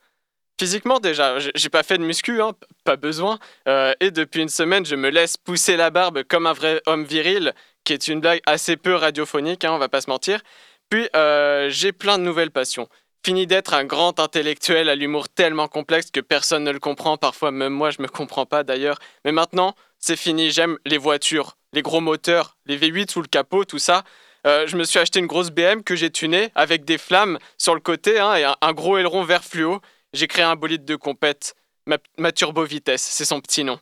Physiquement, 0.60 1.00
déjà, 1.00 1.38
j'ai 1.38 1.70
pas 1.70 1.84
fait 1.84 2.00
de 2.00 2.04
muscu, 2.04 2.42
hein, 2.42 2.54
pas 2.86 2.96
besoin. 2.96 3.38
Euh, 3.68 3.94
et 4.00 4.10
depuis 4.10 4.42
une 4.42 4.50
semaine, 4.50 4.84
je 4.84 4.96
me 4.96 5.10
laisse 5.10 5.38
pousser 5.38 5.78
la 5.78 5.92
barbe 5.92 6.24
comme 6.24 6.48
un 6.48 6.54
vrai 6.54 6.82
homme 6.88 7.04
viril, 7.04 7.54
qui 7.84 7.94
est 7.94 8.08
une 8.08 8.20
blague 8.20 8.42
assez 8.48 8.78
peu 8.78 8.96
radiophonique, 8.96 9.64
hein, 9.64 9.74
on 9.74 9.78
va 9.78 9.90
pas 9.90 10.02
se 10.02 10.10
mentir. 10.10 10.42
Puis, 10.90 11.08
euh, 11.16 11.70
j'ai 11.70 11.92
plein 11.92 12.18
de 12.18 12.24
nouvelles 12.24 12.50
passions. 12.50 12.90
Fini 13.26 13.48
d'être 13.48 13.74
un 13.74 13.84
grand 13.84 14.20
intellectuel 14.20 14.88
à 14.88 14.96
l'humour 14.96 15.28
tellement 15.28 15.68
complexe 15.68 16.10
que 16.10 16.22
personne 16.22 16.64
ne 16.64 16.72
le 16.72 16.80
comprend, 16.80 17.18
parfois 17.18 17.52
même 17.52 17.74
moi 17.74 17.92
je 17.92 18.02
me 18.02 18.08
comprends 18.08 18.46
pas 18.46 18.64
d'ailleurs. 18.64 19.00
Mais 19.26 19.34
maintenant, 19.34 19.76
c'est 19.98 20.16
fini, 20.16 20.52
j'aime 20.52 20.78
les 20.86 20.98
voitures, 20.98 21.58
les 21.74 21.82
gros 21.82 22.00
moteurs, 22.00 22.58
les 22.66 22.78
V8 22.78 23.12
sous 23.12 23.22
le 23.22 23.28
capot, 23.28 23.66
tout 23.66 23.80
ça. 23.80 24.04
Euh, 24.48 24.68
je 24.68 24.78
me 24.78 24.86
suis 24.86 25.00
acheté 25.00 25.20
une 25.20 25.28
grosse 25.28 25.52
BM 25.52 25.84
que 25.84 25.98
j'ai 25.98 26.10
tunée 26.10 26.50
avec 26.56 26.86
des 26.86 26.98
flammes 26.98 27.40
sur 27.58 27.76
le 27.76 27.82
côté 27.82 28.20
hein, 28.20 28.36
et 28.36 28.46
un, 28.46 28.74
gros 28.74 28.98
aileron 28.98 29.24
vert 29.24 29.44
fluo. 29.44 29.82
J'ai 30.14 30.28
créé 30.28 30.46
un 30.46 30.56
bolide 30.56 30.86
de 30.86 30.96
compète, 30.96 31.56
ma, 31.88 31.98
ma 32.18 32.32
turbo 32.32 32.64
vitesse, 32.64 33.02
c'est 33.02 33.26
son 33.26 33.42
petit 33.42 33.66
nom. 33.66 33.80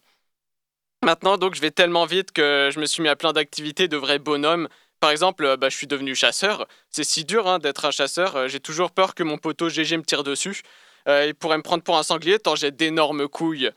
Maintenant, 1.03 1.37
donc, 1.37 1.53
je 1.53 1.61
vais 1.61 1.69
tellement 1.71 2.05
vite 2.05 2.31
que 2.31 2.69
je 2.73 2.79
me 2.79 2.85
suis 2.87 3.03
mis 3.03 3.07
à 3.07 3.15
plein 3.15 3.31
d'activités 3.31 3.87
de 3.87 3.97
vrais 3.97 4.17
bonhommes. 4.17 4.67
Par 4.99 5.11
exemple, 5.11 5.45
euh, 5.45 5.57
bah, 5.57 5.69
je 5.69 5.75
suis 5.77 5.87
devenu 5.87 6.15
chasseur. 6.15 6.67
C'est 6.89 7.03
si 7.03 7.23
dur 7.25 7.47
hein, 7.47 7.59
d'être 7.59 7.85
un 7.85 7.91
chasseur. 7.91 8.35
Euh, 8.35 8.47
J'ai 8.47 8.59
toujours 8.59 8.91
peur 8.91 9.15
que 9.15 9.23
mon 9.23 9.37
poteau 9.37 9.69
GG 9.69 9.97
me 9.97 10.03
tire 10.03 10.23
dessus. 10.23 10.61
Euh, 11.07 11.25
il 11.27 11.35
pourrait 11.35 11.57
me 11.57 11.63
prendre 11.63 11.83
pour 11.83 11.97
un 11.97 12.03
sanglier 12.03 12.39
tant 12.39 12.55
j'ai 12.55 12.71
d'énormes 12.71 13.27
couilles. 13.27 13.71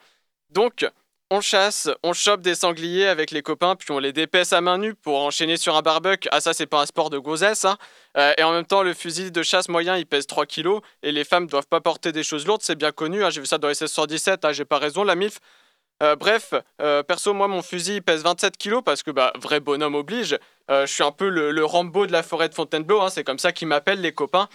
Donc, 0.50 0.87
on 1.30 1.40
chasse, 1.40 1.88
on 2.02 2.12
chope 2.12 2.40
des 2.40 2.56
sangliers 2.56 3.06
avec 3.06 3.30
les 3.30 3.42
copains, 3.42 3.76
puis 3.76 3.92
on 3.92 4.00
les 4.00 4.12
dépaisse 4.12 4.52
à 4.52 4.61
main 4.61 4.78
nue 4.78 4.94
pour 4.96 5.20
enchaîner 5.20 5.56
sur 5.56 5.76
un 5.76 5.83
barbecue. 5.83 6.28
Ah, 6.33 6.40
ça, 6.40 6.52
c'est 6.54 6.66
pas 6.66 6.80
un 6.80 6.87
sport 6.87 7.09
de 7.09 7.18
gonzesse. 7.18 7.64
Hein. 7.64 7.78
Et 8.37 8.42
en 8.42 8.50
même 8.50 8.64
temps, 8.66 8.83
le 8.83 8.94
fusil 8.94 9.30
de 9.30 9.42
chasse 9.44 9.68
moyen, 9.68 9.96
il 9.96 10.06
pèse 10.06 10.26
3 10.26 10.44
kilos. 10.46 10.80
Et 11.04 11.12
les 11.12 11.22
femmes 11.22 11.46
doivent 11.46 11.68
pas 11.68 11.80
porter 11.80 12.11
des 12.11 12.24
choses 12.24 12.46
lourdes, 12.46 12.62
c'est 12.64 12.74
bien 12.74 12.90
connu. 12.90 13.22
hein. 13.22 13.30
J'ai 13.30 13.40
vu 13.40 13.46
ça 13.46 13.59
dans 13.59 13.68
les 13.68 13.74
1617. 13.80 14.44
hein, 14.44 14.52
j'ai 14.52 14.64
pas 14.64 14.78
raison, 14.78 15.04
la. 15.04 15.14
Euh, 16.02 16.16
bref, 16.16 16.54
perso, 17.06 17.33
moi, 17.33 17.46
mon 17.46 17.62
fusil 17.62 17.96
il 17.96 18.02
pèse 18.02 18.24
27 18.24 18.56
kilos 18.56 18.83
parce 18.85 19.04
que, 19.04 19.12
bah, 19.12 19.33
vrai 19.40 19.61
bonhomme 19.61 19.94
oblige. 19.94 20.37
Euh, 20.70 20.87
je 20.87 20.92
suis 20.92 21.02
un 21.02 21.12
peu 21.12 21.28
le, 21.28 21.50
le 21.50 21.64
Rambo 21.64 22.06
de 22.06 22.12
la 22.12 22.22
forêt 22.22 22.48
de 22.48 22.54
Fontainebleau, 22.54 23.00
hein, 23.00 23.11
c'est 23.11 23.24
comme 23.24 23.38
ça 23.38 23.52
qu'ils 23.52 23.68
m'appellent 23.68 24.00
les 24.00 24.12
copains. 24.14 24.48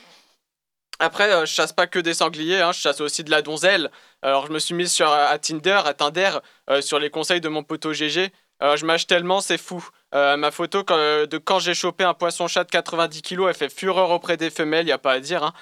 Après, 0.99 1.30
euh, 1.34 1.41
je 1.41 1.51
chasse 1.54 1.73
pas 1.73 1.88
que 1.88 1.99
des 1.99 2.13
sangliers, 2.13 2.62
hein, 2.62 2.71
je 2.71 2.80
chasse 2.80 3.01
aussi 3.01 3.23
de 3.25 3.32
la 3.32 3.41
donzelle. 3.41 3.91
Alors, 4.21 4.47
je 4.47 4.51
me 4.54 4.60
suis 4.60 4.73
mis 4.73 4.88
sur, 4.88 5.12
à 5.12 5.38
Tinder, 5.39 5.82
à 5.86 5.93
Tinder, 5.93 6.32
euh, 6.69 6.82
sur 6.82 6.99
les 6.99 7.10
conseils 7.10 7.41
de 7.41 7.49
mon 7.49 7.63
poteau 7.63 7.91
GG. 7.93 8.32
Je 8.62 8.86
mâche 8.86 9.06
tellement, 9.06 9.41
c'est 9.41 9.58
fou. 9.58 9.86
Ma 10.13 10.49
photo 10.49 10.86
quand- 10.86 10.95
de 11.28 11.38
quand 11.38 11.60
j'ai 11.60 11.73
chopé 11.73 12.06
un 12.06 12.13
poisson-chat 12.13 12.63
de 12.63 12.71
90 12.71 13.21
kilos, 13.21 13.49
elle 13.49 13.54
fait 13.56 13.67
fureur 13.69 14.10
auprès 14.12 14.38
des 14.38 14.49
femelles, 14.49 14.88
y 14.88 14.93
a 14.93 14.97
pas 14.97 15.12
à 15.12 15.19
dire. 15.19 15.43
hein. 15.43 15.54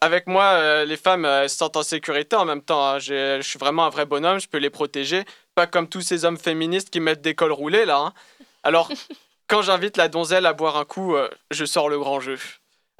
Avec 0.00 0.26
moi, 0.26 0.84
les 0.84 0.96
femmes 0.96 1.24
elles 1.26 1.48
se 1.48 1.56
sentent 1.56 1.76
en 1.76 1.84
sécurité 1.84 2.34
en 2.34 2.44
même 2.44 2.60
temps. 2.60 2.98
Je 2.98 3.40
suis 3.40 3.58
vraiment 3.58 3.84
un 3.84 3.88
vrai 3.90 4.04
bonhomme, 4.04 4.40
je 4.40 4.48
peux 4.48 4.58
les 4.58 4.68
protéger. 4.68 5.24
Pas 5.54 5.68
comme 5.68 5.88
tous 5.88 6.00
ces 6.00 6.24
hommes 6.24 6.36
féministes 6.36 6.90
qui 6.90 6.98
mettent 6.98 7.22
des 7.22 7.36
cols 7.36 7.52
roulés 7.52 7.84
là. 7.84 8.12
Alors, 8.64 8.90
quand 9.48 9.62
j'invite 9.62 9.96
la 9.96 10.08
donzelle 10.08 10.46
à 10.46 10.52
boire 10.52 10.76
un 10.76 10.84
coup, 10.84 11.16
euh, 11.16 11.28
je 11.50 11.64
sors 11.64 11.88
le 11.88 11.98
grand 11.98 12.20
jeu. 12.20 12.38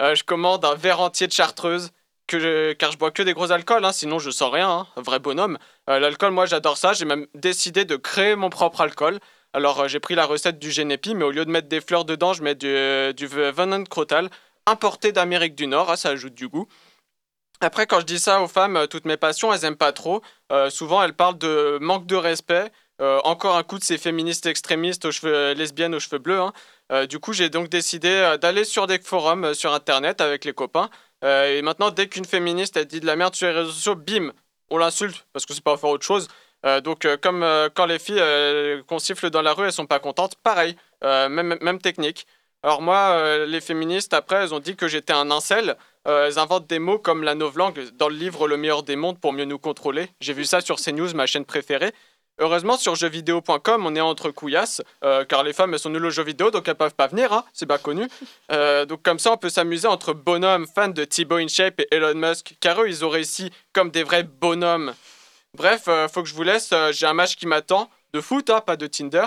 Euh, 0.01 0.15
je 0.15 0.25
commande 0.25 0.65
un 0.65 0.75
verre 0.75 1.01
entier 1.01 1.27
de 1.27 1.33
chartreuse, 1.33 1.91
car 2.27 2.93
je 2.93 2.99
bois 2.99 3.11
que 3.11 3.23
des 3.23 3.33
gros 3.33 3.53
alcools, 3.53 3.85
hein, 3.85 3.93
sinon 3.93 4.19
je 4.19 4.31
sens 4.31 4.53
rien, 4.53 4.71
hein, 4.71 4.87
vrai 4.97 5.19
bonhomme. 5.19 5.59
Euh, 5.89 5.99
L'alcool, 5.99 6.33
moi 6.33 6.47
j'adore 6.47 6.77
ça, 6.77 6.93
j'ai 6.93 7.05
même 7.05 7.27
décidé 7.35 7.85
de 7.85 7.97
créer 7.97 8.37
mon 8.37 8.51
propre 8.51 8.81
alcool. 8.81 9.21
Alors 9.53 9.87
j'ai 9.89 10.01
pris 10.01 10.15
la 10.15 10.27
recette 10.27 10.59
du 10.59 10.71
Genepi, 10.73 11.15
mais 11.15 11.25
au 11.25 11.31
lieu 11.31 11.45
de 11.45 11.51
mettre 11.51 11.69
des 11.69 11.81
fleurs 11.81 12.05
dedans, 12.05 12.33
je 12.33 12.43
mets 12.43 12.57
du, 12.57 13.15
du 13.15 13.29
Crotal, 13.89 14.29
importé 14.67 15.13
d'Amérique 15.13 15.55
du 15.55 15.67
Nord, 15.67 15.91
hein, 15.91 15.97
ça 15.97 16.11
ajoute 16.11 16.35
du 16.35 16.49
goût. 16.49 16.67
Après, 17.61 17.87
quand 17.87 18.01
je 18.01 18.05
dis 18.07 18.19
ça 18.19 18.43
aux 18.43 18.49
femmes, 18.49 18.87
toutes 18.91 19.05
mes 19.05 19.17
passions, 19.17 19.53
elles 19.53 19.65
aiment 19.65 19.77
pas 19.77 19.93
trop. 19.93 20.23
Souvent, 20.71 21.03
elles 21.03 21.15
parlent 21.15 21.39
de 21.39 21.79
manque 21.81 22.05
de 22.05 22.17
respect. 22.17 22.71
Euh, 23.01 23.21
encore 23.25 23.57
un 23.57 23.65
coup 23.65 23.79
de 23.79 23.85
ces 23.85 23.99
féministes 23.99 24.47
extrémistes 24.47 25.05
aux 25.05 25.11
cheveux 25.11 25.53
lesbiennes 25.55 25.95
aux 25.95 26.01
cheveux 26.01 26.19
bleus. 26.19 26.41
hein. 26.41 26.53
Euh, 26.93 27.07
du 27.07 27.19
coup, 27.19 27.33
j'ai 27.33 27.49
donc 27.49 27.69
décidé 27.69 28.09
euh, 28.09 28.37
d'aller 28.37 28.65
sur 28.65 28.87
des 28.87 28.99
forums 29.01 29.45
euh, 29.47 29.55
sur 29.55 29.73
Internet 29.75 30.21
avec 30.21 30.45
les 30.45 30.53
copains. 30.53 30.91
Euh, 31.25 31.57
et 31.59 31.63
maintenant, 31.63 31.91
dès 31.91 32.09
qu'une 32.09 32.25
féministe 32.25 32.77
elle 32.77 32.87
dit 32.87 33.01
de 33.01 33.07
la 33.07 33.17
merde 33.17 33.35
sur 33.35 33.49
les 33.49 33.53
réseaux 33.55 33.73
sociaux, 33.73 33.97
bim, 33.97 34.33
on 34.71 34.79
l'insulte 34.79 35.27
parce 35.33 35.45
que 35.45 35.55
c'est 35.55 35.65
pas 35.65 35.77
faire 35.77 35.91
autre 35.91 36.07
chose. 36.07 36.29
Euh, 36.65 36.81
donc, 36.81 37.05
euh, 37.05 37.17
comme 37.17 37.43
euh, 37.43 37.69
quand 37.75 37.87
les 37.87 37.99
filles 37.99 38.21
euh, 38.21 38.83
qu'on 38.87 38.99
siffle 38.99 39.29
dans 39.31 39.43
la 39.43 39.53
rue, 39.55 39.67
elles 39.67 39.73
sont 39.73 39.87
pas 39.87 39.99
contentes, 39.99 40.37
pareil, 40.37 40.77
euh, 41.03 41.29
même, 41.29 41.59
même 41.61 41.81
technique. 41.81 42.27
Alors 42.63 42.81
moi, 42.81 43.11
euh, 43.11 43.45
les 43.45 43.61
féministes, 43.61 44.15
après, 44.15 44.37
elles 44.37 44.55
ont 44.55 44.61
dit 44.61 44.75
que 44.75 44.89
j'étais 44.89 45.13
un 45.13 45.31
incel. 45.31 45.77
Euh, 46.07 46.27
elles 46.27 46.39
inventent 46.39 46.67
des 46.67 46.79
mots 46.79 46.99
comme 46.99 47.23
la 47.23 47.35
novlangue 47.35 47.91
dans 47.95 48.09
le 48.09 48.15
livre 48.15 48.49
Le 48.49 48.57
meilleur 48.57 48.83
des 48.83 48.97
mondes 48.97 49.19
pour 49.19 49.35
mieux 49.35 49.45
nous 49.45 49.59
contrôler. 49.59 50.09
J'ai 50.21 50.33
vu 50.33 50.45
ça 50.47 50.63
sur 50.63 50.77
CNews, 50.77 51.13
ma 51.15 51.27
chaîne 51.27 51.45
préférée. 51.45 51.93
Heureusement, 52.39 52.77
sur 52.77 52.97
jeuxvideo.com, 52.97 53.87
on 53.87 53.95
est 53.95 54.01
entre 54.01 54.31
couillasses, 54.31 54.83
euh, 55.05 55.25
car 55.25 55.45
les 55.45 55.53
femmes, 55.53 55.73
elles 55.73 55.79
sont 55.79 55.91
nulles 55.91 56.07
aux 56.07 56.11
jeux 56.11 56.25
vidéo, 56.25 56.51
donc 56.51 56.67
elles 56.67 56.75
peuvent 56.75 56.95
pas 56.95 57.07
venir, 57.07 57.33
hein, 57.33 57.45
c'est 57.53 57.67
pas 57.67 57.79
connu. 57.79 58.09
Euh, 58.53 58.85
donc 58.85 59.03
comme 59.03 59.19
ça, 59.19 59.33
on 59.33 59.37
peut 59.37 59.49
s'amuser 59.49 59.89
entre 59.89 60.13
bonhommes 60.13 60.67
fans 60.67 60.89
de 60.89 61.05
Thibaut 61.05 61.37
InShape 61.37 61.81
et 61.81 61.89
Elon 61.91 62.15
Musk, 62.15 62.57
car 62.61 62.81
eux, 62.83 62.89
ils 62.89 63.05
ont 63.05 63.09
réussi 63.09 63.51
comme 63.73 63.91
des 63.91 64.03
vrais 64.03 64.23
bonhommes. 64.23 64.95
Bref, 65.55 65.85
euh, 65.89 66.09
faut 66.09 66.23
que 66.23 66.29
je 66.29 66.35
vous 66.35 66.43
laisse, 66.43 66.71
euh, 66.73 66.93
j'ai 66.93 67.07
un 67.07 67.15
match 67.15 67.37
qui 67.37 67.47
m'attend, 67.47 67.91
de 68.13 68.21
foot, 68.21 68.51
hein, 68.51 68.61
pas 68.61 68.77
de 68.77 68.87
Tinder. 68.87 69.25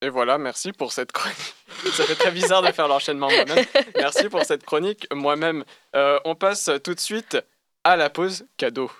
Et 0.00 0.08
voilà, 0.08 0.38
merci 0.38 0.72
pour 0.72 0.92
cette 0.92 1.12
chronique. 1.12 1.54
Ça 1.92 2.04
fait 2.04 2.14
très 2.14 2.30
bizarre 2.30 2.62
de 2.62 2.72
faire 2.72 2.88
l'enchaînement 2.88 3.30
moi-même. 3.30 3.66
Merci 3.96 4.28
pour 4.30 4.42
cette 4.44 4.64
chronique 4.64 5.06
moi-même. 5.12 5.64
On 5.94 6.34
passe 6.34 6.70
tout 6.82 6.94
de 6.94 7.00
suite 7.00 7.36
à 7.84 7.96
la 7.96 8.08
pause 8.08 8.46
cadeau. 8.56 8.90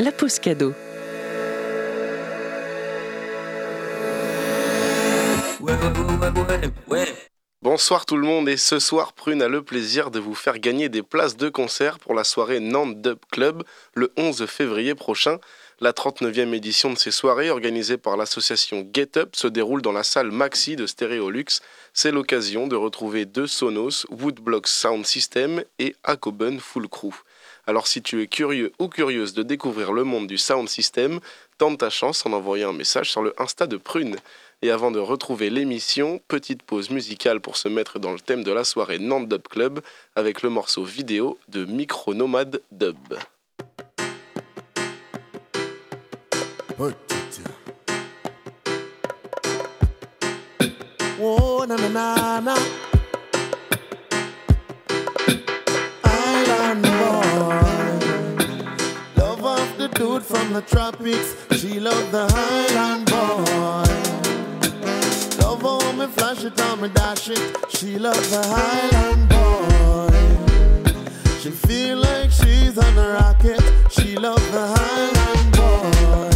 La 0.00 0.12
pause 0.12 0.38
cadeau. 0.40 0.74
Bonsoir 7.78 8.06
tout 8.06 8.16
le 8.16 8.26
monde 8.26 8.48
et 8.48 8.56
ce 8.56 8.80
soir 8.80 9.12
Prune 9.12 9.40
a 9.40 9.46
le 9.46 9.62
plaisir 9.62 10.10
de 10.10 10.18
vous 10.18 10.34
faire 10.34 10.58
gagner 10.58 10.88
des 10.88 11.04
places 11.04 11.36
de 11.36 11.48
concert 11.48 12.00
pour 12.00 12.12
la 12.12 12.24
soirée 12.24 12.58
Nantes 12.58 13.00
Dub 13.00 13.20
Club 13.30 13.62
le 13.94 14.10
11 14.16 14.46
février 14.46 14.96
prochain. 14.96 15.38
La 15.78 15.92
39e 15.92 16.54
édition 16.54 16.92
de 16.92 16.98
ces 16.98 17.12
soirées 17.12 17.50
organisée 17.50 17.96
par 17.96 18.16
l'association 18.16 18.84
Get 18.92 19.16
Up 19.16 19.36
se 19.36 19.46
déroule 19.46 19.80
dans 19.80 19.92
la 19.92 20.02
salle 20.02 20.32
Maxi 20.32 20.74
de 20.74 20.86
Stéréolux. 20.88 21.60
C'est 21.94 22.10
l'occasion 22.10 22.66
de 22.66 22.74
retrouver 22.74 23.26
deux 23.26 23.46
Sonos, 23.46 24.06
Woodblocks 24.10 24.66
Sound 24.66 25.06
System 25.06 25.62
et 25.78 25.94
Akoben 26.02 26.58
Full 26.58 26.88
Crew. 26.88 27.14
Alors 27.68 27.86
si 27.86 28.00
tu 28.00 28.22
es 28.22 28.26
curieux 28.26 28.72
ou 28.78 28.88
curieuse 28.88 29.34
de 29.34 29.42
découvrir 29.42 29.92
le 29.92 30.02
monde 30.02 30.26
du 30.26 30.38
sound 30.38 30.70
system, 30.70 31.20
tente 31.58 31.80
ta 31.80 31.90
chance 31.90 32.24
en 32.24 32.32
envoyant 32.32 32.70
un 32.70 32.72
message 32.72 33.10
sur 33.10 33.20
le 33.20 33.34
Insta 33.38 33.66
de 33.66 33.76
Prune. 33.76 34.16
Et 34.60 34.72
avant 34.72 34.90
de 34.90 34.98
retrouver 34.98 35.50
l'émission, 35.50 36.20
petite 36.26 36.64
pause 36.64 36.90
musicale 36.90 37.40
pour 37.40 37.56
se 37.56 37.68
mettre 37.68 38.00
dans 38.00 38.12
le 38.12 38.18
thème 38.18 38.42
de 38.42 38.50
la 38.50 38.64
soirée 38.64 38.98
Nantes 38.98 39.28
Dub 39.28 39.46
Club 39.48 39.80
avec 40.16 40.42
le 40.42 40.50
morceau 40.50 40.82
vidéo 40.82 41.38
de 41.46 41.64
Micro 41.64 42.12
Nomade 42.12 42.60
Dub. 42.72 42.96
Oh. 46.80 46.90
Love 59.16 59.44
of 59.44 59.78
the 59.78 59.88
dude 59.94 60.22
from 60.22 60.52
the 60.52 60.62
tropics. 60.66 61.36
She 61.60 61.78
love 61.78 62.10
the 62.10 62.26
Highland 62.28 63.06
boy. 63.06 63.87
Flash 66.16 66.44
it 66.44 66.60
on 66.60 66.80
me 66.80 66.88
dash 66.88 67.28
it. 67.28 67.56
She 67.68 67.98
love 67.98 68.30
the 68.30 68.42
Highland 68.54 69.28
boy. 69.28 70.98
She 71.40 71.50
feel 71.50 71.98
like 71.98 72.30
she's 72.30 72.78
on 72.78 72.98
a 72.98 73.08
rocket. 73.14 73.62
She 73.90 74.16
love 74.16 74.42
the 74.52 74.66
Highland 74.76 75.52
boy. 75.56 76.30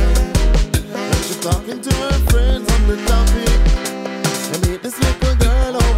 When 0.93 1.23
she 1.23 1.35
talking 1.41 1.81
to 1.81 1.95
her 1.95 2.19
friends 2.31 2.71
on 2.73 2.87
the 2.89 2.97
topic. 3.07 3.52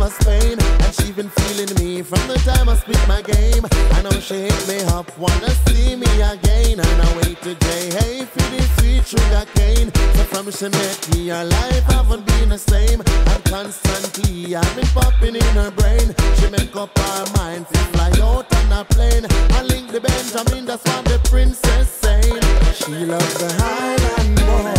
Over 0.05 0.15
Spain, 0.23 0.59
and 0.61 0.95
she 0.95 1.13
been 1.13 1.29
feeling 1.29 1.75
me 1.79 2.03
from 2.03 2.27
the 2.29 2.35
time 2.45 2.69
I 2.69 2.77
spit 2.77 3.01
my 3.09 3.23
game. 3.23 3.65
I 3.93 4.03
know 4.03 4.11
she 4.21 4.35
hit 4.35 4.69
me 4.69 4.81
up, 4.93 5.17
wanna 5.19 5.51
see 5.67 5.97
me 5.97 6.07
again, 6.21 6.81
and 6.81 7.03
I 7.03 7.17
wait 7.17 7.41
to 7.43 7.55
J. 7.55 7.91
Hey, 7.99 8.25
for 8.25 8.45
the 8.53 8.63
sweet 8.77 9.07
sugar 9.07 9.45
cane. 9.55 9.93
So 10.17 10.25
from 10.25 10.51
she 10.51 10.69
met 10.69 11.09
me, 11.13 11.29
her 11.29 11.45
life 11.45 11.85
haven't 11.85 12.27
been 12.27 12.51
the 12.51 12.59
same, 12.59 13.01
and 13.01 13.45
constantly 13.45 14.57
I've 14.57 14.77
been 14.77 14.87
popping 14.89 15.37
in 15.37 15.55
her 15.61 15.71
brain. 15.71 16.15
She 16.39 16.51
make 16.51 16.75
up 16.77 16.97
her 16.99 17.25
mind 17.37 17.67
to 17.69 17.79
fly 17.93 18.11
out 18.23 18.53
on 18.57 18.73
a 18.73 18.85
plane. 18.85 19.27
I 19.53 19.63
link 19.63 19.91
the 19.93 20.01
Benjamin, 20.01 20.67
that's 20.67 20.85
what 20.85 21.05
the 21.05 21.19
princess 21.31 21.89
saying. 21.89 22.43
She 22.75 23.07
loves 23.07 23.35
the 23.39 23.51
Highland 23.63 24.37
boy. 24.49 24.75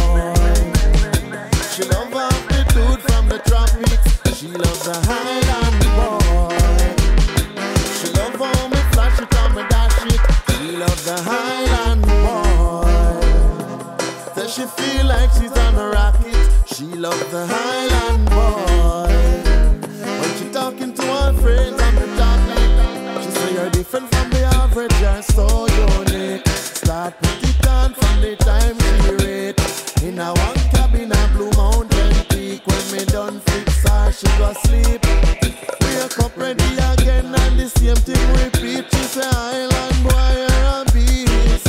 She 1.73 1.83
love 1.83 2.13
off 2.13 2.47
the 2.47 2.54
dude 2.75 3.01
from 3.07 3.29
the 3.29 3.39
tropics. 3.47 4.37
She 4.37 4.47
loves 4.47 4.83
the 4.83 4.95
Highland 5.07 5.79
boy. 5.95 6.51
She 7.97 8.07
love 8.19 8.35
how 8.35 8.67
me 8.67 8.79
flash 8.91 9.17
it 9.23 9.35
on 9.39 9.49
me 9.55 9.63
dash 9.71 9.99
it. 10.13 10.21
She 10.51 10.75
love 10.83 11.01
the 11.09 11.17
Highland 11.29 12.03
boy. 12.03 13.23
Says 14.35 14.53
she 14.55 14.65
feel 14.77 15.05
like 15.05 15.31
she's 15.37 15.55
on 15.65 15.75
a 15.75 15.87
rocket. 15.97 16.35
She 16.73 16.85
love 17.05 17.23
the 17.31 17.47
Highland 17.47 18.25
boy. 18.35 19.07
When 20.19 20.31
she 20.37 20.45
talking 20.51 20.93
to 20.93 21.03
her 21.03 21.33
friends 21.41 21.81
on 21.81 21.95
the 21.95 22.07
topic, 22.19 22.69
she 23.23 23.31
say 23.37 23.53
you're 23.53 23.69
different 23.69 24.07
from 24.13 24.29
the 24.31 24.43
average. 24.59 24.95
You're 24.99 25.21
so 25.37 25.47
unique. 25.85 26.45
Start 26.49 27.13
put 27.21 27.43
it 27.49 27.67
on 27.67 27.93
from 27.93 28.15
the 28.19 28.35
time 28.35 28.77
she 28.79 29.11
rate. 29.23 29.59
In 30.03 30.19
a 30.19 30.33
one 30.33 30.61
cabin, 30.73 31.11
a 31.13 31.27
blue 31.33 31.54
me 32.95 33.05
done 33.05 33.39
fix 33.41 33.83
her, 33.83 34.11
she 34.11 34.27
go 34.37 34.53
sleep. 34.63 35.01
Wake 35.81 36.19
up 36.19 36.37
ready 36.37 36.63
again, 36.93 37.25
and 37.25 37.59
the 37.59 37.67
same 37.67 37.95
thing 38.07 38.27
repeat. 38.39 38.85
She 38.91 39.03
say, 39.13 39.27
Island 39.27 40.03
boy, 40.03 40.31
you're 40.39 40.65
a 40.71 40.85
beast. 40.93 41.67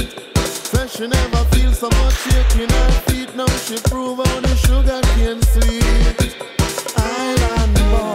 Fresh, 0.71 0.93
she 0.97 1.07
never 1.07 1.45
feel 1.53 1.73
so 1.73 1.89
much 1.89 2.15
shaking 2.27 2.69
her 2.69 2.91
feet. 3.07 3.35
Now 3.35 3.47
she 3.65 3.79
prove 3.91 4.19
how 4.19 4.41
the 4.41 4.55
sugar 4.67 5.01
cane 5.15 5.43
sweet. 5.55 6.37
Island 6.97 7.75
boy, 7.91 8.15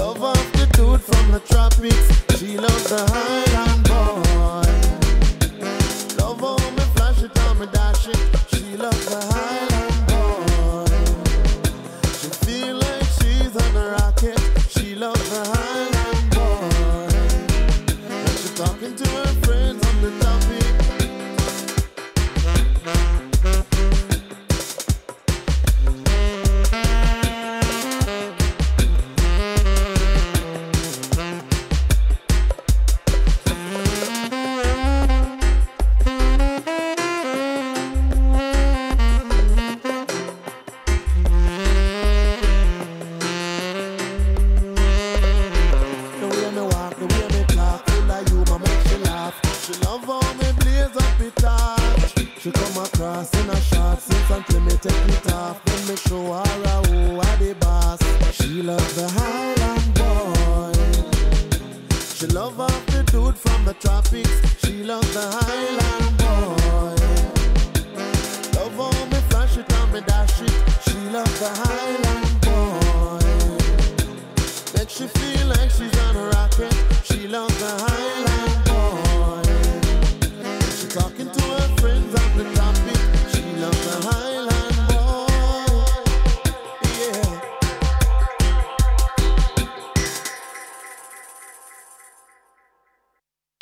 love 0.00 0.22
of 0.22 0.52
the 0.56 0.66
dude 0.72 1.02
from 1.02 1.32
the 1.32 1.40
tropics. 1.40 2.08
She 2.38 2.56
loves 2.56 2.88
the 2.88 3.02
Highland 3.14 3.84
boy. 3.88 4.72
Love 6.18 6.40
how 6.40 6.70
me 6.76 6.84
flash 6.94 7.22
it 7.22 7.38
on 7.38 7.58
me 7.58 7.66
dash 7.72 8.08
it. 8.08 8.41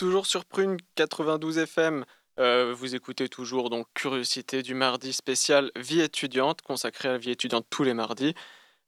Toujours 0.01 0.25
sur 0.25 0.46
Prune 0.46 0.79
92 0.94 1.59
FM, 1.59 2.07
euh, 2.38 2.73
vous 2.75 2.94
écoutez 2.94 3.29
toujours 3.29 3.68
donc 3.68 3.87
Curiosité 3.92 4.62
du 4.62 4.75
mardi 4.75 5.12
spécial 5.12 5.70
Vie 5.77 6.01
étudiante, 6.01 6.62
consacrée 6.62 7.09
à 7.09 7.12
la 7.12 7.18
vie 7.18 7.33
étudiante 7.33 7.66
tous 7.68 7.85
les 7.85 7.92
mardis. 7.92 8.35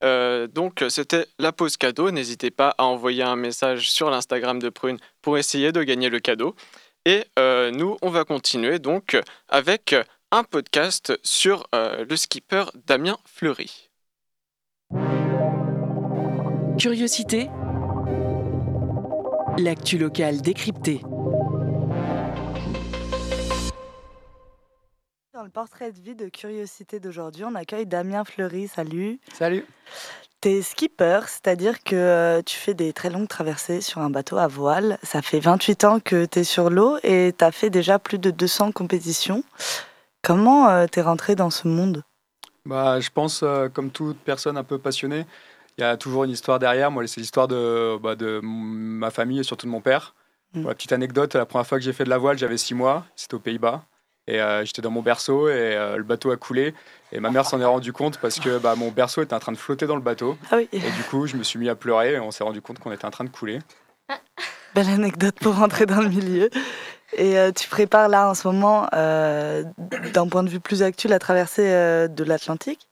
Euh, 0.03 0.47
donc 0.47 0.85
c'était 0.89 1.27
la 1.39 1.53
pause 1.53 1.77
cadeau. 1.77 2.11
N'hésitez 2.11 2.51
pas 2.51 2.75
à 2.79 2.85
envoyer 2.85 3.23
un 3.23 3.37
message 3.37 3.91
sur 3.91 4.11
l'Instagram 4.11 4.59
de 4.59 4.69
Prune 4.69 4.99
pour 5.21 5.39
essayer 5.39 5.73
de 5.73 5.83
gagner 5.83 6.09
le 6.09 6.21
cadeau. 6.21 6.55
Et 7.05 7.25
euh, 7.39 7.71
nous, 7.71 7.97
on 8.03 8.11
va 8.11 8.25
continuer 8.25 8.79
donc 8.79 9.21
avec 9.49 9.95
un 10.31 10.45
podcast 10.45 11.19
sur 11.23 11.67
euh, 11.75 12.05
le 12.09 12.17
skipper 12.17 12.65
Damien 12.87 13.19
Fleury. 13.27 13.91
Curiosité. 16.79 17.49
L'actu 19.59 19.99
locale 19.99 20.41
décryptée. 20.41 21.01
Dans 25.43 25.47
le 25.47 25.51
portrait 25.51 25.91
de 25.91 25.99
vie 25.99 26.15
de 26.15 26.29
curiosité 26.29 27.01
d'aujourd'hui, 27.01 27.43
on 27.45 27.57
accueille 27.57 27.85
Damien 27.85 28.23
Fleury. 28.25 28.69
Salut. 28.69 29.19
Salut. 29.33 29.67
T'es 30.41 30.63
skipper, 30.63 31.19
c'est-à-dire 31.27 31.83
que 31.83 31.97
euh, 31.97 32.43
tu 32.43 32.57
fais 32.57 32.75
des 32.75 32.93
très 32.93 33.11
longues 33.11 33.27
traversées 33.27 33.81
sur 33.81 34.01
un 34.03 34.09
bateau 34.09 34.37
à 34.37 34.47
voile. 34.47 35.01
Ça 35.03 35.21
fait 35.21 35.41
28 35.41 35.83
ans 35.83 35.99
que 35.99 36.27
t'es 36.27 36.45
sur 36.45 36.71
l'eau 36.71 36.97
et 37.03 37.35
t'as 37.37 37.51
fait 37.51 37.71
déjà 37.71 37.99
plus 37.99 38.19
de 38.19 38.31
200 38.31 38.71
compétitions. 38.71 39.43
Comment 40.23 40.69
euh, 40.69 40.87
t'es 40.87 41.03
rentré 41.03 41.35
dans 41.35 41.51
ce 41.51 41.67
monde? 41.67 42.05
Bah, 42.65 43.01
je 43.01 43.11
pense, 43.11 43.43
euh, 43.43 43.69
comme 43.69 43.91
toute 43.91 44.19
personne 44.19 44.57
un 44.57 44.63
peu 44.63 44.79
passionnée, 44.79 45.27
il 45.77 45.81
y 45.81 45.85
a 45.85 45.97
toujours 45.97 46.23
une 46.23 46.31
histoire 46.31 46.61
derrière. 46.61 46.93
Moi, 46.93 47.05
c'est 47.09 47.21
l'histoire 47.21 47.49
de, 47.49 47.99
bah, 48.01 48.15
de 48.15 48.39
ma 48.45 49.11
famille 49.11 49.41
et 49.41 49.43
surtout 49.43 49.67
de 49.67 49.73
mon 49.73 49.81
père. 49.81 50.15
Mm. 50.55 50.61
Pour 50.61 50.69
la 50.69 50.77
petite 50.77 50.93
anecdote, 50.93 51.35
la 51.35 51.47
première 51.47 51.67
fois 51.67 51.79
que 51.79 51.85
j'ai 51.85 51.93
fait 51.93 52.05
de 52.05 52.11
la 52.11 52.19
voile, 52.19 52.39
j'avais 52.39 52.59
6 52.59 52.75
mois. 52.75 53.05
C'était 53.17 53.35
aux 53.35 53.41
Pays-Bas. 53.41 53.85
Et 54.29 54.41
euh, 54.41 54.65
j'étais 54.65 54.83
dans 54.83 54.91
mon 54.91 55.03
berceau 55.03 55.49
et 55.49 55.53
euh, 55.53 55.97
le 55.97 56.05
bateau 56.05 56.31
a 56.31 56.37
coulé. 56.37 56.75
Et 57.11 57.21
ma 57.21 57.31
mère 57.31 57.45
s'en 57.45 57.61
est 57.61 57.65
rendue 57.65 57.93
compte 57.93 58.19
parce 58.19 58.39
que 58.39 58.59
bah, 58.59 58.75
mon 58.77 58.91
berceau 58.91 59.23
était 59.23 59.35
en 59.35 59.41
train 59.41 59.53
de 59.53 59.57
flotter 59.57 59.87
dans 59.87 59.97
le 59.97 60.03
bateau. 60.03 60.39
Ah 60.51 60.57
oui, 60.57 60.69
Et 60.73 60.79
du 60.79 61.03
coup, 61.11 61.27
je 61.27 61.37
me 61.37 61.43
suis 61.43 61.59
mis 61.59 61.69
à 61.69 61.75
pleurer 61.75 62.15
et 62.15 62.21
on 62.21 62.31
s'est 62.31 62.45
rendu 62.45 62.63
compte 62.63 62.79
qu'on 62.79 62.93
était 62.93 63.05
en 63.05 63.11
train 63.11 63.25
de 63.25 63.31
couler. 63.31 63.59
belle 64.75 64.89
anecdote 64.89 65.35
pour 65.41 65.57
rentrer 65.57 65.87
dans 65.87 66.01
le 66.01 66.09
milieu. 66.09 66.51
Et 67.15 67.39
euh, 67.39 67.53
tu 67.53 67.69
prépares 67.69 68.09
là 68.09 68.31
en 68.31 68.35
ce 68.35 68.49
moment, 68.49 68.89
d'un 68.93 70.29
point 70.29 70.43
de 70.43 70.49
vue 70.49 70.61
plus 70.61 70.83
actuel, 70.83 71.11
la 71.11 71.19
traversée 71.19 71.69
de 72.09 72.25
l'Atlantique 72.25 72.89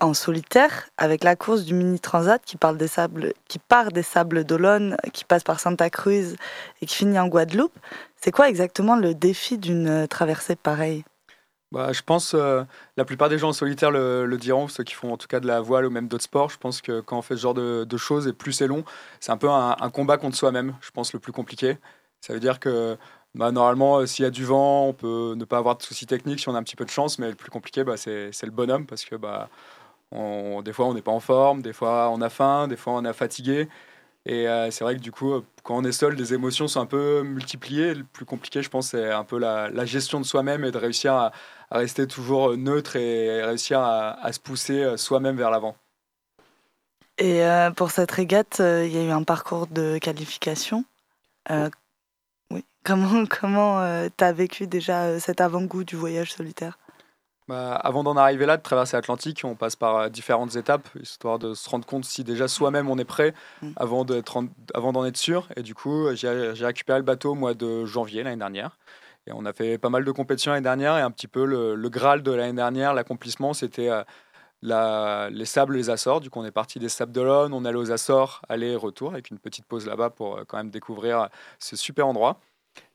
en 0.00 0.14
solitaire 0.14 0.88
avec 0.96 1.24
la 1.24 1.36
course 1.36 1.64
du 1.64 1.74
mini 1.74 2.00
transat 2.00 2.42
qui, 2.44 2.56
parle 2.56 2.76
des 2.76 2.88
sables, 2.88 3.32
qui 3.48 3.58
part 3.58 3.92
des 3.92 4.02
sables 4.02 4.44
d'Olonne, 4.44 4.96
qui 5.12 5.24
passe 5.24 5.44
par 5.44 5.60
Santa 5.60 5.90
Cruz 5.90 6.34
et 6.80 6.86
qui 6.86 6.96
finit 6.96 7.18
en 7.18 7.28
Guadeloupe. 7.28 7.76
C'est 8.16 8.30
quoi 8.30 8.48
exactement 8.48 8.96
le 8.96 9.14
défi 9.14 9.58
d'une 9.58 9.88
euh, 9.88 10.06
traversée 10.06 10.56
pareille? 10.56 11.04
Bah, 11.72 11.92
je 11.92 12.02
pense 12.02 12.34
euh, 12.34 12.64
la 12.96 13.04
plupart 13.04 13.28
des 13.28 13.38
gens 13.38 13.50
en 13.50 13.52
solitaire 13.52 13.92
le, 13.92 14.26
diront, 14.36 14.66
ceux 14.66 14.82
qui 14.82 14.94
font 14.94 15.12
en 15.12 15.16
tout 15.16 15.28
cas 15.28 15.38
de 15.38 15.46
la 15.46 15.60
voile 15.60 15.86
ou 15.86 15.90
même 15.90 16.08
d'autres 16.08 16.24
sports. 16.24 16.50
Je 16.50 16.58
pense 16.58 16.82
que 16.82 17.00
quand 17.00 17.18
on 17.18 17.22
fait 17.22 17.36
ce 17.36 17.42
genre 17.42 17.54
de, 17.54 17.96
choses 17.96 18.26
et 18.26 18.32
plus 18.32 18.52
c'est 18.52 18.66
long, 18.66 18.84
c'est 19.20 19.30
un 19.30 19.36
peu 19.36 19.48
un, 19.48 19.90
combat 19.90 20.18
contre 20.18 20.36
soi-même, 20.36 20.74
je 20.80 20.90
pense, 20.90 21.12
le 21.12 21.20
plus 21.20 21.32
compliqué. 21.32 21.78
Ça 22.20 22.32
veut 22.32 22.40
dire 22.40 22.58
que 22.58 22.98
bah, 23.36 23.52
normalement, 23.52 23.98
euh, 23.98 24.06
s'il 24.06 24.24
y 24.24 24.26
a 24.26 24.30
du 24.30 24.44
vent, 24.44 24.88
on 24.88 24.92
peut 24.92 25.34
ne 25.36 25.44
pas 25.44 25.58
avoir 25.58 25.76
de 25.76 25.82
soucis 25.82 26.06
techniques 26.06 26.40
si 26.40 26.48
on 26.48 26.56
a 26.56 26.58
un 26.58 26.64
petit 26.64 26.74
peu 26.74 26.84
de 26.84 26.90
chance, 26.90 27.20
mais 27.20 27.28
le 27.28 27.36
plus 27.36 27.50
compliqué, 27.50 27.84
bah, 27.84 27.96
c'est 27.96 28.42
le 28.42 28.50
bonhomme 28.50 28.86
parce 28.86 29.04
que 29.04 29.14
bah, 29.14 29.48
on- 30.12 30.62
des 30.62 30.72
fois 30.72 30.86
on 30.86 30.94
n'est 30.94 31.02
pas 31.02 31.12
en 31.12 31.20
forme, 31.20 31.62
des 31.62 31.72
fois 31.72 32.10
on 32.10 32.20
a 32.20 32.28
faim, 32.30 32.68
des 32.68 32.76
fois 32.76 32.94
on 32.94 33.04
est 33.04 33.12
fatigué. 33.12 33.68
Et 34.26 34.48
euh, 34.48 34.70
c'est 34.70 34.84
vrai 34.84 34.96
que 34.96 35.00
du 35.00 35.12
coup, 35.12 35.32
quand 35.64 35.76
on 35.78 35.84
est 35.84 35.92
seul, 35.92 36.14
les 36.14 36.34
émotions 36.34 36.68
sont 36.68 36.80
un 36.80 36.86
peu 36.86 37.22
multipliées. 37.22 37.94
Le 37.94 38.04
plus 38.04 38.24
compliqué, 38.26 38.62
je 38.62 38.70
pense, 38.70 38.88
c'est 38.90 39.10
un 39.12 39.24
peu 39.24 39.38
la, 39.38 39.70
la 39.70 39.86
gestion 39.86 40.20
de 40.20 40.26
soi-même 40.26 40.64
et 40.64 40.70
de 40.72 40.78
réussir 40.78 41.14
à, 41.14 41.32
à 41.70 41.78
rester 41.78 42.06
toujours 42.06 42.56
neutre 42.56 42.96
et 42.96 43.42
réussir 43.42 43.80
à, 43.80 44.12
à 44.24 44.32
se 44.32 44.40
pousser 44.40 44.82
euh, 44.84 44.96
soi-même 44.98 45.36
vers 45.36 45.50
l'avant. 45.50 45.76
Et 47.18 47.44
euh, 47.44 47.70
pour 47.70 47.90
cette 47.90 48.10
régate, 48.10 48.60
euh, 48.60 48.86
il 48.86 48.92
y 48.92 48.98
a 48.98 49.04
eu 49.04 49.10
un 49.10 49.22
parcours 49.22 49.66
de 49.66 49.98
qualification. 49.98 50.84
Euh, 51.50 51.70
oui. 52.52 52.64
Comment 52.84 53.26
comment 53.26 54.08
t'as 54.16 54.32
vécu 54.32 54.66
déjà 54.66 55.20
cet 55.20 55.40
avant-goût 55.40 55.84
du 55.84 55.96
voyage 55.96 56.32
solitaire? 56.34 56.78
Bah, 57.50 57.74
avant 57.74 58.04
d'en 58.04 58.16
arriver 58.16 58.46
là, 58.46 58.56
de 58.56 58.62
traverser 58.62 58.96
l'Atlantique, 58.96 59.42
on 59.44 59.56
passe 59.56 59.74
par 59.76 59.96
euh, 59.96 60.08
différentes 60.08 60.54
étapes, 60.56 60.88
histoire 61.00 61.38
de 61.38 61.52
se 61.54 61.68
rendre 61.68 61.84
compte 61.84 62.04
si 62.04 62.22
déjà 62.22 62.46
soi-même 62.48 62.88
on 62.88 62.96
est 62.98 63.04
prêt 63.04 63.34
Mm. 63.60 63.72
avant 63.76 64.04
d'en 64.92 65.04
être 65.04 65.16
sûr. 65.16 65.48
Et 65.56 65.62
du 65.62 65.74
coup, 65.74 66.06
j'ai 66.14 66.52
j'ai 66.54 66.64
récupéré 66.66 66.98
le 67.00 67.04
bateau 67.04 67.32
au 67.32 67.34
mois 67.34 67.54
de 67.54 67.84
janvier 67.86 68.22
l'année 68.22 68.36
dernière. 68.36 68.78
Et 69.26 69.32
on 69.32 69.44
a 69.44 69.52
fait 69.52 69.78
pas 69.78 69.90
mal 69.90 70.04
de 70.04 70.12
compétitions 70.12 70.52
l'année 70.52 70.62
dernière. 70.62 70.96
Et 70.96 71.00
un 71.02 71.10
petit 71.10 71.26
peu 71.28 71.44
le, 71.44 71.74
le 71.74 71.88
Graal 71.88 72.22
de 72.22 72.30
l'année 72.32 72.52
dernière, 72.56 72.94
l'accomplissement, 72.94 73.52
c'était 73.52 73.88
euh, 73.90 74.02
la- 74.62 75.28
les 75.30 75.44
sables, 75.44 75.74
les 75.76 75.90
Açores. 75.90 76.20
Du 76.20 76.30
coup, 76.30 76.38
on 76.40 76.44
est 76.44 76.50
parti 76.52 76.78
des 76.78 76.88
Sables 76.88 77.12
d'Olonne, 77.12 77.52
on 77.52 77.64
allait 77.64 77.78
aux 77.78 77.90
Açores, 77.90 78.42
aller-retour, 78.48 79.12
avec 79.12 79.30
une 79.30 79.38
petite 79.38 79.64
pause 79.66 79.86
là-bas 79.86 80.10
pour 80.10 80.36
euh, 80.38 80.44
quand 80.46 80.56
même 80.56 80.70
découvrir 80.70 81.28
ce 81.58 81.76
super 81.76 82.06
endroit. 82.06 82.38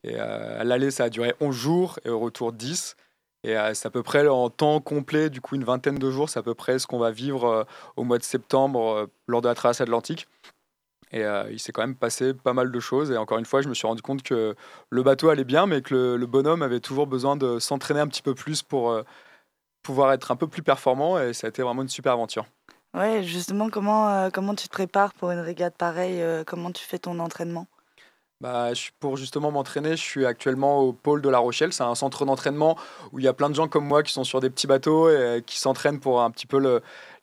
Et 0.04 0.16
euh, 0.18 0.62
à 0.62 0.64
l'aller, 0.64 0.92
ça 0.92 1.06
a 1.06 1.10
duré 1.10 1.34
11 1.42 1.56
jours 1.56 2.00
et 2.06 2.10
au 2.10 2.20
retour 2.20 2.54
10. 2.54 2.96
Et 3.46 3.56
euh, 3.56 3.76
c'est 3.76 3.88
à 3.88 3.92
peu 3.92 4.02
près 4.02 4.28
en 4.28 4.50
temps 4.50 4.82
complet, 4.82 5.30
du 5.30 5.40
coup 5.40 5.54
une 5.54 5.64
vingtaine 5.64 6.00
de 6.00 6.10
jours, 6.10 6.30
c'est 6.30 6.40
à 6.40 6.44
peu 6.44 6.56
près 6.56 6.80
ce 6.80 6.88
qu'on 6.88 6.98
va 6.98 7.12
vivre 7.12 7.46
euh, 7.46 7.64
au 7.96 8.04
mois 8.04 8.18
de 8.18 8.24
septembre 8.24 8.92
euh, 8.92 9.06
lors 9.28 9.44
de 9.44 9.48
la 9.48 9.54
traversée 9.54 9.84
atlantique. 9.84 10.28
Et 11.12 11.24
il 11.52 11.60
s'est 11.60 11.72
quand 11.72 11.84
même 11.84 11.96
passé 11.96 12.34
pas 12.34 12.52
mal 12.52 12.72
de 12.72 12.80
choses. 12.82 13.10
Et 13.10 13.16
encore 13.16 13.38
une 13.38 13.46
fois, 13.46 13.62
je 13.62 13.70
me 13.70 13.74
suis 13.74 13.88
rendu 13.88 14.02
compte 14.02 14.22
que 14.22 14.54
le 14.90 15.04
bateau 15.04 15.30
allait 15.30 15.46
bien, 15.46 15.66
mais 15.66 15.82
que 15.82 16.16
le, 16.16 16.26
bonhomme 16.26 16.62
avait 16.62 16.82
toujours 16.82 17.08
besoin 17.08 17.38
de 17.38 17.58
s'entraîner 17.58 18.02
un 18.02 18.08
petit 18.08 18.24
peu 18.24 18.34
plus 18.34 18.64
pour 18.64 19.02
pouvoir 19.82 20.12
être 20.12 20.32
un 20.32 20.36
peu 20.36 20.48
plus 20.48 20.62
performant. 20.62 21.18
Et 21.18 21.32
ça 21.32 21.48
a 21.48 21.50
été 21.52 21.62
vraiment 21.62 21.84
une 21.84 21.90
super 21.90 22.12
aventure. 22.12 22.46
Ouais, 22.94 23.24
justement, 23.24 23.70
comment, 23.70 24.30
comment 24.32 24.56
tu 24.56 24.68
te 24.68 24.74
prépares 24.74 25.14
pour 25.14 25.32
une 25.32 25.40
régate 25.40 25.78
pareille 25.78 26.22
Comment 26.46 26.72
tu 26.72 26.84
fais 26.84 27.00
ton 27.00 27.20
entraînement? 27.20 27.68
Bah, 28.42 28.72
pour 29.00 29.16
justement 29.16 29.50
m'entraîner, 29.50 29.92
je 29.92 30.02
suis 30.02 30.26
actuellement 30.26 30.80
au 30.82 30.92
pôle 30.92 31.22
de 31.22 31.30
La 31.30 31.38
Rochelle. 31.40 31.72
C'est 31.72 31.84
un 31.84 31.96
centre 31.96 32.26
d'entraînement 32.26 32.78
où 33.14 33.20
il 33.20 33.26
y 33.26 33.30
a 33.30 33.34
plein 33.34 33.50
de 33.50 33.56
gens 33.56 33.70
comme 33.70 33.86
moi 33.86 34.04
qui 34.04 34.12
sont 34.12 34.26
sur 34.26 34.42
des 34.42 34.50
petits 34.50 34.68
bateaux 34.68 35.10
et 35.10 35.14
euh, 35.16 35.40
qui 35.42 35.58
s'entraînent 35.58 36.02
pour 36.02 36.22
un 36.22 36.30
petit 36.32 36.46
peu 36.46 36.60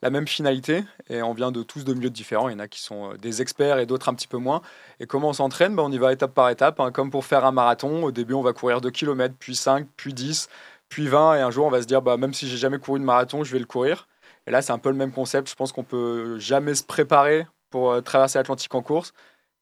la 0.00 0.10
même 0.10 0.26
finalité. 0.26 0.84
Et 1.10 1.22
on 1.22 1.34
vient 1.34 1.52
de 1.52 1.62
tous 1.62 1.84
de 1.84 1.92
milieux 1.92 2.08
différents. 2.10 2.48
Il 2.48 2.52
y 2.52 2.54
en 2.56 2.60
a 2.60 2.66
qui 2.66 2.80
sont 2.80 3.12
euh, 3.12 3.16
des 3.18 3.42
experts 3.42 3.78
et 3.78 3.84
d'autres 3.84 4.08
un 4.08 4.14
petit 4.14 4.26
peu 4.26 4.38
moins. 4.38 4.62
Et 5.00 5.06
comment 5.06 5.28
on 5.28 5.32
s'entraîne? 5.34 5.76
Bah, 5.76 5.82
On 5.84 5.92
y 5.92 5.98
va 5.98 6.12
étape 6.14 6.32
par 6.32 6.48
étape. 6.48 6.80
hein. 6.80 6.90
Comme 6.90 7.10
pour 7.10 7.26
faire 7.26 7.44
un 7.44 7.52
marathon, 7.52 8.04
au 8.04 8.10
début, 8.10 8.32
on 8.34 8.42
va 8.42 8.54
courir 8.54 8.80
2 8.80 8.90
km, 8.90 9.34
puis 9.38 9.54
5, 9.54 9.86
puis 9.96 10.14
10, 10.14 10.48
puis 10.88 11.08
20. 11.08 11.36
Et 11.36 11.40
un 11.42 11.50
jour, 11.50 11.66
on 11.66 11.70
va 11.70 11.82
se 11.82 11.86
dire, 11.86 12.00
bah, 12.00 12.16
même 12.16 12.32
si 12.32 12.48
j'ai 12.48 12.56
jamais 12.56 12.78
couru 12.78 12.98
de 13.00 13.04
marathon, 13.04 13.44
je 13.44 13.52
vais 13.52 13.58
le 13.58 13.66
courir. 13.66 14.08
Et 14.46 14.50
là, 14.50 14.62
c'est 14.62 14.72
un 14.72 14.78
peu 14.78 14.88
le 14.88 14.96
même 14.96 15.12
concept. 15.12 15.48
Je 15.50 15.54
pense 15.54 15.72
qu'on 15.72 15.84
peut 15.84 16.38
jamais 16.38 16.74
se 16.74 16.82
préparer 16.82 17.46
pour 17.70 17.90
euh, 17.92 18.00
traverser 18.00 18.38
l'Atlantique 18.38 18.74
en 18.74 18.82
course. 18.82 19.12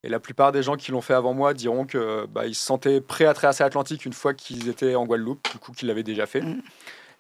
Et 0.03 0.09
la 0.09 0.21
plupart 0.21 0.53
des 0.53 0.63
gens 0.63 0.77
qui 0.77 0.93
l'ont 0.93 1.03
fait 1.03 1.15
avant 1.15 1.35
moi 1.35 1.53
diront 1.53 1.85
que 1.85 2.27
bah, 2.27 2.47
ils 2.47 2.55
se 2.55 2.65
sentaient 2.65 3.01
prêts 3.01 3.27
à 3.27 3.35
traverser 3.35 3.63
l'Atlantique 3.63 4.07
une 4.07 4.13
fois 4.13 4.33
qu'ils 4.33 4.69
étaient 4.69 4.95
en 4.95 5.05
Guadeloupe, 5.05 5.47
du 5.53 5.59
coup 5.59 5.73
qu'ils 5.73 5.89
l'avaient 5.89 6.03
déjà 6.03 6.27
fait. 6.27 6.41
Mm. 6.41 6.63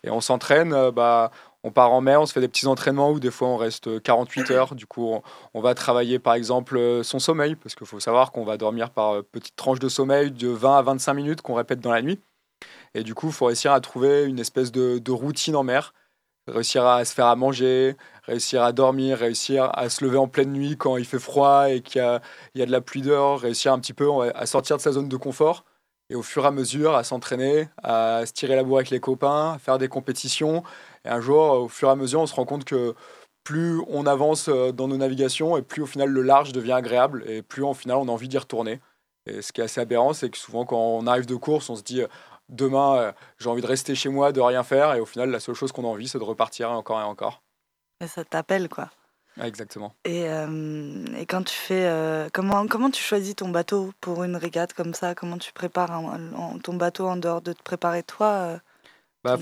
Et 0.02 0.10
on 0.10 0.20
s'entraîne, 0.20 0.72
euh, 0.72 0.90
bah, 0.90 1.30
on 1.62 1.70
part 1.70 1.92
en 1.92 2.00
mer, 2.00 2.22
on 2.22 2.26
se 2.26 2.32
fait 2.32 2.40
des 2.40 2.48
petits 2.48 2.66
entraînements 2.66 3.10
où 3.10 3.20
des 3.20 3.30
fois 3.30 3.48
on 3.48 3.56
reste 3.56 4.02
48 4.02 4.50
heures. 4.50 4.74
Du 4.74 4.86
coup, 4.86 5.06
on, 5.06 5.22
on 5.52 5.60
va 5.60 5.74
travailler 5.74 6.18
par 6.18 6.34
exemple 6.34 6.78
euh, 6.78 7.02
son 7.02 7.18
sommeil, 7.18 7.54
parce 7.54 7.74
qu'il 7.74 7.86
faut 7.86 8.00
savoir 8.00 8.32
qu'on 8.32 8.44
va 8.44 8.56
dormir 8.56 8.90
par 8.90 9.16
euh, 9.16 9.22
petites 9.22 9.56
tranches 9.56 9.78
de 9.78 9.88
sommeil 9.88 10.30
de 10.30 10.48
20 10.48 10.78
à 10.78 10.82
25 10.82 11.14
minutes 11.14 11.42
qu'on 11.42 11.54
répète 11.54 11.80
dans 11.80 11.92
la 11.92 12.02
nuit. 12.02 12.20
Et 12.94 13.02
du 13.02 13.14
coup, 13.14 13.28
il 13.28 13.32
faut 13.32 13.46
réussir 13.46 13.72
à 13.72 13.80
trouver 13.80 14.24
une 14.24 14.38
espèce 14.38 14.72
de, 14.72 14.98
de 14.98 15.12
routine 15.12 15.54
en 15.54 15.62
mer, 15.62 15.92
réussir 16.48 16.84
à 16.86 17.04
se 17.04 17.14
faire 17.14 17.26
à 17.26 17.36
manger, 17.36 17.96
réussir 18.30 18.62
à 18.62 18.72
dormir, 18.72 19.18
réussir 19.18 19.70
à 19.74 19.88
se 19.88 20.04
lever 20.04 20.18
en 20.18 20.28
pleine 20.28 20.52
nuit 20.52 20.76
quand 20.76 20.96
il 20.96 21.04
fait 21.04 21.18
froid 21.18 21.68
et 21.68 21.80
qu'il 21.82 22.00
y 22.54 22.62
a, 22.62 22.66
de 22.66 22.70
la 22.70 22.80
pluie 22.80 23.02
dehors, 23.02 23.40
réussir 23.40 23.72
un 23.72 23.80
petit 23.80 23.92
peu 23.92 24.08
à 24.34 24.46
sortir 24.46 24.76
de 24.76 24.82
sa 24.82 24.92
zone 24.92 25.08
de 25.08 25.16
confort 25.16 25.64
et 26.10 26.14
au 26.14 26.22
fur 26.22 26.44
et 26.44 26.48
à 26.48 26.50
mesure 26.50 26.94
à 26.94 27.04
s'entraîner, 27.04 27.68
à 27.82 28.24
se 28.26 28.32
tirer 28.32 28.56
la 28.56 28.64
bourre 28.64 28.78
avec 28.78 28.90
les 28.90 29.00
copains, 29.00 29.52
à 29.54 29.58
faire 29.58 29.78
des 29.78 29.88
compétitions. 29.88 30.62
Et 31.04 31.08
un 31.08 31.20
jour, 31.20 31.62
au 31.62 31.68
fur 31.68 31.88
et 31.88 31.92
à 31.92 31.96
mesure, 31.96 32.20
on 32.20 32.26
se 32.26 32.34
rend 32.34 32.44
compte 32.44 32.64
que 32.64 32.94
plus 33.44 33.80
on 33.88 34.06
avance 34.06 34.48
euh, 34.48 34.72
dans 34.72 34.88
nos 34.88 34.96
navigations 34.96 35.56
et 35.56 35.62
plus 35.62 35.82
au 35.82 35.86
final 35.86 36.10
le 36.10 36.22
large 36.22 36.52
devient 36.52 36.72
agréable 36.72 37.24
et 37.26 37.42
plus 37.42 37.62
au 37.62 37.74
final 37.74 37.96
on 37.96 38.08
a 38.08 38.12
envie 38.12 38.28
d'y 38.28 38.38
retourner. 38.38 38.80
Et 39.26 39.42
ce 39.42 39.52
qui 39.52 39.60
est 39.60 39.64
assez 39.64 39.80
aberrant, 39.80 40.12
c'est 40.12 40.30
que 40.30 40.38
souvent 40.38 40.64
quand 40.64 40.78
on 40.78 41.06
arrive 41.06 41.26
de 41.26 41.36
course, 41.36 41.70
on 41.70 41.76
se 41.76 41.82
dit 41.82 42.02
euh, 42.02 42.08
demain 42.48 42.96
euh, 42.96 43.12
j'ai 43.38 43.48
envie 43.48 43.62
de 43.62 43.66
rester 43.66 43.94
chez 43.94 44.08
moi, 44.08 44.32
de 44.32 44.40
rien 44.40 44.62
faire 44.62 44.94
et 44.94 45.00
au 45.00 45.06
final 45.06 45.30
la 45.30 45.40
seule 45.40 45.54
chose 45.54 45.72
qu'on 45.72 45.84
a 45.84 45.88
envie 45.88 46.08
c'est 46.08 46.18
de 46.18 46.24
repartir 46.24 46.70
encore 46.70 47.00
et 47.00 47.04
encore. 47.04 47.42
Ça 48.07 48.24
t'appelle, 48.24 48.68
quoi. 48.68 48.90
Ah, 49.38 49.46
exactement. 49.46 49.94
Et, 50.05 50.28
euh, 50.28 51.05
et 51.18 51.26
quand 51.26 51.42
tu 51.42 51.55
fais. 51.55 51.86
euh, 51.86 52.28
comment, 52.32 52.66
comment 52.66 52.90
tu 52.90 53.03
choisis 53.03 53.36
ton 53.36 53.48
bateau 53.51 53.92
pour 54.01 54.24
une 54.24 54.36
régate 54.36 54.72
comme 54.72 54.94
ça? 54.94 55.14
Comment 55.14 55.38
tu 55.38 55.53
prépares 55.53 55.92
un- 55.92 56.32
un- 56.34 56.59
ton 56.59 56.74
bateau 56.74 57.07
en 57.07 57.16
dehors 57.16 57.42
de 57.42 57.53
te 57.53 57.62
préparer 57.62 58.03
toi 58.03 58.26
euh, 58.26 58.59
Bah, 59.22 59.36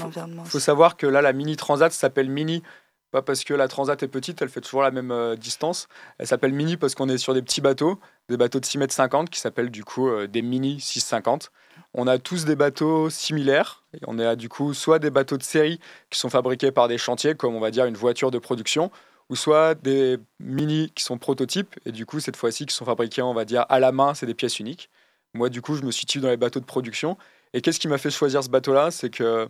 faut 0.45 0.59
savoir 0.59 0.97
que 0.97 1.07
là 1.07 1.23
la 1.23 1.33
mini 1.33 1.57
transat 1.57 1.93
s'appelle 1.93 2.29
mini 2.29 2.63
Pas 3.11 3.23
parce 3.23 3.43
que 3.43 3.55
la 3.55 3.69
Transat 3.69 4.03
est 4.03 4.09
petite, 4.09 4.43
elle 4.43 4.51
fait 4.51 4.61
toujours 4.61 4.83
la 4.83 4.91
même 4.91 5.11
euh, 5.11 5.35
distance. 5.35 5.89
Elle 6.19 6.27
s'appelle 6.27 6.53
Mini 6.53 6.77
parce 6.77 6.95
qu'on 6.95 7.09
est 7.09 7.17
sur 7.17 7.33
des 7.33 7.41
petits 7.41 7.63
bateaux, 7.63 7.99
des 8.29 8.37
bateaux 8.37 8.61
de 8.61 8.67
6 8.67 8.79
mètres 8.79 8.93
50 8.93 9.31
qui 9.31 9.41
s'appellent 9.41 9.71
du 9.71 9.83
coup 9.83 10.09
euh, 10.09 10.27
des 10.27 10.43
Mini 10.43 10.79
650. 10.79 11.51
On 11.95 12.07
a 12.07 12.19
tous 12.19 12.45
des 12.45 12.57
bateaux 12.57 13.09
similaires. 13.09 13.83
Et 13.95 14.01
on 14.07 14.19
a 14.19 14.37
du 14.37 14.51
coup 14.51 14.75
soit 14.75 14.99
des 14.99 15.11
bateaux 15.11 15.39
de 15.39 15.43
série 15.43 15.81
qui 16.11 16.19
sont 16.19 16.29
fabriqués 16.29 16.71
par 16.71 16.89
des 16.89 16.99
chantiers, 16.99 17.35
comme 17.35 17.55
on 17.55 17.61
va 17.61 17.71
dire 17.71 17.87
une 17.87 17.97
voiture 17.97 18.31
de 18.31 18.39
production, 18.39 18.91
ou 19.31 19.37
soit 19.37 19.75
des 19.75 20.19
Mini 20.39 20.93
qui 20.95 21.03
sont 21.05 21.17
prototypes. 21.17 21.77
Et 21.87 21.93
du 21.93 22.05
coup, 22.05 22.21
cette 22.21 22.37
fois-ci, 22.37 22.67
qui 22.67 22.75
sont 22.75 22.85
fabriqués, 22.85 23.23
on 23.23 23.35
va 23.35 23.47
dire, 23.47 23.65
à 23.71 23.81
la 23.81 23.93
main, 23.93 24.13
c'est 24.15 24.27
des 24.27 24.35
pièces 24.35 24.59
uniques. 24.61 24.91
Moi, 25.35 25.49
du 25.49 25.63
coup, 25.63 25.75
je 25.77 25.83
me 25.83 25.91
situe 25.93 26.21
dans 26.21 26.29
les 26.29 26.37
bateaux 26.37 26.61
de 26.61 26.65
production. 26.67 27.17
Et 27.55 27.63
qu'est-ce 27.63 27.81
qui 27.81 27.89
m'a 27.89 27.99
fait 27.99 28.11
choisir 28.11 28.43
ce 28.45 28.51
bateau-là? 28.51 28.91
C'est 28.91 29.11
que 29.11 29.49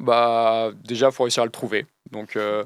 bah 0.00 0.70
déjà 0.84 1.10
faut 1.10 1.24
réussir 1.24 1.42
à 1.42 1.46
le 1.46 1.52
trouver. 1.52 1.86
Donc 2.10 2.36
euh, 2.36 2.64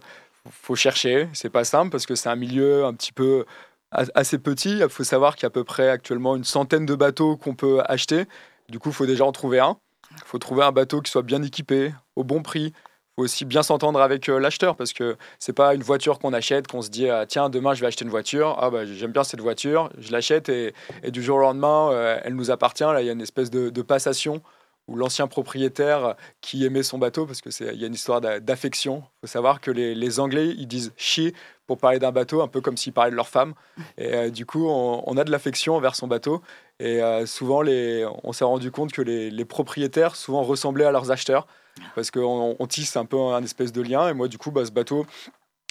faut 0.51 0.77
chercher, 0.77 1.29
c'est 1.33 1.51
pas 1.51 1.65
simple 1.65 1.91
parce 1.91 2.07
que 2.07 2.15
c'est 2.15 2.29
un 2.29 2.37
milieu 2.37 2.85
un 2.85 2.95
petit 2.95 3.13
peu 3.13 3.45
assez 3.91 4.39
petit. 4.39 4.79
Il 4.79 4.89
faut 4.89 5.05
savoir 5.05 5.37
qu'il 5.37 5.45
y 5.45 5.47
a 5.47 5.49
à 5.49 5.51
peu 5.51 5.65
près 5.65 5.89
actuellement 5.89 6.37
une 6.37 6.45
centaine 6.45 6.87
de 6.87 6.95
bateaux 6.95 7.37
qu'on 7.37 7.55
peut 7.55 7.81
acheter. 7.87 8.27
Du 8.69 8.79
coup, 8.79 8.91
il 8.91 8.95
faut 8.95 9.07
déjà 9.07 9.25
en 9.25 9.33
trouver 9.33 9.61
un. 9.61 9.79
Il 10.13 10.25
faut 10.25 10.39
trouver 10.39 10.65
un 10.65 10.73
bateau 10.73 11.01
qui 11.01 11.11
soit 11.11 11.23
bien 11.23 11.43
équipé, 11.43 11.95
au 12.17 12.25
bon 12.25 12.43
prix. 12.43 12.67
Il 12.67 13.15
faut 13.17 13.23
aussi 13.25 13.45
bien 13.45 13.63
s'entendre 13.63 14.01
avec 14.01 14.29
euh, 14.29 14.39
l'acheteur 14.39 14.77
parce 14.77 14.93
que 14.93 15.17
c'est 15.39 15.53
pas 15.53 15.75
une 15.75 15.83
voiture 15.83 16.19
qu'on 16.19 16.33
achète, 16.33 16.67
qu'on 16.67 16.83
se 16.83 16.91
dit 16.91 17.09
ah, 17.09 17.27
tiens 17.27 17.51
demain 17.51 17.75
je 17.75 17.81
vais 17.81 17.87
acheter 17.87 18.05
une 18.05 18.11
voiture. 18.11 18.57
Ah 18.61 18.71
bah 18.71 18.85
j'aime 18.85 19.13
bien 19.13 19.25
cette 19.25 19.41
voiture, 19.41 19.91
je 19.99 20.13
l'achète 20.13 20.49
et, 20.49 20.73
du 21.09 21.23
jour 21.23 21.39
au 21.39 21.41
lendemain 21.41 21.91
euh, 21.93 22.21
elle 22.23 22.35
nous 22.35 22.51
appartient. 22.51 22.85
Là 22.85 23.01
il 23.01 23.07
y 23.07 23.11
a 23.11 23.13
une 23.13 23.21
espèce 23.21 23.51
de 23.51 23.83
passation 23.83 24.43
ou 24.89 24.97
l'ancien 24.97 25.27
propriétaire 25.27 26.17
qui 26.41 26.65
aimait 26.65 26.83
son 26.83 26.99
bateau, 26.99 27.27
parce 27.27 27.43
qu'il 27.43 27.53
y 27.75 27.85
a 27.85 27.87
une 27.87 27.95
histoire 27.95 28.21
d'affection. 28.21 29.05
Il 29.05 29.21
faut 29.21 29.27
savoir 29.27 29.61
que 29.61 29.71
les, 29.71 29.95
les, 29.95 30.19
Anglais, 30.19 30.49
ils 30.57 30.67
disent 30.67 30.93
chier 30.97 31.35
pour 31.67 31.77
parler 31.77 31.99
d'un 31.99 32.11
bateau, 32.11 32.41
un 32.41 32.49
peu 32.49 32.63
comme 32.63 32.79
s'ils 32.79 32.95
parlaient 32.95 33.11
de 33.11 33.17
leur 33.17 33.29
femme. 33.29 33.53
Et 33.99 34.15
euh, 34.15 34.31
du 34.31 34.47
coup, 34.47 34.67
on, 34.67 35.05
on, 35.07 35.17
a 35.19 35.25
de 35.25 35.31
l'affection 35.31 35.77
envers 35.77 35.95
son 35.95 36.07
bateau. 36.07 36.43
Et 36.81 37.03
euh, 37.03 37.27
souvent, 37.27 37.61
les, 37.61 38.09
on 38.25 38.33
s'est 38.33 38.47
rendu 38.47 38.71
compte 38.71 38.91
que 38.93 39.03
les, 39.03 39.31
les, 39.31 39.45
propriétaires, 39.45 40.17
souvent, 40.17 40.43
ressemblaient 40.43 40.87
à 40.87 40.91
leurs 40.91 41.11
acheteurs, 41.11 41.47
parce 41.95 42.11
qu'on 42.11 42.57
on 42.59 42.67
tisse 42.67 42.97
un 42.97 43.05
peu 43.05 43.19
un 43.19 43.43
espèce 43.45 43.73
de 43.73 43.83
lien. 43.83 44.09
Et 44.09 44.15
moi, 44.15 44.27
du 44.27 44.39
coup, 44.39 44.51
bah, 44.51 44.65
ce 44.65 44.73
bateau, 44.73 45.05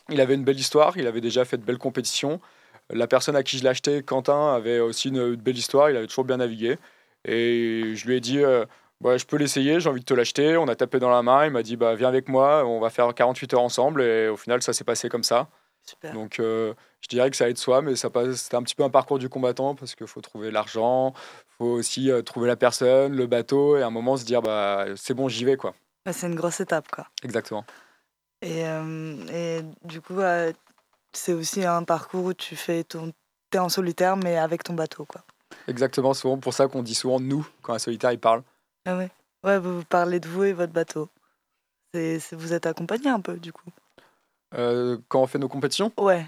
il 0.09 0.21
avait 0.21 0.35
une 0.35 0.43
belle 0.43 0.59
histoire, 0.59 0.95
il 0.95 1.07
avait 1.07 1.21
déjà 1.21 1.43
fait 1.43 1.57
de 1.57 1.63
belles 1.63 1.79
compétitions. 1.79 2.39
La 2.91 3.07
personne 3.07 3.35
à 3.35 3.41
qui 3.41 3.57
je 3.57 3.63
l'ai 3.63 3.69
acheté, 3.69 4.03
Quentin, 4.03 4.53
avait 4.53 4.79
aussi 4.79 5.09
une, 5.09 5.17
une, 5.17 5.35
belle 5.35 5.57
histoire, 5.57 5.89
il 5.89 5.97
avait 5.97 6.07
toujours 6.07 6.23
bien 6.23 6.37
navigué. 6.37 6.77
Et 7.25 7.95
je 7.95 8.05
lui 8.05 8.15
ai 8.15 8.19
dit... 8.19 8.43
Euh, 8.43 8.65
bah, 9.01 9.17
je 9.17 9.25
peux 9.25 9.37
l'essayer, 9.37 9.79
j'ai 9.79 9.89
envie 9.89 9.99
de 10.01 10.05
te 10.05 10.13
l'acheter. 10.13 10.57
On 10.57 10.67
a 10.67 10.75
tapé 10.75 10.99
dans 10.99 11.09
la 11.09 11.21
main, 11.21 11.45
il 11.45 11.51
m'a 11.51 11.63
dit 11.63 11.75
bah, 11.75 11.95
viens 11.95 12.07
avec 12.09 12.27
moi, 12.29 12.65
on 12.65 12.79
va 12.79 12.89
faire 12.89 13.13
48 13.13 13.53
heures 13.53 13.61
ensemble. 13.61 14.01
Et 14.01 14.27
au 14.27 14.37
final, 14.37 14.61
ça 14.61 14.73
s'est 14.73 14.83
passé 14.83 15.09
comme 15.09 15.23
ça. 15.23 15.47
Super. 15.83 16.13
Donc 16.13 16.39
euh, 16.39 16.73
je 16.99 17.07
dirais 17.07 17.29
que 17.29 17.37
ça 17.37 17.49
aide 17.49 17.57
soi, 17.57 17.81
mais 17.81 17.95
ça 17.95 18.09
c'était 18.33 18.57
un 18.57 18.63
petit 18.63 18.75
peu 18.75 18.83
un 18.83 18.89
parcours 18.89 19.19
du 19.19 19.29
combattant 19.29 19.73
parce 19.73 19.95
qu'il 19.95 20.07
faut 20.07 20.19
trouver 20.19 20.51
l'argent, 20.51 21.13
il 21.15 21.55
faut 21.57 21.65
aussi 21.65 22.11
euh, 22.11 22.21
trouver 22.21 22.47
la 22.47 22.57
personne, 22.57 23.15
le 23.15 23.25
bateau, 23.25 23.77
et 23.77 23.83
à 23.83 23.87
un 23.87 23.89
moment 23.89 24.17
se 24.17 24.25
dire 24.25 24.41
bah, 24.41 24.85
c'est 24.97 25.13
bon, 25.13 25.29
j'y 25.29 25.45
vais. 25.45 25.55
quoi. 25.55 25.73
Bah, 26.05 26.11
c'est 26.11 26.27
une 26.27 26.35
grosse 26.35 26.59
étape. 26.59 26.89
quoi. 26.91 27.07
Exactement. 27.23 27.63
Et, 28.41 28.67
euh, 28.67 29.15
et 29.31 29.61
du 29.85 30.01
coup, 30.01 30.19
c'est 31.13 31.33
aussi 31.33 31.63
un 31.63 31.83
parcours 31.83 32.25
où 32.25 32.33
tu 32.33 32.57
fais 32.57 32.83
ton... 32.83 33.13
es 33.53 33.57
en 33.57 33.69
solitaire, 33.69 34.17
mais 34.17 34.37
avec 34.37 34.63
ton 34.63 34.73
bateau. 34.73 35.05
quoi. 35.05 35.21
Exactement, 35.69 36.13
souvent 36.13 36.37
pour 36.37 36.53
ça 36.53 36.67
qu'on 36.67 36.83
dit 36.83 36.95
souvent 36.95 37.21
nous 37.21 37.47
quand 37.61 37.73
un 37.73 37.79
solitaire 37.79 38.11
il 38.11 38.19
parle. 38.19 38.43
Ah 38.87 38.95
ouais. 38.95 39.09
Ouais, 39.43 39.59
vous 39.59 39.83
parlez 39.83 40.21
de 40.21 40.29
vous 40.29 40.45
et 40.45 40.53
votre 40.53 40.71
bateau. 40.71 41.09
C'est, 41.93 42.19
vous 42.31 42.53
êtes 42.53 42.65
accompagné 42.65 43.09
un 43.09 43.19
peu, 43.19 43.35
du 43.35 43.51
coup 43.51 43.69
euh, 44.53 44.97
Quand 45.09 45.21
on 45.21 45.27
fait 45.27 45.39
nos 45.39 45.49
compétitions? 45.49 45.91
Ouais. 45.97 46.25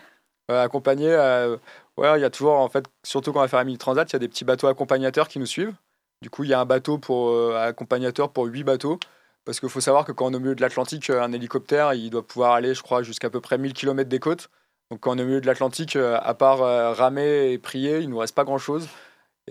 Euh, 0.52 0.62
accompagné, 0.62 1.08
euh, 1.10 1.56
ouais, 1.96 2.20
il 2.20 2.22
y 2.22 2.26
a 2.26 2.30
toujours, 2.30 2.60
en 2.60 2.68
fait, 2.68 2.84
surtout 3.02 3.32
quand 3.32 3.40
on 3.40 3.44
va 3.44 3.48
faire 3.48 3.60
la 3.60 3.64
mini 3.64 3.78
transat, 3.78 4.12
il 4.12 4.14
y 4.14 4.16
a 4.18 4.20
des 4.20 4.28
petits 4.28 4.44
bateaux 4.44 4.68
accompagnateurs 4.68 5.30
qui 5.30 5.40
nous 5.40 5.46
suivent. 5.46 5.74
Du 6.22 6.30
coup, 6.30 6.44
il 6.44 6.50
y 6.50 6.54
a 6.54 6.60
un 6.60 6.66
bateau 6.66 6.98
pour 6.98 7.30
euh, 7.30 7.56
accompagnateur 7.56 8.34
pour 8.34 8.46
huit 8.46 8.66
bateaux. 8.66 9.00
Parce 9.46 9.62
qu'il 9.62 9.70
faut 9.70 9.80
savoir 9.80 10.04
que 10.04 10.12
quand 10.12 10.26
on 10.26 10.34
est 10.34 10.36
au 10.36 10.42
milieu 10.42 10.56
de 10.56 10.62
l'Atlantique, 10.62 11.10
un 11.10 11.32
hélicoptère, 11.32 11.94
il 11.94 12.10
doit 12.10 12.28
pouvoir 12.28 12.52
aller, 12.52 12.74
je 12.76 12.84
crois, 12.84 13.04
jusqu'à 13.04 13.30
peu 13.30 13.40
près 13.40 13.58
1000 13.58 13.72
km 13.72 14.10
des 14.10 14.20
côtes. 14.20 14.50
Donc 14.92 15.00
quand 15.00 15.12
on 15.12 15.18
est 15.18 15.24
au 15.24 15.26
milieu 15.26 15.40
de 15.40 15.48
l'Atlantique, 15.48 15.96
à 15.96 16.34
part 16.34 16.60
ramer 16.98 17.54
et 17.54 17.58
prier, 17.58 18.00
il 18.00 18.10
nous 18.10 18.18
reste 18.18 18.36
pas 18.36 18.44
grand-chose. 18.44 18.90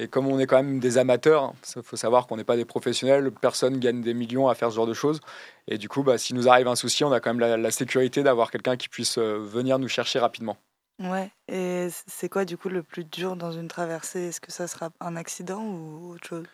Et 0.01 0.07
comme 0.07 0.29
on 0.29 0.39
est 0.39 0.47
quand 0.47 0.63
même 0.63 0.79
des 0.79 0.97
amateurs, 0.97 1.53
il 1.75 1.83
faut 1.83 1.97
savoir 1.97 2.29
qu'on 2.29 2.37
n'est 2.37 2.45
pas 2.45 2.57
des 2.57 2.65
professionnels, 2.65 3.33
personne 3.33 3.79
gagne 3.79 4.01
des 4.01 4.15
millions 4.15 4.47
à 4.49 4.55
faire 4.55 4.71
ce 4.71 4.77
genre 4.77 4.87
de 4.87 4.95
choses. 4.95 5.21
Et 5.67 5.77
du 5.77 5.89
coup, 5.89 6.05
bah, 6.05 6.19
si 6.19 6.35
nous 6.35 6.49
arrive 6.49 6.69
un 6.69 6.77
souci, 6.77 7.03
on 7.03 7.11
a 7.11 7.19
quand 7.19 7.31
même 7.31 7.41
la, 7.41 7.57
la 7.57 7.71
sécurité 7.73 8.23
d'avoir 8.23 8.53
quelqu'un 8.53 8.77
qui 8.77 8.89
puisse 8.89 9.19
euh, 9.19 9.39
venir 9.39 9.81
nous 9.81 9.89
chercher 9.89 10.21
rapidement. 10.21 10.57
Ouais, 11.03 11.31
et 11.49 11.89
c'est 12.07 12.29
quoi 12.29 12.45
du 12.45 12.57
coup 12.57 12.69
le 12.69 12.85
plus 12.85 13.05
dur 13.05 13.35
dans 13.35 13.51
une 13.51 13.67
traversée? 13.67 14.29
Est-ce 14.29 14.41
que 14.41 14.53
ça 14.53 14.69
sera 14.69 14.91
un 15.01 15.17
accident 15.17 15.65
ou 15.65 16.13
autre 16.13 16.29
chose? 16.29 16.47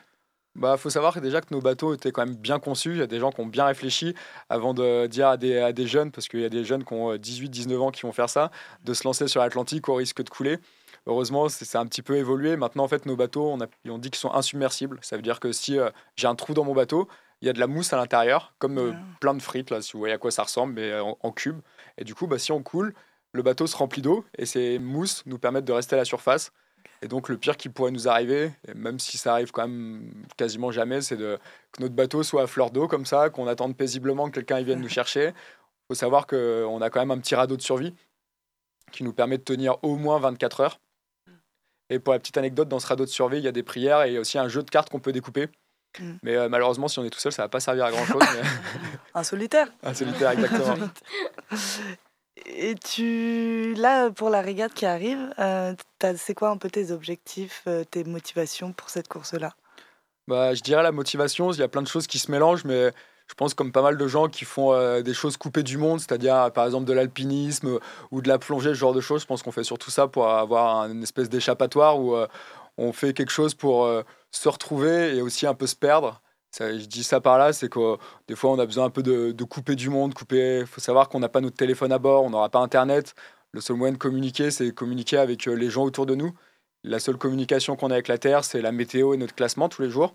Bah, 0.54 0.78
faut 0.78 0.90
savoir 0.90 1.20
déjà 1.20 1.42
que 1.42 1.52
nos 1.52 1.60
bateaux 1.60 1.94
étaient 1.94 2.12
quand 2.12 2.24
même 2.24 2.36
bien 2.36 2.58
conçus. 2.58 2.92
Il 2.92 2.98
y 2.98 3.02
a 3.02 3.06
des 3.06 3.18
gens 3.18 3.30
qui 3.30 3.40
ont 3.40 3.46
bien 3.46 3.66
réfléchi 3.66 4.14
avant 4.48 4.72
de 4.72 5.06
dire 5.06 5.28
à 5.28 5.36
des, 5.36 5.58
à 5.58 5.72
des 5.72 5.86
jeunes, 5.86 6.12
parce 6.12 6.28
qu'il 6.28 6.40
y 6.40 6.44
a 6.46 6.50
des 6.50 6.64
jeunes 6.64 6.84
qui 6.84 6.94
ont 6.94 7.14
18-19 7.14 7.72
euh, 7.72 7.80
ans 7.80 7.90
qui 7.90 8.02
vont 8.02 8.12
faire 8.12 8.30
ça, 8.30 8.50
de 8.84 8.94
se 8.94 9.04
lancer 9.04 9.28
sur 9.28 9.40
l'Atlantique 9.40 9.88
au 9.90 9.96
risque 9.96 10.22
de 10.22 10.30
couler. 10.30 10.58
Heureusement, 11.06 11.48
c'est 11.50 11.76
un 11.76 11.86
petit 11.86 12.02
peu 12.02 12.16
évolué. 12.16 12.56
Maintenant, 12.56 12.84
en 12.84 12.88
fait, 12.88 13.04
nos 13.04 13.16
bateaux, 13.16 13.50
on, 13.50 13.60
a, 13.60 13.66
on 13.86 13.98
dit 13.98 14.10
qu'ils 14.10 14.20
sont 14.20 14.32
insubmersibles. 14.32 14.98
Ça 15.02 15.16
veut 15.16 15.22
dire 15.22 15.38
que 15.38 15.52
si 15.52 15.78
euh, 15.78 15.90
j'ai 16.16 16.26
un 16.26 16.34
trou 16.34 16.54
dans 16.54 16.64
mon 16.64 16.74
bateau, 16.74 17.08
il 17.42 17.46
y 17.46 17.50
a 17.50 17.52
de 17.52 17.60
la 17.60 17.66
mousse 17.66 17.92
à 17.92 17.98
l'intérieur, 17.98 18.54
comme 18.58 18.78
euh, 18.78 18.92
plein 19.20 19.34
de 19.34 19.42
frites, 19.42 19.70
là, 19.70 19.82
si 19.82 19.92
vous 19.92 19.98
voyez 19.98 20.14
à 20.14 20.18
quoi 20.18 20.30
ça 20.30 20.44
ressemble, 20.44 20.72
mais 20.74 20.90
euh, 20.92 21.04
en, 21.04 21.18
en 21.20 21.32
cube. 21.32 21.60
Et 21.98 22.04
du 22.04 22.14
coup, 22.14 22.26
bah, 22.26 22.38
si 22.38 22.52
on 22.52 22.62
coule, 22.62 22.94
le 23.32 23.42
bateau 23.42 23.66
se 23.66 23.76
remplit 23.76 24.00
d'eau 24.00 24.24
et 24.38 24.46
ces 24.46 24.78
mousses 24.78 25.26
nous 25.26 25.38
permettent 25.38 25.66
de 25.66 25.72
rester 25.72 25.94
à 25.94 25.98
la 25.98 26.04
surface. 26.06 26.52
Et 27.02 27.08
donc, 27.08 27.28
le 27.28 27.36
pire 27.36 27.58
qui 27.58 27.68
pourrait 27.68 27.90
nous 27.90 28.08
arriver, 28.08 28.52
même 28.74 28.98
si 28.98 29.18
ça 29.18 29.34
arrive 29.34 29.50
quand 29.50 29.68
même 29.68 30.10
quasiment 30.38 30.70
jamais, 30.70 31.02
c'est 31.02 31.18
que 31.18 31.38
notre 31.80 31.94
bateau 31.94 32.22
soit 32.22 32.42
à 32.42 32.46
fleur 32.46 32.70
d'eau 32.70 32.88
comme 32.88 33.04
ça, 33.04 33.28
qu'on 33.28 33.46
attende 33.46 33.76
paisiblement 33.76 34.30
que 34.30 34.36
quelqu'un 34.36 34.62
vienne 34.62 34.80
nous 34.80 34.88
chercher. 34.88 35.28
Il 35.28 35.86
faut 35.88 35.94
savoir 35.94 36.26
qu'on 36.26 36.80
a 36.80 36.88
quand 36.88 37.00
même 37.00 37.10
un 37.10 37.18
petit 37.18 37.34
radeau 37.34 37.58
de 37.58 37.62
survie 37.62 37.94
qui 38.90 39.04
nous 39.04 39.12
permet 39.12 39.36
de 39.36 39.42
tenir 39.42 39.76
au 39.82 39.96
moins 39.96 40.18
24 40.18 40.60
heures. 40.60 40.80
Et 41.94 42.00
pour 42.00 42.12
la 42.12 42.18
petite 42.18 42.36
anecdote, 42.36 42.68
dans 42.68 42.80
ce 42.80 42.88
radeau 42.88 43.04
de 43.04 43.10
survie, 43.10 43.38
il 43.38 43.44
y 43.44 43.48
a 43.48 43.52
des 43.52 43.62
prières 43.62 44.02
et 44.02 44.18
aussi 44.18 44.36
un 44.36 44.48
jeu 44.48 44.64
de 44.64 44.70
cartes 44.70 44.90
qu'on 44.90 44.98
peut 44.98 45.12
découper. 45.12 45.48
Mm. 46.00 46.12
Mais 46.24 46.34
euh, 46.34 46.48
malheureusement, 46.48 46.88
si 46.88 46.98
on 46.98 47.04
est 47.04 47.10
tout 47.10 47.20
seul, 47.20 47.30
ça 47.30 47.42
va 47.42 47.48
pas 47.48 47.60
servir 47.60 47.84
à 47.84 47.92
grand 47.92 48.04
chose. 48.04 48.22
mais... 48.34 48.42
un 49.14 49.22
solitaire. 49.22 49.68
Un 49.84 49.94
solitaire, 49.94 50.32
exactement. 50.32 50.74
et 52.46 52.74
tu, 52.74 53.74
là, 53.74 54.10
pour 54.10 54.28
la 54.28 54.40
régate 54.40 54.74
qui 54.74 54.86
arrive, 54.86 55.32
euh, 55.38 55.74
c'est 56.16 56.34
quoi 56.34 56.50
un 56.50 56.56
peu 56.56 56.68
tes 56.68 56.90
objectifs, 56.90 57.62
euh, 57.68 57.84
tes 57.84 58.02
motivations 58.02 58.72
pour 58.72 58.90
cette 58.90 59.06
course-là? 59.06 59.54
Bah, 60.26 60.52
Je 60.52 60.62
dirais 60.62 60.82
la 60.82 60.90
motivation, 60.90 61.52
il 61.52 61.60
y 61.60 61.62
a 61.62 61.68
plein 61.68 61.82
de 61.82 61.88
choses 61.88 62.08
qui 62.08 62.18
se 62.18 62.28
mélangent, 62.28 62.64
mais 62.64 62.90
je 63.28 63.34
pense 63.34 63.54
comme 63.54 63.72
pas 63.72 63.82
mal 63.82 63.96
de 63.96 64.06
gens 64.06 64.28
qui 64.28 64.44
font 64.44 64.72
euh, 64.72 65.02
des 65.02 65.14
choses 65.14 65.36
coupées 65.36 65.62
du 65.62 65.78
monde, 65.78 66.00
c'est-à-dire 66.00 66.50
par 66.52 66.66
exemple 66.66 66.84
de 66.84 66.92
l'alpinisme 66.92 67.78
ou 68.10 68.20
de 68.20 68.28
la 68.28 68.38
plongée, 68.38 68.70
ce 68.70 68.74
genre 68.74 68.92
de 68.92 69.00
choses. 69.00 69.22
Je 69.22 69.26
pense 69.26 69.42
qu'on 69.42 69.52
fait 69.52 69.64
surtout 69.64 69.90
ça 69.90 70.08
pour 70.08 70.28
avoir 70.28 70.84
une 70.90 71.02
espèce 71.02 71.28
d'échappatoire 71.28 71.98
où 71.98 72.14
euh, 72.14 72.26
on 72.76 72.92
fait 72.92 73.12
quelque 73.14 73.32
chose 73.32 73.54
pour 73.54 73.84
euh, 73.84 74.02
se 74.30 74.48
retrouver 74.48 75.16
et 75.16 75.22
aussi 75.22 75.46
un 75.46 75.54
peu 75.54 75.66
se 75.66 75.76
perdre. 75.76 76.20
Je 76.60 76.86
dis 76.86 77.02
ça 77.02 77.20
par 77.20 77.36
là, 77.38 77.52
c'est 77.52 77.68
que 77.68 77.96
des 78.28 78.36
fois 78.36 78.52
on 78.52 78.58
a 78.60 78.66
besoin 78.66 78.84
un 78.84 78.90
peu 78.90 79.02
de, 79.02 79.32
de 79.32 79.44
couper 79.44 79.74
du 79.74 79.90
monde, 79.90 80.14
couper. 80.14 80.60
Il 80.60 80.66
faut 80.66 80.80
savoir 80.80 81.08
qu'on 81.08 81.18
n'a 81.18 81.28
pas 81.28 81.40
notre 81.40 81.56
téléphone 81.56 81.90
à 81.90 81.98
bord, 81.98 82.22
on 82.22 82.30
n'aura 82.30 82.48
pas 82.48 82.60
Internet. 82.60 83.14
Le 83.50 83.60
seul 83.60 83.76
moyen 83.76 83.92
de 83.92 83.98
communiquer, 83.98 84.50
c'est 84.52 84.72
communiquer 84.72 85.16
avec 85.16 85.46
les 85.46 85.70
gens 85.70 85.84
autour 85.84 86.06
de 86.06 86.14
nous. 86.14 86.32
La 86.86 86.98
seule 86.98 87.16
communication 87.16 87.76
qu'on 87.76 87.90
a 87.90 87.94
avec 87.94 88.08
la 88.08 88.18
Terre, 88.18 88.44
c'est 88.44 88.60
la 88.60 88.70
météo 88.70 89.14
et 89.14 89.16
notre 89.16 89.34
classement 89.34 89.70
tous 89.70 89.80
les 89.80 89.88
jours. 89.88 90.14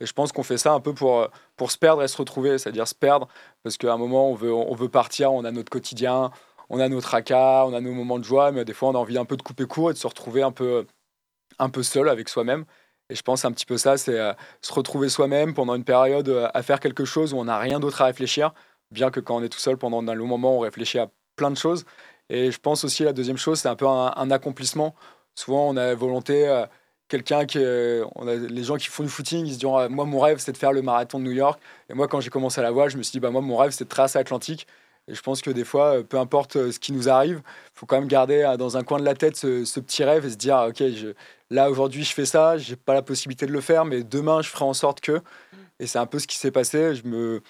Et 0.00 0.06
je 0.06 0.12
pense 0.14 0.32
qu'on 0.32 0.42
fait 0.42 0.56
ça 0.56 0.72
un 0.72 0.80
peu 0.80 0.94
pour, 0.94 1.28
pour 1.56 1.70
se 1.70 1.76
perdre 1.76 2.02
et 2.02 2.08
se 2.08 2.16
retrouver, 2.16 2.56
c'est-à-dire 2.56 2.88
se 2.88 2.94
perdre, 2.94 3.28
parce 3.62 3.76
qu'à 3.76 3.92
un 3.92 3.98
moment, 3.98 4.30
on 4.30 4.34
veut, 4.34 4.52
on 4.52 4.74
veut 4.74 4.88
partir, 4.88 5.30
on 5.34 5.44
a 5.44 5.52
notre 5.52 5.68
quotidien, 5.68 6.30
on 6.70 6.80
a 6.80 6.88
notre 6.88 7.06
tracas, 7.06 7.66
on 7.66 7.74
a 7.74 7.82
nos 7.82 7.92
moments 7.92 8.18
de 8.18 8.24
joie, 8.24 8.50
mais 8.50 8.64
des 8.64 8.72
fois, 8.72 8.88
on 8.88 8.94
a 8.94 8.98
envie 8.98 9.18
un 9.18 9.26
peu 9.26 9.36
de 9.36 9.42
couper 9.42 9.66
court 9.66 9.90
et 9.90 9.92
de 9.92 9.98
se 9.98 10.06
retrouver 10.06 10.42
un 10.42 10.52
peu, 10.52 10.86
un 11.58 11.68
peu 11.68 11.82
seul 11.82 12.08
avec 12.08 12.30
soi-même. 12.30 12.64
Et 13.10 13.14
je 13.14 13.22
pense 13.22 13.44
un 13.44 13.52
petit 13.52 13.66
peu 13.66 13.76
ça, 13.76 13.98
c'est 13.98 14.18
euh, 14.18 14.32
se 14.62 14.72
retrouver 14.72 15.10
soi-même 15.10 15.52
pendant 15.52 15.74
une 15.74 15.84
période 15.84 16.30
euh, 16.30 16.48
à 16.54 16.62
faire 16.62 16.80
quelque 16.80 17.04
chose 17.04 17.34
où 17.34 17.36
on 17.36 17.44
n'a 17.44 17.58
rien 17.58 17.78
d'autre 17.78 18.00
à 18.00 18.06
réfléchir, 18.06 18.54
bien 18.90 19.10
que 19.10 19.20
quand 19.20 19.36
on 19.36 19.42
est 19.42 19.50
tout 19.50 19.58
seul 19.58 19.76
pendant 19.76 20.06
un 20.06 20.14
long 20.14 20.26
moment, 20.26 20.56
on 20.56 20.60
réfléchit 20.60 20.98
à 20.98 21.10
plein 21.36 21.50
de 21.50 21.58
choses. 21.58 21.84
Et 22.30 22.50
je 22.50 22.58
pense 22.58 22.84
aussi 22.84 23.04
la 23.04 23.12
deuxième 23.12 23.36
chose, 23.36 23.60
c'est 23.60 23.68
un 23.68 23.76
peu 23.76 23.86
un 23.86 24.30
accomplissement 24.30 24.96
souvent 25.36 25.68
on 25.68 25.76
a 25.76 25.94
volonté, 25.94 26.48
euh, 26.48 26.66
quelqu'un 27.08 27.46
qui, 27.46 27.58
a, 27.58 28.04
les 28.24 28.64
gens 28.64 28.76
qui 28.76 28.88
font 28.88 29.04
du 29.04 29.08
footing, 29.08 29.46
ils 29.46 29.54
se 29.54 29.58
disent 29.60 29.70
ah, 29.72 29.88
moi 29.88 30.04
mon 30.04 30.18
rêve 30.18 30.38
c'est 30.38 30.52
de 30.52 30.56
faire 30.56 30.72
le 30.72 30.82
marathon 30.82 31.20
de 31.20 31.24
New 31.24 31.32
York. 31.32 31.60
Et 31.88 31.94
moi 31.94 32.08
quand 32.08 32.20
j'ai 32.20 32.30
commencé 32.30 32.60
à 32.60 32.64
la 32.64 32.72
voile, 32.72 32.90
je 32.90 32.96
me 32.96 33.02
suis 33.04 33.12
dit 33.12 33.20
bah 33.20 33.30
moi 33.30 33.42
mon 33.42 33.56
rêve 33.56 33.70
c'est 33.70 33.84
de 33.84 33.88
traverser 33.88 34.18
l'Atlantique. 34.18 34.66
Et 35.08 35.14
je 35.14 35.22
pense 35.22 35.40
que 35.40 35.50
des 35.50 35.64
fois, 35.64 35.98
euh, 35.98 36.02
peu 36.02 36.18
importe 36.18 36.56
euh, 36.56 36.72
ce 36.72 36.80
qui 36.80 36.92
nous 36.92 37.08
arrive, 37.08 37.40
faut 37.74 37.86
quand 37.86 38.00
même 38.00 38.08
garder 38.08 38.56
dans 38.58 38.76
un 38.76 38.82
coin 38.82 38.98
de 38.98 39.04
la 39.04 39.14
tête 39.14 39.36
ce, 39.36 39.80
petit 39.80 40.02
rêve 40.02 40.26
et 40.26 40.30
se 40.30 40.36
dire 40.36 40.66
ok 40.68 40.78
je, 40.78 41.14
là 41.50 41.70
aujourd'hui 41.70 42.02
je 42.02 42.12
fais 42.12 42.24
ça, 42.26 42.58
j'ai 42.58 42.74
pas 42.74 42.94
la 42.94 43.02
possibilité 43.02 43.46
de 43.46 43.52
le 43.52 43.60
faire, 43.60 43.84
mais 43.84 44.02
demain 44.02 44.42
je 44.42 44.48
ferai 44.48 44.64
en 44.64 44.74
sorte 44.74 45.00
que. 45.00 45.22
Et 45.78 45.86
c'est 45.86 45.98
un 45.98 46.06
peu 46.06 46.18
ce 46.18 46.26
qui 46.26 46.38
s'est 46.38 46.50
passé. 46.50 46.94
Je 46.94 47.06
me 47.06 47.42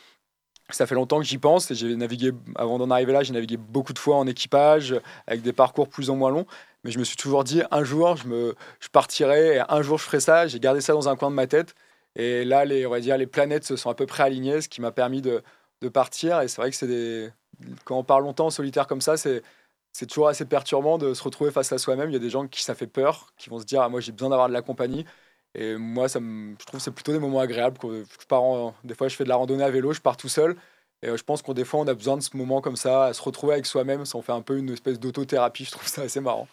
ça 0.71 0.87
fait 0.87 0.95
longtemps 0.95 1.19
que 1.19 1.25
j'y 1.25 1.39
pense 1.39 1.71
et 1.71 1.75
j'ai 1.75 1.95
navigué, 1.97 2.33
avant 2.57 2.79
d'en 2.79 2.91
arriver 2.91 3.13
là, 3.13 3.23
j'ai 3.23 3.33
navigué 3.33 3.57
beaucoup 3.57 3.93
de 3.93 3.99
fois 3.99 4.17
en 4.17 4.27
équipage, 4.27 4.95
avec 5.27 5.43
des 5.43 5.53
parcours 5.53 5.89
plus 5.89 6.11
ou 6.11 6.15
moins 6.15 6.31
longs. 6.31 6.47
Mais 6.85 6.91
je 6.91 6.99
me 6.99 7.05
suis 7.05 7.17
toujours 7.17 7.45
dit, 7.45 7.63
un 7.71 7.85
jour, 7.85 8.17
je, 8.17 8.29
me, 8.29 8.55
je 8.81 8.89
partirai, 8.89 9.57
et 9.57 9.63
un 9.69 9.83
jour, 9.83 9.99
je 9.99 10.05
ferai 10.05 10.21
ça. 10.21 10.47
J'ai 10.47 10.61
gardé 10.61 10.81
ça 10.81 10.93
dans 10.93 11.09
un 11.09 11.17
coin 11.17 11.31
de 11.31 11.35
ma 11.35 11.47
tête. 11.47 11.75
Et 12.17 12.45
là, 12.45 12.65
les, 12.65 12.87
on 12.87 12.91
va 12.91 13.01
dire, 13.01 13.17
les 13.17 13.27
planètes 13.27 13.65
se 13.65 13.77
sont 13.77 13.91
à 13.91 13.95
peu 13.95 14.07
près 14.07 14.23
alignées, 14.25 14.61
ce 14.61 14.69
qui 14.69 14.81
m'a 14.81 14.93
permis 14.93 15.21
de, 15.23 15.43
de 15.83 15.89
partir. 15.89 16.41
Et 16.41 16.49
c'est 16.49 16.61
vrai 16.61 16.71
que 16.71 16.77
c'est 16.77 17.33
quand 17.85 17.99
on 17.99 18.05
parle 18.05 18.25
longtemps 18.25 18.47
en 18.47 18.51
solitaire 18.51 18.87
comme 18.87 19.01
ça, 19.01 19.17
c'est 19.17 19.43
c'est 19.93 20.07
toujours 20.07 20.29
assez 20.29 20.45
perturbant 20.45 20.99
de 20.99 21.15
se 21.15 21.23
retrouver 21.23 21.51
face 21.51 21.73
à 21.73 21.79
soi-même. 21.79 22.11
Il 22.11 22.13
y 22.13 22.17
a 22.17 22.21
des 22.21 22.29
gens 22.29 22.47
qui 22.47 22.63
ça 22.63 22.75
fait 22.75 22.87
peur, 22.87 23.33
qui 23.39 23.49
vont 23.49 23.59
se 23.59 23.65
dire 23.65 23.81
ah, 23.81 23.89
moi 23.89 24.01
j'ai 24.01 24.13
besoin 24.13 24.29
d'avoir 24.29 24.49
de 24.49 24.53
la 24.53 24.61
compagnie. 24.61 25.07
Et 25.59 25.77
moi, 25.77 26.09
ça 26.09 26.21
je 26.21 26.65
trouve 26.67 26.79
que 26.79 26.85
c'est 26.85 26.91
plutôt 26.91 27.13
des 27.13 27.19
moments 27.19 27.41
agréables. 27.41 27.79
Je 27.83 28.27
pars 28.27 28.75
des 28.85 28.95
fois, 28.95 29.09
je 29.09 29.17
fais 29.17 29.25
de 29.25 29.29
la 29.31 29.37
randonnée 29.37 29.65
à 29.65 29.71
vélo, 29.71 29.93
je 29.93 30.01
pars 30.03 30.17
tout 30.17 30.29
seul. 30.29 30.55
Et 31.03 31.09
euh, 31.09 31.17
je 31.17 31.23
pense 31.25 31.41
qu'on 31.41 31.55
des 31.55 31.65
fois, 31.65 31.81
on 31.81 31.87
a 31.87 31.95
besoin 31.95 32.17
de 32.19 32.23
ce 32.23 32.37
moment 32.37 32.61
comme 32.61 32.77
ça, 32.77 33.07
à 33.07 33.13
se 33.15 33.23
retrouver 33.23 33.55
avec 33.55 33.67
soi-même. 33.67 34.05
Ça 34.05 34.19
en 34.19 34.23
fait 34.23 34.33
un 34.33 34.43
peu 34.43 34.59
une 34.59 34.71
espèce 34.71 35.01
d'autothérapie. 35.01 35.65
Je 35.65 35.71
trouve 35.71 35.87
ça 35.87 36.03
assez 36.03 36.21
marrant. 36.21 36.47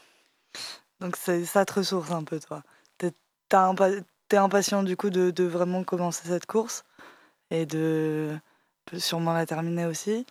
Donc 1.02 1.18
ça 1.18 1.66
te 1.66 1.74
ressource 1.74 2.12
un 2.12 2.24
peu, 2.24 2.40
toi. 2.40 2.64
T'es 2.98 3.12
impa- 3.52 4.04
t'es 4.30 4.38
impatient 4.38 4.84
du 4.84 4.96
coup 4.96 5.10
de, 5.10 5.44
vraiment 5.44 5.84
commencer 5.84 6.28
cette 6.28 6.46
course 6.46 6.86
et 7.52 7.66
de 7.66 8.40
sûrement 8.98 9.34
la 9.34 9.46
terminer 9.46 9.86
aussi, 9.86 10.26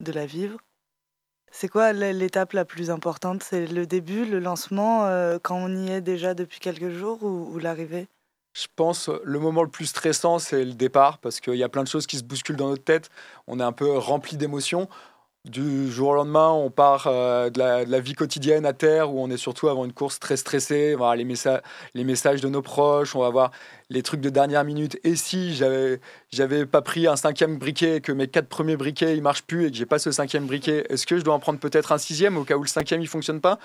de 0.00 0.12
la 0.12 0.24
vivre. 0.24 0.58
C'est 1.50 1.68
quoi 1.68 1.92
l'é- 1.92 2.12
l'étape 2.12 2.52
la 2.52 2.64
plus 2.64 2.90
importante? 2.90 3.42
C'est 3.42 3.66
le 3.66 3.86
début, 3.86 4.24
le 4.24 4.38
lancement, 4.38 5.06
euh, 5.06 5.38
quand 5.42 5.56
on 5.56 5.74
y 5.74 5.90
est 5.90 6.00
déjà 6.00 6.34
depuis 6.34 6.60
quelques 6.60 6.90
jours 6.90 7.22
ou, 7.22 7.58
l'arrivée? 7.58 8.06
Je 8.54 8.66
pense 8.76 9.08
euh, 9.08 9.20
le 9.24 9.38
moment 9.38 9.62
le 9.62 9.68
plus 9.68 9.86
stressant, 9.86 10.38
c'est 10.38 10.64
le 10.64 10.74
départ, 10.74 11.18
parce 11.18 11.40
qu'il 11.40 11.54
y 11.54 11.64
a 11.64 11.68
plein 11.68 11.82
de 11.82 11.88
choses 11.88 12.06
qui 12.06 12.18
se 12.18 12.24
bousculent 12.24 12.56
dans 12.56 12.68
notre 12.68 12.84
tête. 12.84 13.10
On 13.46 13.60
est 13.60 13.64
un 13.64 13.72
peu 13.72 13.98
rempli 13.98 14.36
d'émotions. 14.36 14.88
Du 15.46 15.90
jour 15.90 16.10
au 16.10 16.14
lendemain, 16.14 16.50
on 16.50 16.70
part 16.70 17.06
euh, 17.06 17.48
de, 17.48 17.58
la, 17.58 18.00
vie 18.00 18.14
quotidienne 18.14 18.66
à 18.66 18.74
terre, 18.74 19.12
où 19.12 19.22
on 19.22 19.30
est 19.30 19.38
surtout 19.38 19.68
avant 19.68 19.86
une 19.86 19.92
course 19.92 20.18
très 20.18 20.36
stressée. 20.36 20.90
On 20.92 20.98
avoir 20.98 21.16
les, 21.16 21.26
les 21.94 22.04
messages 22.04 22.42
de 22.42 22.48
nos 22.48 22.62
proches, 22.62 23.16
on 23.16 23.20
va 23.20 23.30
voir 23.30 23.50
les 23.90 24.02
trucs 24.02 24.20
de 24.20 24.30
dernière 24.30 24.64
minute. 24.64 24.98
Et 25.04 25.16
si 25.16 25.54
j'avais 25.54 26.00
j'avais 26.32 26.64
pas 26.64 26.80
pris 26.80 27.06
un 27.06 27.16
cinquième 27.16 27.58
briquet, 27.58 27.96
et 27.96 28.00
que 28.00 28.12
mes 28.12 28.28
quatre 28.28 28.48
premiers 28.48 28.76
briquets 28.76 29.16
ils 29.16 29.22
marchent 29.22 29.42
plus 29.42 29.66
et 29.66 29.70
que 29.70 29.76
j'ai 29.76 29.86
pas 29.86 29.98
ce 29.98 30.12
cinquième 30.12 30.46
briquet, 30.46 30.86
est-ce 30.88 31.06
que 31.06 31.18
je 31.18 31.22
dois 31.22 31.34
en 31.34 31.40
prendre 31.40 31.58
peut-être 31.58 31.92
un 31.92 31.98
sixième 31.98 32.36
au 32.36 32.44
cas 32.44 32.56
où 32.56 32.62
le 32.62 32.68
cinquième 32.68 33.02
il 33.02 33.08
fonctionne 33.08 33.40
pas? 33.40 33.58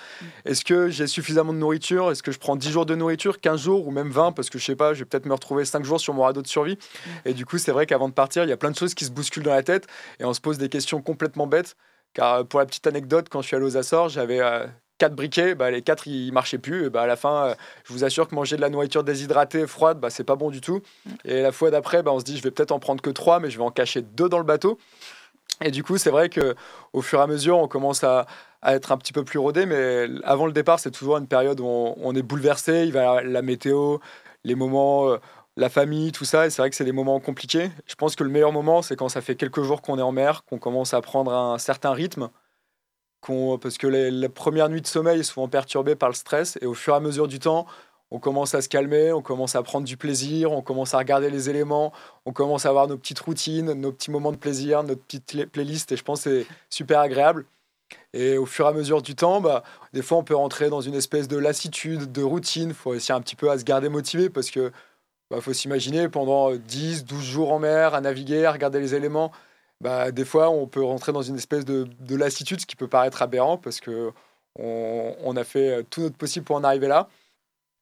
Est-ce 0.44 0.64
que 0.64 0.88
j'ai 0.90 1.06
suffisamment 1.06 1.52
de 1.52 1.58
nourriture? 1.58 2.10
Est-ce 2.10 2.22
que 2.22 2.32
je 2.32 2.38
prends 2.38 2.56
10 2.56 2.70
jours 2.70 2.86
de 2.86 2.94
nourriture, 2.94 3.40
15 3.40 3.60
jours 3.60 3.86
ou 3.86 3.90
même 3.90 4.10
20 4.10 4.32
Parce 4.32 4.50
que 4.50 4.58
je 4.58 4.64
sais 4.64 4.76
pas, 4.76 4.92
je 4.94 5.00
vais 5.00 5.04
peut-être 5.04 5.26
me 5.26 5.32
retrouver 5.32 5.64
5 5.64 5.84
jours 5.84 6.00
sur 6.00 6.12
mon 6.12 6.22
radeau 6.22 6.42
de 6.42 6.48
survie. 6.48 6.78
Et 7.24 7.32
du 7.32 7.46
coup, 7.46 7.58
c'est 7.58 7.72
vrai 7.72 7.86
qu'avant 7.86 8.08
de 8.08 8.14
partir, 8.14 8.42
il 8.44 8.50
y 8.50 8.52
a 8.52 8.56
plein 8.56 8.70
de 8.70 8.76
choses 8.76 8.94
qui 8.94 9.04
se 9.04 9.10
bousculent 9.10 9.44
dans 9.44 9.54
la 9.54 9.62
tête 9.62 9.86
et 10.18 10.24
on 10.24 10.34
se 10.34 10.40
pose 10.40 10.58
des 10.58 10.68
questions 10.68 11.00
complètement 11.00 11.46
bêtes. 11.46 11.76
Car 12.14 12.34
euh, 12.34 12.44
pour 12.44 12.60
la 12.60 12.66
petite 12.66 12.86
anecdote, 12.86 13.28
quand 13.30 13.42
je 13.42 13.48
suis 13.48 13.56
allé 13.56 13.66
aux 13.66 13.76
Açores, 13.76 14.08
j'avais 14.08 14.40
euh, 14.40 14.66
quatre 14.98 15.14
briquets, 15.14 15.54
bah, 15.54 15.70
les 15.70 15.82
quatre 15.82 16.06
ils 16.06 16.32
marchaient 16.32 16.58
plus. 16.58 16.86
Et 16.86 16.90
bah, 16.90 17.02
à 17.02 17.06
la 17.06 17.16
fin, 17.16 17.46
euh, 17.46 17.54
je 17.84 17.92
vous 17.92 18.04
assure 18.04 18.28
que 18.28 18.34
manger 18.34 18.56
de 18.56 18.60
la 18.60 18.70
nourriture 18.70 19.04
déshydratée, 19.04 19.66
froide, 19.66 20.00
bah, 20.00 20.10
c'est 20.10 20.24
pas 20.24 20.36
bon 20.36 20.50
du 20.50 20.60
tout. 20.60 20.80
Et 21.24 21.42
la 21.42 21.52
fois 21.52 21.70
d'après, 21.70 22.02
bah, 22.02 22.12
on 22.12 22.20
se 22.20 22.24
dit, 22.24 22.36
je 22.36 22.42
vais 22.42 22.50
peut-être 22.50 22.72
en 22.72 22.78
prendre 22.78 23.02
que 23.02 23.10
trois, 23.10 23.40
mais 23.40 23.50
je 23.50 23.58
vais 23.58 23.64
en 23.64 23.70
cacher 23.70 24.02
deux 24.02 24.28
dans 24.28 24.38
le 24.38 24.44
bateau. 24.44 24.78
Et 25.64 25.70
du 25.70 25.82
coup, 25.82 25.96
c'est 25.96 26.10
vrai 26.10 26.28
que 26.28 26.54
au 26.92 27.00
fur 27.02 27.18
et 27.18 27.22
à 27.22 27.26
mesure, 27.26 27.58
on 27.58 27.68
commence 27.68 28.04
à, 28.04 28.26
à 28.60 28.74
être 28.74 28.92
un 28.92 28.98
petit 28.98 29.12
peu 29.12 29.24
plus 29.24 29.38
rodé, 29.38 29.64
mais 29.64 30.06
avant 30.24 30.46
le 30.46 30.52
départ, 30.52 30.78
c'est 30.80 30.90
toujours 30.90 31.16
une 31.16 31.26
période 31.26 31.60
où 31.60 31.66
on, 31.66 31.94
on 32.02 32.14
est 32.14 32.22
bouleversé. 32.22 32.84
Il 32.84 32.92
va 32.92 33.22
la 33.22 33.40
météo, 33.42 33.98
les 34.44 34.54
moments, 34.54 35.08
euh, 35.08 35.16
la 35.56 35.70
famille, 35.70 36.12
tout 36.12 36.26
ça. 36.26 36.46
Et 36.46 36.50
c'est 36.50 36.60
vrai 36.60 36.68
que 36.68 36.76
c'est 36.76 36.84
des 36.84 36.92
moments 36.92 37.20
compliqués. 37.20 37.70
Je 37.86 37.94
pense 37.94 38.16
que 38.16 38.24
le 38.24 38.30
meilleur 38.30 38.52
moment, 38.52 38.82
c'est 38.82 38.96
quand 38.96 39.08
ça 39.08 39.22
fait 39.22 39.34
quelques 39.34 39.62
jours 39.62 39.80
qu'on 39.80 39.98
est 39.98 40.02
en 40.02 40.12
mer, 40.12 40.44
qu'on 40.44 40.58
commence 40.58 40.92
à 40.92 41.00
prendre 41.00 41.32
un 41.32 41.58
certain 41.58 41.92
rythme. 41.92 42.28
Parce 43.60 43.78
que 43.78 43.86
les, 43.86 44.10
la 44.10 44.28
première 44.28 44.68
nuit 44.68 44.80
de 44.80 44.86
sommeil 44.86 45.20
est 45.20 45.24
souvent 45.24 45.48
perturbée 45.48 45.96
par 45.96 46.08
le 46.08 46.14
stress. 46.14 46.58
Et 46.60 46.66
au 46.66 46.74
fur 46.74 46.94
et 46.94 46.96
à 46.96 47.00
mesure 47.00 47.28
du 47.28 47.38
temps, 47.38 47.66
on 48.10 48.18
commence 48.18 48.54
à 48.54 48.62
se 48.62 48.68
calmer, 48.68 49.12
on 49.12 49.22
commence 49.22 49.56
à 49.56 49.62
prendre 49.62 49.86
du 49.86 49.96
plaisir, 49.96 50.52
on 50.52 50.62
commence 50.62 50.94
à 50.94 50.98
regarder 50.98 51.28
les 51.28 51.50
éléments, 51.50 51.92
on 52.24 52.32
commence 52.32 52.64
à 52.64 52.68
avoir 52.68 52.86
nos 52.86 52.96
petites 52.96 53.18
routines, 53.18 53.72
nos 53.72 53.92
petits 53.92 54.10
moments 54.10 54.32
de 54.32 54.36
plaisir, 54.36 54.82
notre 54.84 55.02
petite 55.02 55.26
pla- 55.26 55.46
playlist. 55.46 55.92
Et 55.92 55.96
je 55.96 56.04
pense 56.04 56.22
que 56.24 56.42
c'est 56.42 56.46
super 56.70 57.00
agréable. 57.00 57.46
Et 58.12 58.36
au 58.38 58.46
fur 58.46 58.66
et 58.66 58.68
à 58.68 58.72
mesure 58.72 59.02
du 59.02 59.14
temps, 59.14 59.40
bah, 59.40 59.62
des 59.92 60.02
fois, 60.02 60.18
on 60.18 60.24
peut 60.24 60.36
rentrer 60.36 60.70
dans 60.70 60.80
une 60.80 60.94
espèce 60.94 61.28
de 61.28 61.36
lassitude, 61.36 62.10
de 62.12 62.22
routine. 62.22 62.70
Il 62.70 62.74
faut 62.74 62.94
essayer 62.94 63.14
un 63.14 63.20
petit 63.20 63.36
peu 63.36 63.50
à 63.50 63.58
se 63.58 63.64
garder 63.64 63.88
motivé 63.88 64.30
parce 64.30 64.50
que 64.50 64.72
bah, 65.30 65.40
faut 65.40 65.52
s'imaginer 65.52 66.08
pendant 66.08 66.54
10, 66.54 67.04
12 67.04 67.24
jours 67.24 67.52
en 67.52 67.58
mer, 67.58 67.94
à 67.94 68.00
naviguer, 68.00 68.44
à 68.44 68.52
regarder 68.52 68.80
les 68.80 68.94
éléments. 68.94 69.32
Bah, 69.80 70.10
des 70.10 70.24
fois, 70.24 70.50
on 70.50 70.66
peut 70.66 70.82
rentrer 70.82 71.12
dans 71.12 71.22
une 71.22 71.36
espèce 71.36 71.64
de, 71.64 71.86
de 72.00 72.16
lassitude, 72.16 72.60
ce 72.60 72.66
qui 72.66 72.76
peut 72.76 72.88
paraître 72.88 73.22
aberrant 73.22 73.58
parce 73.58 73.80
que 73.80 74.10
on, 74.58 75.14
on 75.22 75.36
a 75.36 75.44
fait 75.44 75.84
tout 75.90 76.00
notre 76.00 76.16
possible 76.16 76.44
pour 76.46 76.56
en 76.56 76.64
arriver 76.64 76.88
là. 76.88 77.08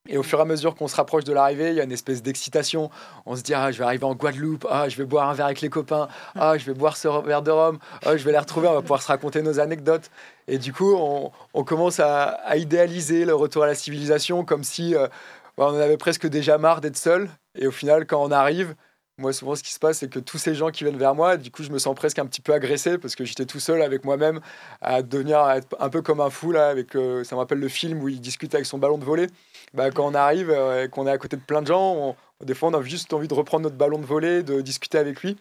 Et 0.07 0.19
au 0.19 0.23
fur 0.23 0.39
et 0.39 0.43
à 0.43 0.45
mesure 0.45 0.75
qu'on 0.75 0.87
se 0.87 0.97
rapproche 0.97 1.25
de 1.25 1.33
l'arrivée, 1.33 1.71
il 1.71 1.77
y 1.77 1.81
a 1.81 1.85
une 1.85 1.93
espèce 1.93 2.23
d'excitation. 2.23 2.91
On 3.25 3.37
se 3.37 3.43
dit, 3.43 3.55
ah, 3.55 3.73
je 3.73 3.79
vais 3.79 3.85
arriver 3.85 4.05
en 4.05 4.15
Guadeloupe, 4.15 4.67
ah, 4.69 4.87
je 4.87 4.99
vais 4.99 5.07
boire 5.07 5.31
un 5.31 5.33
verre 5.33 5.47
avec 5.47 5.63
les 5.63 5.71
copains, 5.71 6.09
ah, 6.35 6.59
je 6.59 6.67
vais 6.67 6.75
boire 6.75 6.99
ce 6.99 7.09
verre 7.25 7.41
de 7.41 7.51
rhum, 7.51 7.79
ah, 8.05 8.15
je 8.15 8.23
vais 8.23 8.33
les 8.33 8.39
retrouver, 8.39 8.69
on 8.69 8.75
va 8.75 8.83
pouvoir 8.83 9.01
se 9.01 9.09
raconter 9.09 9.41
nos 9.41 9.61
anecdotes. 9.61 10.11
Et 10.47 10.59
du 10.59 10.75
coup, 10.75 10.95
on, 10.95 11.33
on 11.55 11.65
commence 11.65 12.01
à, 12.01 12.25
à 12.25 12.59
idéaliser 12.59 13.25
le 13.25 13.35
retour 13.35 13.63
à 13.63 13.67
la 13.67 13.75
civilisation 13.75 14.45
comme 14.45 14.63
si 14.63 14.95
euh, 14.95 15.09
bah, 15.57 15.69
on 15.69 15.75
en 15.75 15.81
avait 15.81 15.97
presque 15.97 16.27
déjà 16.27 16.59
marre 16.59 16.83
d'être 16.83 16.99
seul. 16.99 17.31
Et 17.55 17.67
au 17.67 17.71
final, 17.73 18.05
quand 18.07 18.23
on 18.23 18.31
arrive, 18.31 18.75
moi, 19.17 19.33
souvent, 19.33 19.55
ce 19.55 19.63
qui 19.63 19.73
se 19.73 19.79
passe, 19.79 19.99
c'est 19.99 20.09
que 20.09 20.19
tous 20.19 20.39
ces 20.39 20.57
gens 20.57 20.71
qui 20.71 20.83
viennent 20.83 20.99
vers 20.99 21.15
moi, 21.15 21.37
du 21.37 21.53
coup, 21.53 21.63
je 21.63 21.71
me 21.71 21.79
sens 21.79 21.95
presque 21.95 22.19
un 22.19 22.27
petit 22.27 22.41
peu 22.41 22.53
agressé 22.53 22.99
parce 22.99 23.15
que 23.15 23.25
j'étais 23.25 23.47
tout 23.47 23.61
seul 23.61 23.81
avec 23.81 24.05
moi-même 24.05 24.41
à 24.81 25.03
devenir 25.03 25.39
un 25.79 25.89
peu 25.89 26.03
comme 26.03 26.21
un 26.21 26.31
fou. 26.31 26.51
Là, 26.51 26.69
avec, 26.69 26.97
euh, 26.97 27.23
ça 27.23 27.37
me 27.37 27.41
rappelle 27.41 27.61
le 27.61 27.69
film 27.69 28.03
où 28.03 28.09
il 28.09 28.21
discute 28.21 28.55
avec 28.55 28.67
son 28.67 28.79
ballon 28.79 28.99
de 28.99 29.05
volée. 29.05 29.29
Bah, 29.73 29.93
quand 29.93 30.05
on 30.05 30.15
arrive 30.15 30.51
euh, 30.51 30.85
et 30.85 30.89
qu'on 30.89 31.07
est 31.07 31.13
à 31.13 31.19
côté 31.19 31.37
de 31.37 31.43
plein 31.43 31.63
de 31.63 31.69
gens, 31.69 32.17
des 32.45 32.55
fois, 32.55 32.71
on 32.71 32.75
a 32.75 32.83
juste 32.83 33.13
envie 33.13 33.29
de 33.29 33.35
reprendre 33.35 33.63
notre 33.63 33.77
ballon 33.77 33.99
de 33.99 34.07
volée, 34.07 34.43
de 34.43 34.61
discuter 34.61 34.99
avec 34.99 35.23
lui. 35.23 35.37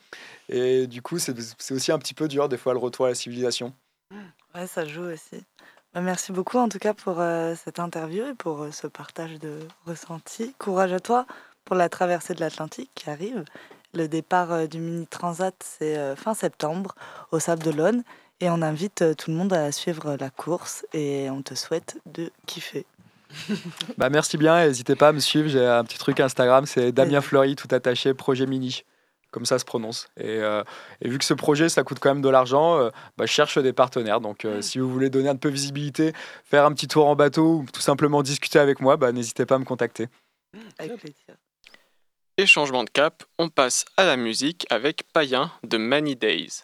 Et 0.50 0.86
du 0.86 1.02
coup, 1.02 1.18
c'est 1.18 1.72
aussi 1.72 1.92
un 1.92 1.98
petit 1.98 2.14
peu 2.14 2.28
dur, 2.28 2.50
des 2.50 2.58
fois, 2.58 2.74
le 2.74 2.80
retour 2.80 3.06
à 3.06 3.10
la 3.10 3.16
civilisation. 3.16 3.74
Ouais, 4.54 4.68
ça 4.68 4.86
joue 4.86 5.06
aussi. 5.06 5.44
Bah, 5.96 6.02
merci 6.02 6.32
beaucoup 6.32 6.58
en 6.58 6.70
tout 6.70 6.80
cas 6.80 6.94
pour 6.94 7.20
euh, 7.20 7.56
cette 7.56 7.80
interview 7.80 8.26
et 8.26 8.34
pour 8.36 8.68
ce 8.72 8.86
partage 8.86 9.40
de 9.40 9.60
ressentis. 9.86 10.54
Courage 10.60 10.94
à 10.94 11.00
toi 11.00 11.26
pour 11.66 11.76
la 11.76 11.89
traversée 11.89 12.34
de 12.34 12.39
l'Atlantique 12.39 12.91
qui 12.95 13.09
arrive. 13.09 13.43
Le 13.93 14.07
départ 14.07 14.51
euh, 14.51 14.68
du 14.68 14.80
mini 14.80 15.07
transat, 15.07 15.55
c'est 15.64 15.97
euh, 15.97 16.16
fin 16.16 16.34
septembre 16.34 16.95
au 17.32 17.39
Sable 17.39 17.64
d'Olonne. 17.64 18.03
Et 18.39 18.49
on 18.49 18.61
invite 18.61 19.03
euh, 19.03 19.14
tout 19.14 19.32
le 19.32 19.38
monde 19.38 19.53
à 19.53 19.72
suivre 19.72 20.18
la 20.20 20.30
course 20.30 20.86
et 20.93 21.30
on 21.30 21.41
te 21.41 21.53
souhaite 21.55 21.99
de 22.05 22.32
kiffer. 22.45 22.86
Bah, 23.97 24.09
merci 24.09 24.38
bien, 24.38 24.66
n'hésitez 24.66 24.95
pas 24.95 25.09
à 25.09 25.11
me 25.11 25.20
suivre. 25.20 25.47
J'ai 25.47 25.66
un 25.66 25.84
petit 25.84 25.97
truc 25.97 26.20
Instagram, 26.20 26.66
c'est 26.66 26.91
Damien 26.91 27.22
Fleury, 27.22 27.55
tout 27.55 27.68
attaché, 27.72 28.14
projet 28.14 28.45
mini. 28.45 28.84
Comme 29.32 29.45
ça 29.45 29.57
se 29.57 29.66
prononce. 29.66 30.09
Et, 30.16 30.28
euh, 30.28 30.64
et 31.01 31.09
vu 31.09 31.18
que 31.18 31.26
ce 31.26 31.34
projet, 31.34 31.68
ça 31.68 31.84
coûte 31.84 31.97
quand 31.99 32.09
même 32.09 32.22
de 32.22 32.30
l'argent, 32.30 32.78
euh, 32.78 32.91
bah, 33.18 33.26
je 33.26 33.32
cherche 33.32 33.57
des 33.57 33.74
partenaires. 33.74 34.22
Donc, 34.22 34.45
euh, 34.45 34.61
si 34.61 34.78
vous 34.78 34.88
voulez 34.88 35.09
donner 35.09 35.30
un 35.30 35.36
peu 35.36 35.49
de 35.49 35.55
visibilité, 35.55 36.14
faire 36.43 36.66
un 36.66 36.72
petit 36.72 36.88
tour 36.88 37.07
en 37.07 37.16
bateau 37.16 37.61
ou 37.61 37.66
tout 37.74 37.82
simplement 37.82 38.22
discuter 38.22 38.59
avec 38.59 38.80
moi, 38.80 38.95
bah, 38.95 39.11
n'hésitez 39.11 39.47
pas 39.47 39.55
à 39.55 39.59
me 39.59 39.66
contacter. 39.66 40.07
Avec 40.78 40.97
plaisir. 40.97 41.36
Et 42.40 42.48
changement 42.48 42.84
de 42.84 42.90
cap, 42.90 43.24
on 43.38 43.48
passe 43.48 43.86
à 43.96 44.06
la 44.06 44.18
musique 44.18 44.66
avec 44.72 45.04
Païen 45.14 45.52
de 45.64 45.78
Many 45.78 46.16
Days. 46.16 46.64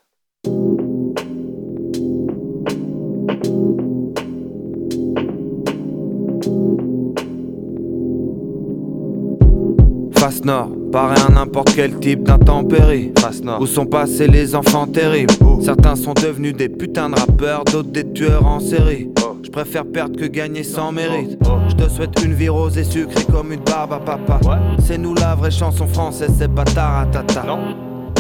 Face 10.18 10.44
nord, 10.44 10.72
paraît 10.92 11.22
un 11.22 11.36
n'importe 11.36 11.76
quel 11.76 12.00
type 12.00 12.24
d'intempérie. 12.24 13.12
Face 13.20 13.42
nord, 13.42 13.62
où 13.62 13.68
sont 13.68 13.86
passés 13.86 14.28
les 14.28 14.56
enfants 14.56 14.88
terribles? 14.88 15.36
Certains 15.62 15.96
sont 15.96 16.14
devenus 16.14 16.56
des 16.56 16.70
putains 16.70 17.12
de 17.12 17.16
rappeurs, 17.20 17.64
d'autres 17.66 17.92
des 17.92 18.12
tueurs 18.12 18.48
en 18.48 18.60
série. 18.60 19.08
Je 19.44 19.50
préfère 19.50 19.86
perdre 19.86 20.20
que 20.20 20.26
gagner 20.26 20.64
sans 20.64 20.92
mérite. 20.92 21.38
Je 21.70 21.76
te 21.76 21.90
souhaite 21.90 22.22
une 22.24 22.34
vie 22.34 22.50
rose 22.50 22.78
et 22.78 22.84
sucrée 22.84 23.24
comme 23.32 23.52
une 23.52 23.62
barbe 23.62 23.94
à 23.94 24.00
papa. 24.00 24.40
C'est 24.80 24.98
nous 24.98 25.14
la 25.14 25.36
vraie 25.36 25.52
chanson 25.52 25.88
française, 25.88 26.34
c'est 26.38 26.54
pas 26.54 26.66
taratata. 26.66 27.46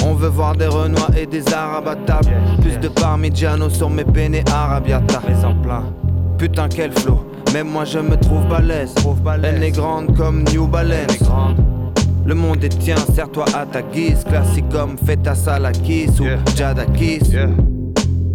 On 0.06 0.14
veut 0.14 0.30
voir 0.30 0.56
des 0.56 0.68
Renois 0.68 1.10
et 1.18 1.26
des 1.26 1.54
Arabes 1.54 1.90
à 1.90 1.96
table. 1.96 2.32
Plus 2.62 2.78
de 2.78 2.88
Parmigiano 2.88 3.70
sur 3.70 3.90
mes 3.90 4.06
penne 4.06 4.42
arabiata. 4.52 5.22
Les 5.28 5.44
en 5.44 5.56
plein. 5.56 5.84
Putain, 6.38 6.70
quel 6.70 6.92
flow. 6.94 7.26
Même 7.54 7.68
moi 7.68 7.84
je 7.84 8.00
me 8.00 8.16
trouve 8.16 8.46
balèze. 8.48 8.94
Elle 9.44 9.64
est 9.64 9.72
grande 9.72 10.16
comme 10.16 10.44
New 10.54 10.68
Balance. 10.68 11.20
Le 12.26 12.36
monde 12.36 12.64
est 12.64 12.70
tien, 12.70 12.96
serre-toi 13.14 13.46
à 13.56 13.66
ta 13.66 13.82
guise. 13.82 14.24
Classique 14.24 14.70
comme 14.70 14.98
Feta 14.98 15.36
Salakis 15.36 16.12
ou 16.20 16.26
Jadakis. 16.56 17.36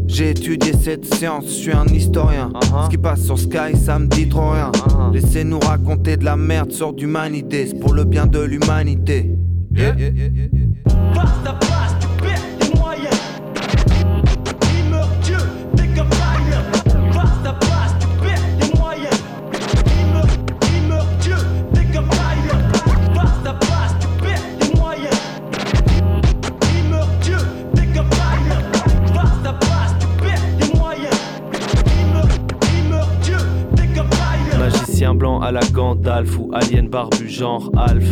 J'ai 0.06 0.30
étudié 0.30 0.72
cette 0.72 1.12
science, 1.14 1.46
je 1.46 1.52
suis 1.52 1.72
un 1.72 1.86
historien. 1.86 2.52
Ce 2.84 2.90
qui 2.90 2.98
passe 2.98 3.24
sur 3.24 3.38
Sky, 3.38 3.76
ça 3.76 3.98
me 3.98 4.06
dit 4.06 4.28
trop 4.28 4.50
rien. 4.50 4.70
Laissez-nous 5.12 5.60
raconter 5.60 6.16
de 6.16 6.24
la 6.24 6.36
merde 6.36 6.72
sur 6.72 6.92
d'humanité, 6.92 7.66
c'est 7.66 7.80
pour 7.80 7.94
le 7.94 8.04
bien 8.04 8.26
de 8.26 8.40
l'humanité. 8.40 9.30
Yeah. 9.74 9.94
Gandalf 36.14 36.38
ou 36.38 36.50
alien 36.52 36.88
barbu 36.88 37.28
genre 37.28 37.72
Alf. 37.76 38.04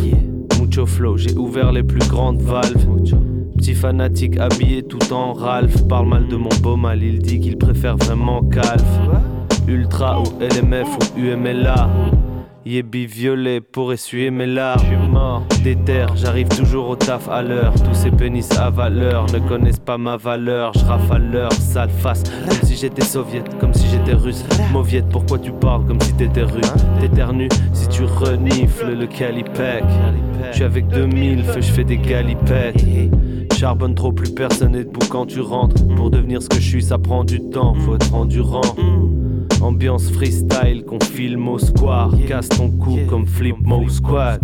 Mucho 0.59 0.85
flow, 0.85 1.15
j'ai 1.15 1.37
ouvert 1.37 1.71
les 1.71 1.83
plus 1.83 2.05
grandes 2.09 2.41
valves. 2.41 2.85
Petit 3.57 3.73
fanatique 3.73 4.37
habillé 4.39 4.83
tout 4.83 5.13
en 5.13 5.31
Ralph. 5.31 5.87
Parle 5.87 6.07
mal 6.09 6.27
de 6.27 6.35
mon 6.35 6.49
beau 6.61 6.75
mal, 6.75 7.01
il 7.01 7.19
dit 7.19 7.39
qu'il 7.39 7.57
préfère 7.57 7.95
vraiment 7.95 8.43
Calf. 8.43 8.83
Ultra 9.69 10.19
ou 10.19 10.25
LMF 10.41 10.87
ou 11.15 11.21
UMLA. 11.21 11.89
Yébi 12.65 13.05
violet 13.07 13.59
pour 13.59 13.91
essuyer 13.91 14.31
mes 14.31 14.45
larmes. 14.45 15.43
Déter, 15.63 16.05
j'arrive 16.15 16.47
toujours 16.47 16.89
au 16.89 16.95
taf 16.95 17.27
à 17.27 17.41
l'heure. 17.41 17.73
Tous 17.73 17.93
ces 17.93 18.09
pénis 18.09 18.49
à 18.57 18.69
valeur 18.69 19.25
ne 19.33 19.39
connaissent 19.39 19.79
pas 19.79 19.97
ma 19.97 20.15
valeur. 20.15 20.71
Je 20.73 20.85
rafale 20.85 21.29
leur 21.29 21.51
sale 21.51 21.89
face. 21.89 22.23
Comme 22.23 22.61
si 22.63 22.77
j'étais 22.77 23.03
soviète, 23.03 23.57
comme 23.59 23.73
si 23.73 23.85
j'étais 23.87 24.13
russe. 24.13 24.45
Mauviette, 24.71 25.09
pourquoi 25.09 25.39
tu 25.39 25.51
parles 25.51 25.85
comme 25.85 25.99
si 25.99 26.13
t'étais 26.13 26.43
russe? 26.43 26.73
T'éternues 27.01 27.49
si 27.73 27.89
tu 27.89 28.03
renifles 28.03 28.93
le 28.97 29.07
calipec. 29.07 29.83
Je 30.51 30.55
suis 30.55 30.63
avec 30.63 30.87
2000 30.87 31.43
feux, 31.43 31.61
je 31.61 31.71
fais 31.71 31.83
des 31.83 31.97
galipettes. 31.97 32.85
Charbonne 33.57 33.95
trop, 33.95 34.13
plus 34.13 34.31
personne 34.31 34.71
n'est 34.71 34.85
debout 34.85 35.05
quand 35.09 35.25
tu 35.25 35.41
rentres. 35.41 35.85
Pour 35.95 36.11
devenir 36.11 36.41
ce 36.41 36.47
que 36.47 36.61
je 36.61 36.67
suis, 36.69 36.83
ça 36.83 36.97
prend 36.97 37.25
du 37.25 37.41
temps, 37.41 37.73
faut 37.75 37.95
être 37.95 38.13
endurant. 38.13 38.61
Ambiance 39.63 40.11
freestyle 40.11 40.83
qu'on 40.85 40.99
filme 40.99 41.47
au 41.47 41.57
square. 41.57 42.11
Casse 42.27 42.49
ton 42.49 42.69
cou 42.69 42.99
comme 43.09 43.25
Flip 43.25 43.55
Mo 43.61 43.87
Squad. 43.87 44.41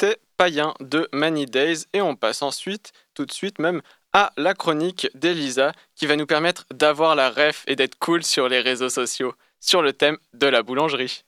C'était 0.00 0.20
Païen 0.36 0.74
de 0.78 1.08
Many 1.12 1.46
Days 1.46 1.86
et 1.92 2.00
on 2.00 2.14
passe 2.14 2.42
ensuite, 2.42 2.92
tout 3.14 3.26
de 3.26 3.32
suite 3.32 3.58
même, 3.58 3.82
à 4.12 4.32
la 4.36 4.54
chronique 4.54 5.08
d'Elisa 5.14 5.72
qui 5.96 6.06
va 6.06 6.14
nous 6.14 6.26
permettre 6.26 6.66
d'avoir 6.72 7.16
la 7.16 7.30
ref 7.30 7.64
et 7.66 7.74
d'être 7.74 7.98
cool 7.98 8.22
sur 8.22 8.48
les 8.48 8.60
réseaux 8.60 8.90
sociaux 8.90 9.34
sur 9.58 9.82
le 9.82 9.92
thème 9.92 10.16
de 10.34 10.46
la 10.46 10.62
boulangerie. 10.62 11.24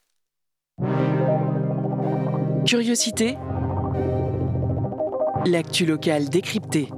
Curiosité. 2.64 3.36
L'actu 5.46 5.84
locale 5.84 6.28
décryptée. 6.28 6.90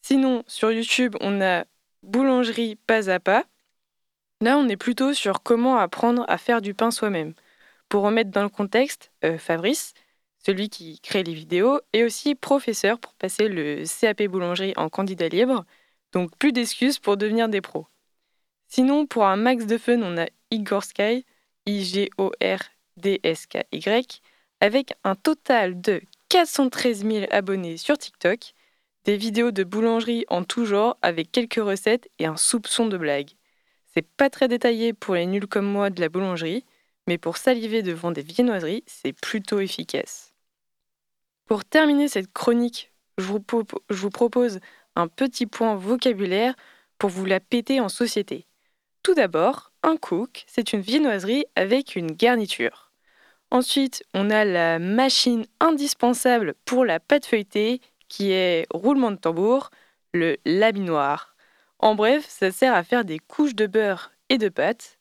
Sinon, 0.00 0.42
sur 0.46 0.72
YouTube, 0.72 1.16
on 1.20 1.42
a 1.42 1.66
boulangerie 2.02 2.76
pas 2.76 3.10
à 3.10 3.20
pas. 3.20 3.44
Là, 4.40 4.56
on 4.56 4.70
est 4.70 4.78
plutôt 4.78 5.12
sur 5.12 5.42
comment 5.42 5.76
apprendre 5.76 6.24
à 6.28 6.38
faire 6.38 6.62
du 6.62 6.72
pain 6.72 6.90
soi-même. 6.90 7.34
Pour 7.90 8.04
remettre 8.04 8.30
dans 8.30 8.44
le 8.44 8.48
contexte, 8.48 9.12
Fabrice, 9.36 9.92
celui 10.44 10.68
qui 10.68 11.00
crée 11.00 11.22
les 11.22 11.32
vidéos, 11.32 11.80
est 11.92 12.04
aussi 12.04 12.34
professeur 12.34 12.98
pour 12.98 13.14
passer 13.14 13.48
le 13.48 13.84
CAP 14.00 14.24
boulangerie 14.24 14.74
en 14.76 14.88
candidat 14.90 15.28
libre, 15.28 15.64
donc 16.12 16.36
plus 16.36 16.52
d'excuses 16.52 16.98
pour 16.98 17.16
devenir 17.16 17.48
des 17.48 17.62
pros. 17.62 17.86
Sinon, 18.68 19.06
pour 19.06 19.24
un 19.24 19.36
max 19.36 19.66
de 19.66 19.78
fun, 19.78 20.02
on 20.02 20.18
a 20.18 20.26
Igor 20.50 20.84
Sky, 20.84 21.24
I-G-O-R-D-S-K-Y, 21.66 22.20
avec 24.60 24.92
un 25.02 25.14
total 25.14 25.80
de 25.80 26.02
413 26.28 27.06
000 27.06 27.26
abonnés 27.30 27.76
sur 27.78 27.96
TikTok, 27.96 28.52
des 29.04 29.16
vidéos 29.16 29.50
de 29.50 29.64
boulangerie 29.64 30.26
en 30.28 30.44
tout 30.44 30.66
genre 30.66 30.98
avec 31.02 31.32
quelques 31.32 31.54
recettes 31.54 32.10
et 32.18 32.26
un 32.26 32.36
soupçon 32.36 32.86
de 32.86 32.98
blague. 32.98 33.30
C'est 33.94 34.06
pas 34.06 34.28
très 34.28 34.48
détaillé 34.48 34.92
pour 34.92 35.14
les 35.14 35.26
nuls 35.26 35.46
comme 35.46 35.66
moi 35.66 35.90
de 35.90 36.00
la 36.00 36.08
boulangerie, 36.08 36.64
mais 37.06 37.18
pour 37.18 37.36
saliver 37.36 37.82
devant 37.82 38.10
des 38.12 38.22
viennoiseries, 38.22 38.82
c'est 38.86 39.12
plutôt 39.12 39.60
efficace. 39.60 40.33
Pour 41.46 41.64
terminer 41.64 42.08
cette 42.08 42.32
chronique, 42.32 42.90
je 43.18 43.24
vous, 43.24 44.10
propose 44.10 44.60
un 44.96 45.08
petit 45.08 45.46
point 45.46 45.74
vocabulaire 45.74 46.54
pour 46.98 47.10
vous 47.10 47.26
la 47.26 47.38
péter 47.38 47.80
en 47.80 47.88
société. 47.88 48.46
Tout 49.02 49.14
d'abord, 49.14 49.72
un 49.82 49.96
cook, 49.96 50.44
c'est 50.46 50.72
une 50.72 50.80
viennoiserie 50.80 51.44
avec 51.54 51.96
une 51.96 52.12
garniture. 52.12 52.92
Ensuite, 53.50 54.02
on 54.14 54.30
a 54.30 54.44
la 54.46 54.78
machine 54.78 55.44
indispensable 55.60 56.54
pour 56.64 56.84
la 56.84 56.98
pâte 56.98 57.26
feuilletée, 57.26 57.80
qui 58.08 58.32
est 58.32 58.66
roulement 58.72 59.10
de 59.10 59.16
tambour, 59.16 59.70
le 60.14 60.38
laminoir. 60.46 61.36
En 61.78 61.94
bref, 61.94 62.24
ça 62.26 62.50
sert 62.50 62.74
à 62.74 62.84
faire 62.84 63.04
des 63.04 63.18
couches 63.18 63.54
de 63.54 63.66
beurre 63.66 64.12
et 64.30 64.38
de 64.38 64.48
pâte. 64.48 64.98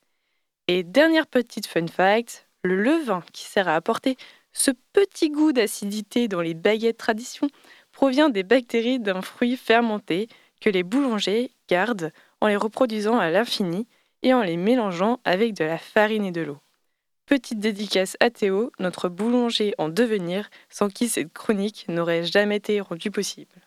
Et 0.67 0.83
dernière 0.83 1.27
petite 1.27 1.67
fun 1.67 1.87
fact, 1.87 2.47
le 2.63 2.75
levain 2.75 3.23
qui 3.31 3.43
sert 3.43 3.69
à 3.69 3.75
apporter 3.75 4.17
ce 4.53 4.71
petit 4.93 5.29
goût 5.29 5.51
d'acidité 5.51 6.27
dans 6.27 6.41
les 6.41 6.53
baguettes 6.53 6.97
tradition 6.97 7.49
provient 7.91 8.29
des 8.29 8.43
bactéries 8.43 8.99
d'un 8.99 9.21
fruit 9.21 9.57
fermenté 9.57 10.27
que 10.61 10.69
les 10.69 10.83
boulangers 10.83 11.51
gardent 11.67 12.11
en 12.39 12.47
les 12.47 12.55
reproduisant 12.55 13.17
à 13.17 13.29
l'infini 13.29 13.87
et 14.21 14.33
en 14.33 14.41
les 14.41 14.57
mélangeant 14.57 15.19
avec 15.25 15.53
de 15.53 15.65
la 15.65 15.77
farine 15.77 16.25
et 16.25 16.31
de 16.31 16.41
l'eau. 16.41 16.59
Petite 17.25 17.59
dédicace 17.59 18.17
à 18.19 18.29
Théo, 18.29 18.71
notre 18.79 19.09
boulanger 19.09 19.73
en 19.77 19.89
devenir, 19.89 20.49
sans 20.69 20.89
qui 20.89 21.07
cette 21.07 21.31
chronique 21.31 21.85
n'aurait 21.87 22.25
jamais 22.25 22.57
été 22.57 22.81
rendue 22.81 23.11
possible. 23.11 23.61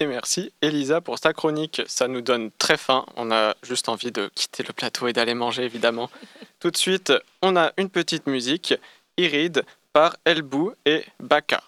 Et 0.00 0.06
merci 0.06 0.52
Elisa 0.62 1.00
pour 1.00 1.18
ta 1.18 1.32
chronique, 1.32 1.82
ça 1.86 2.06
nous 2.06 2.20
donne 2.20 2.52
très 2.52 2.76
faim, 2.76 3.04
on 3.16 3.32
a 3.32 3.56
juste 3.64 3.88
envie 3.88 4.12
de 4.12 4.30
quitter 4.34 4.62
le 4.62 4.72
plateau 4.72 5.08
et 5.08 5.12
d'aller 5.12 5.34
manger 5.34 5.64
évidemment. 5.64 6.08
Tout 6.60 6.70
de 6.70 6.76
suite, 6.76 7.12
on 7.42 7.56
a 7.56 7.72
une 7.76 7.90
petite 7.90 8.28
musique, 8.28 8.74
Irid 9.17 9.63
par 9.93 10.11
Elbou 10.25 10.73
et 10.85 11.03
Baka. 11.19 11.61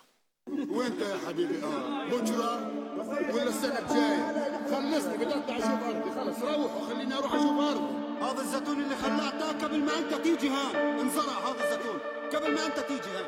وانت 0.69 1.01
يا 1.01 1.17
حبيبي 1.27 1.57
اه 1.63 2.05
بكره 2.09 2.71
ولا 3.33 3.49
السنه 3.49 3.79
الجايه 3.79 4.21
خلصني 4.71 5.17
بقطع 5.17 5.57
اشوف 5.57 5.83
ارضي 5.83 6.11
خلص 6.11 6.39
روح 6.43 6.75
وخليني 6.75 7.13
اروح 7.17 7.33
اشوف 7.33 7.57
ارضي 7.59 7.93
هذا 8.21 8.41
الزيتون 8.41 8.83
اللي 8.83 8.95
خلعته 8.95 9.47
قبل 9.65 9.79
ما 9.79 9.97
انت 9.99 10.13
تيجي 10.13 10.49
هان 10.49 10.75
انزرع 10.99 11.37
هذا 11.47 11.61
الزيتون 11.63 11.99
قبل 12.33 12.53
ما 12.55 12.65
انت 12.65 12.79
تيجي 12.79 13.09
هان 13.17 13.25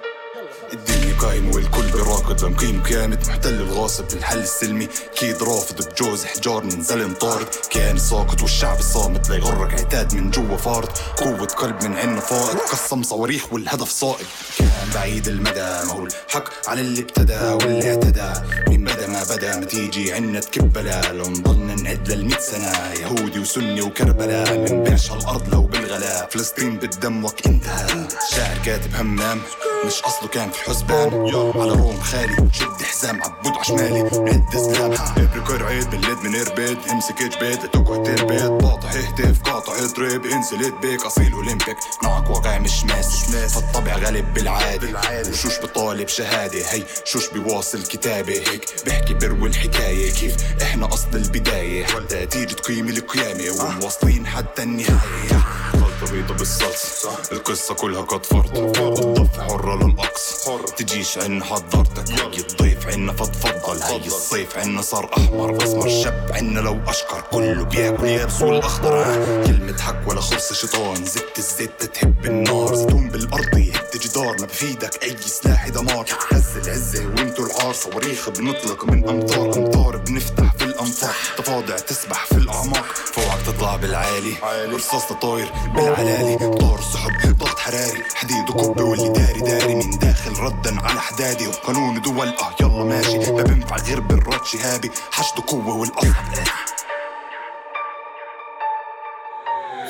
الدنيا 0.73 1.17
قايمة 1.19 1.55
والكل 1.55 1.87
براكض 1.93 2.45
لمقيم 2.45 2.83
كامت 2.83 3.29
محتل 3.29 3.55
الغاصب 3.55 4.05
للحل 4.15 4.39
السلمي. 4.39 4.89
كيد 5.17 5.43
رافض 5.43 5.89
بجوز 5.89 6.25
حجار 6.25 6.65
من 6.65 6.83
زلم 6.83 7.15
طارد. 7.15 7.47
كان 7.71 7.99
ساقط 7.99 8.43
والشعب 8.43 8.81
صامت 8.81 9.29
لا 9.29 9.37
يغرك 9.37 9.75
عتاد 9.75 10.15
من 10.15 10.31
جوا 10.31 10.57
فارض. 10.57 10.89
قوة 11.17 11.47
قلب 11.47 11.83
من 11.83 11.97
عنا 11.97 12.21
فائض. 12.21 12.59
قسم 12.59 13.03
صواريخ 13.03 13.53
والهدف 13.53 13.91
صائب 13.91 14.27
كان 14.59 14.91
بعيد 14.95 15.29
المدى 15.29 15.87
مهول 15.87 16.13
حق 16.29 16.69
على 16.69 16.81
اللي 16.81 17.01
ابتدى 17.01 17.39
واللي 17.39 17.91
اعتدى. 17.91 18.33
من 18.69 18.85
بدا 18.85 19.07
ما 19.07 19.25
بدا 19.25 19.57
ما 19.57 19.65
تيجي 19.65 20.13
عنا 20.13 20.41
تكبلا. 20.41 21.13
لو 21.13 21.27
نضلنا 21.27 21.72
نعد 21.93 22.09
للمئة 22.09 22.41
سنة 22.41 22.73
يهودي 23.01 23.39
وسني 23.39 23.83
وكربلاء 23.83 24.59
من 24.59 24.83
بيعش 24.83 25.11
هالأرض 25.11 25.55
لو 25.55 25.63
بالغلا 25.63 26.27
فلسطين 26.27 26.79
بالدم 26.79 27.25
وك 27.25 27.47
انتهى. 27.47 28.09
شاعر 28.31 28.59
كاتب 28.65 28.95
همام 28.95 29.41
مش 29.87 30.03
أصله 30.03 30.29
كان 30.29 30.51
في 30.51 30.59
الحسبان 30.63 31.15
على 31.55 31.73
روم 31.73 32.01
خالي 32.01 32.49
شد 32.53 32.83
حزام 32.83 33.23
عبود 33.23 33.53
عشمالي. 33.59 34.01
عد 34.01 34.57
سلام 34.57 34.93
ابرك 34.93 35.63
عيد 35.63 35.91
بالليد 35.91 36.19
من 36.19 36.37
اربد 36.37 36.79
امسك 36.91 37.23
جبيت 37.23 37.67
تقعد 37.67 38.03
تربيت 38.03 38.43
باطح 38.43 38.93
اهتف 38.93 39.43
قاطع 39.43 39.73
اضرب. 39.79 40.27
انزل 40.27 40.73
بيك 40.83 41.05
أصيل 41.05 41.33
أولمبيك. 41.33 41.77
نوعك 42.05 42.31
واقع 42.31 42.59
مش 42.59 42.85
ماسك 42.85 43.49
فالطبع 43.49 43.97
غالب 43.97 44.35
بالعادي. 44.35 44.95
وشوش 45.31 45.59
بطالب 45.59 46.09
شهادة 46.09 46.59
هي. 46.71 46.83
شوش 47.05 47.29
بواصل 47.29 47.83
كتابة 47.83 48.33
هيك. 48.33 48.67
بحكي 48.87 49.15
بروي 49.15 49.49
الحكاية 49.49 50.13
كيف. 50.13 50.37
إحنا 50.63 50.95
أصل 50.95 51.09
البداية. 51.15 51.82
حتى 51.85 52.27
تيجي 52.27 52.55
تقيم 52.55 52.89
القيامة 52.89 53.65
ومواصلين 53.65 54.27
حتى 54.27 54.63
النهاية. 54.63 55.72
بيضة 56.11 56.35
بالصلصة. 56.35 57.19
القصة 57.33 57.75
كلها 57.75 58.03
قد 58.03 58.27
فرط 58.27 58.59
الضفة 58.59 59.43
حرة 59.43 59.77
للأقصى. 59.77 60.59
تجيش 60.77 61.19
عنا 61.19 61.45
حضرتك. 61.45 62.11
هي 62.11 62.39
الضيف 62.39 62.87
عنا 62.87 63.13
فتفضل 63.13 63.83
هي 63.83 64.07
الصيف 64.07 64.59
عنا 64.59 64.83
صار 64.83 65.11
أحمر. 65.17 65.63
أسمر 65.63 65.89
شب 65.89 66.33
عنا 66.33 66.61
لو 66.61 66.79
أشقر 66.87 67.21
كله 67.33 67.65
بياكل 67.65 68.07
يابس 68.07 68.43
والأخضر. 68.43 69.05
كلمة 69.47 69.79
حق 69.83 70.11
ولا 70.11 70.21
خرصة 70.21 70.55
شيطان. 70.55 71.05
زدت 71.05 71.39
الزيت 71.39 71.83
تهب 71.83 72.27
النار. 72.27 72.75
زيتون 72.75 73.09
بالأرض 73.09 73.59
يهد 73.59 73.91
جدار. 74.01 74.37
ما 74.41 74.47
بفيدك 74.47 75.03
أي 75.03 75.17
سلاح 75.17 75.69
دمار. 75.69 76.07
هز 76.33 76.57
العزة 76.57 77.07
وانتو 77.07 77.47
العار. 77.47 77.73
صواريخ 77.75 78.29
بنطلق 78.29 78.85
من 78.85 79.09
أمطار. 79.09 79.57
أمطار 79.57 79.97
بنفتح 79.97 80.55
في 80.59 80.65
الأنفاق. 80.65 81.15
تفاضع 81.39 81.77
تسبح 81.77 82.27
في 82.27 82.37
الأعماق. 82.37 82.87
فوقك 83.13 83.43
تطلع 83.47 83.77
بالعالي. 83.77 84.35
رصاص 84.75 85.13
طاير 85.23 85.53
بالعلالي 85.93 86.37
طار 86.37 86.81
سحب 86.81 87.39
ضغط 87.39 87.59
حراري. 87.59 88.03
حديد 88.15 88.51
وكبة 88.51 88.85
واللي 88.85 89.09
داري. 89.09 89.41
داري 89.41 89.75
من 89.75 89.91
داخل 89.91 90.33
ردا 90.41 90.81
على 90.81 91.01
حدادي 91.01 91.47
وقانون 91.47 92.03
دول 92.03 92.29
آه 92.29 92.55
يلا 92.61 92.85
ماشي. 92.85 93.19
ما 93.33 93.43
بنفع 93.43 93.77
غير 93.77 94.01
بالرد 94.01 94.45
شهابي. 94.45 94.91
حشد 95.11 95.41
قوة 95.41 95.77
والأصعب 95.77 96.15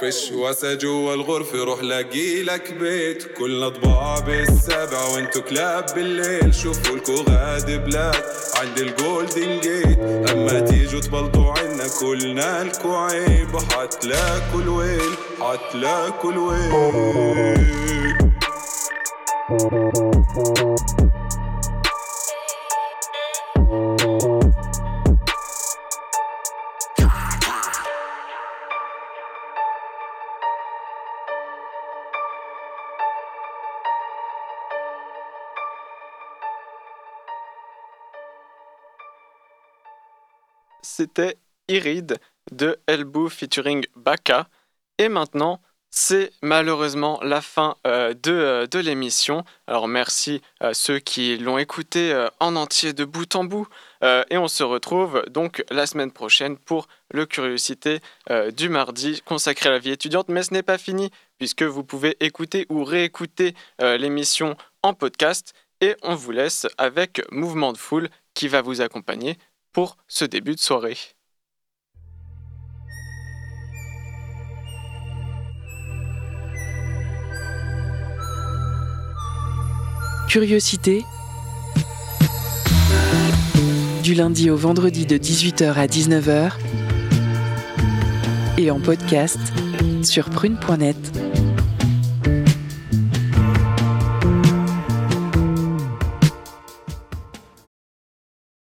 فش 0.01 0.31
واسع 0.33 0.75
جوا 0.75 1.15
الغرفة 1.15 1.59
روح 1.65 1.81
لاقي 1.81 2.43
لك 2.43 2.73
بيت. 2.73 3.39
كلنا 3.39 3.69
طباع 3.69 4.19
بالسبع 4.19 5.05
وانتو 5.15 5.43
كلاب 5.43 5.87
بالليل. 5.95 6.55
شوفوا 6.55 6.97
لكو 6.97 7.15
غادي 7.31 7.79
بلاد 7.79 8.25
عند 8.57 8.79
الجولدن 8.79 9.61
جيت. 9.61 9.99
أما 10.31 10.61
تيجوا 10.61 11.01
تبلطوا 11.01 11.53
عنا 11.59 11.85
كلنا 12.01 12.65
لكو 12.65 12.95
عيب 12.97 13.57
حتلاقوا 13.57 14.61
الويل. 14.61 15.13
حتلاقوا 15.42 16.32
الويل 16.32 17.68
C'était 40.98 41.38
Irid 41.68 42.18
de 42.52 42.80
Elbou 42.88 43.30
featuring 43.30 43.86
Baka. 43.96 44.48
Et 44.99 45.09
maintenant, 45.09 45.61
c'est 45.95 46.33
malheureusement 46.41 47.21
la 47.23 47.43
fin 47.43 47.77
euh, 47.87 48.15
de, 48.15 48.33
euh, 48.33 48.67
de 48.67 48.79
l'émission. 48.79 49.45
Alors 49.67 49.89
merci 49.89 50.41
à 50.59 50.73
ceux 50.73 50.99
qui 50.99 51.37
l'ont 51.37 51.59
écouté 51.59 52.13
euh, 52.13 52.29
en 52.41 52.57
entier 52.57 52.95
de 52.95 53.05
bout 53.05 53.37
en 53.37 53.45
bout. 53.45 53.69
Euh, 54.03 54.25
et 54.31 54.39
on 54.39 54.49
se 54.49 54.63
retrouve 54.63 55.23
donc 55.29 55.63
la 55.71 55.87
semaine 55.87 56.11
prochaine 56.11 56.57
pour 56.57 56.89
le 57.13 57.27
Curiosité 57.27 58.01
euh, 58.31 58.51
du 58.51 58.71
mardi 58.71 59.21
consacré 59.27 59.69
à 59.69 59.73
la 59.73 59.79
vie 59.79 59.91
étudiante. 59.91 60.31
Mais 60.31 60.43
ce 60.43 60.55
n'est 60.55 60.63
pas 60.63 60.79
fini 60.79 61.11
puisque 61.39 61.63
vous 61.63 61.85
pouvez 61.85 62.17
écouter 62.25 62.67
ou 62.71 62.85
réécouter 62.85 63.55
euh, 63.83 63.99
l'émission 63.99 64.57
en 64.83 64.95
podcast. 64.95 65.53
Et 65.83 65.97
on 66.03 66.15
vous 66.15 66.31
laisse 66.31 66.67
avec 66.79 67.21
Mouvement 67.31 67.73
de 67.75 67.79
Foule 67.79 68.09
qui 68.33 68.49
va 68.49 68.63
vous 68.63 68.81
accompagner 68.81 69.37
pour 69.73 69.99
ce 70.09 70.25
début 70.25 70.55
de 70.55 70.61
soirée. 70.61 70.97
Curiosité. 80.33 81.05
Du 84.03 84.15
lundi 84.15 84.49
au 84.49 84.57
vendredi 84.57 85.05
de 85.05 85.19
18h 85.19 85.75
à 85.75 85.87
19h. 85.87 86.53
Et 88.57 88.71
en 88.71 88.81
podcast 88.81 89.39
sur 90.03 90.31
prune.net. 90.31 90.97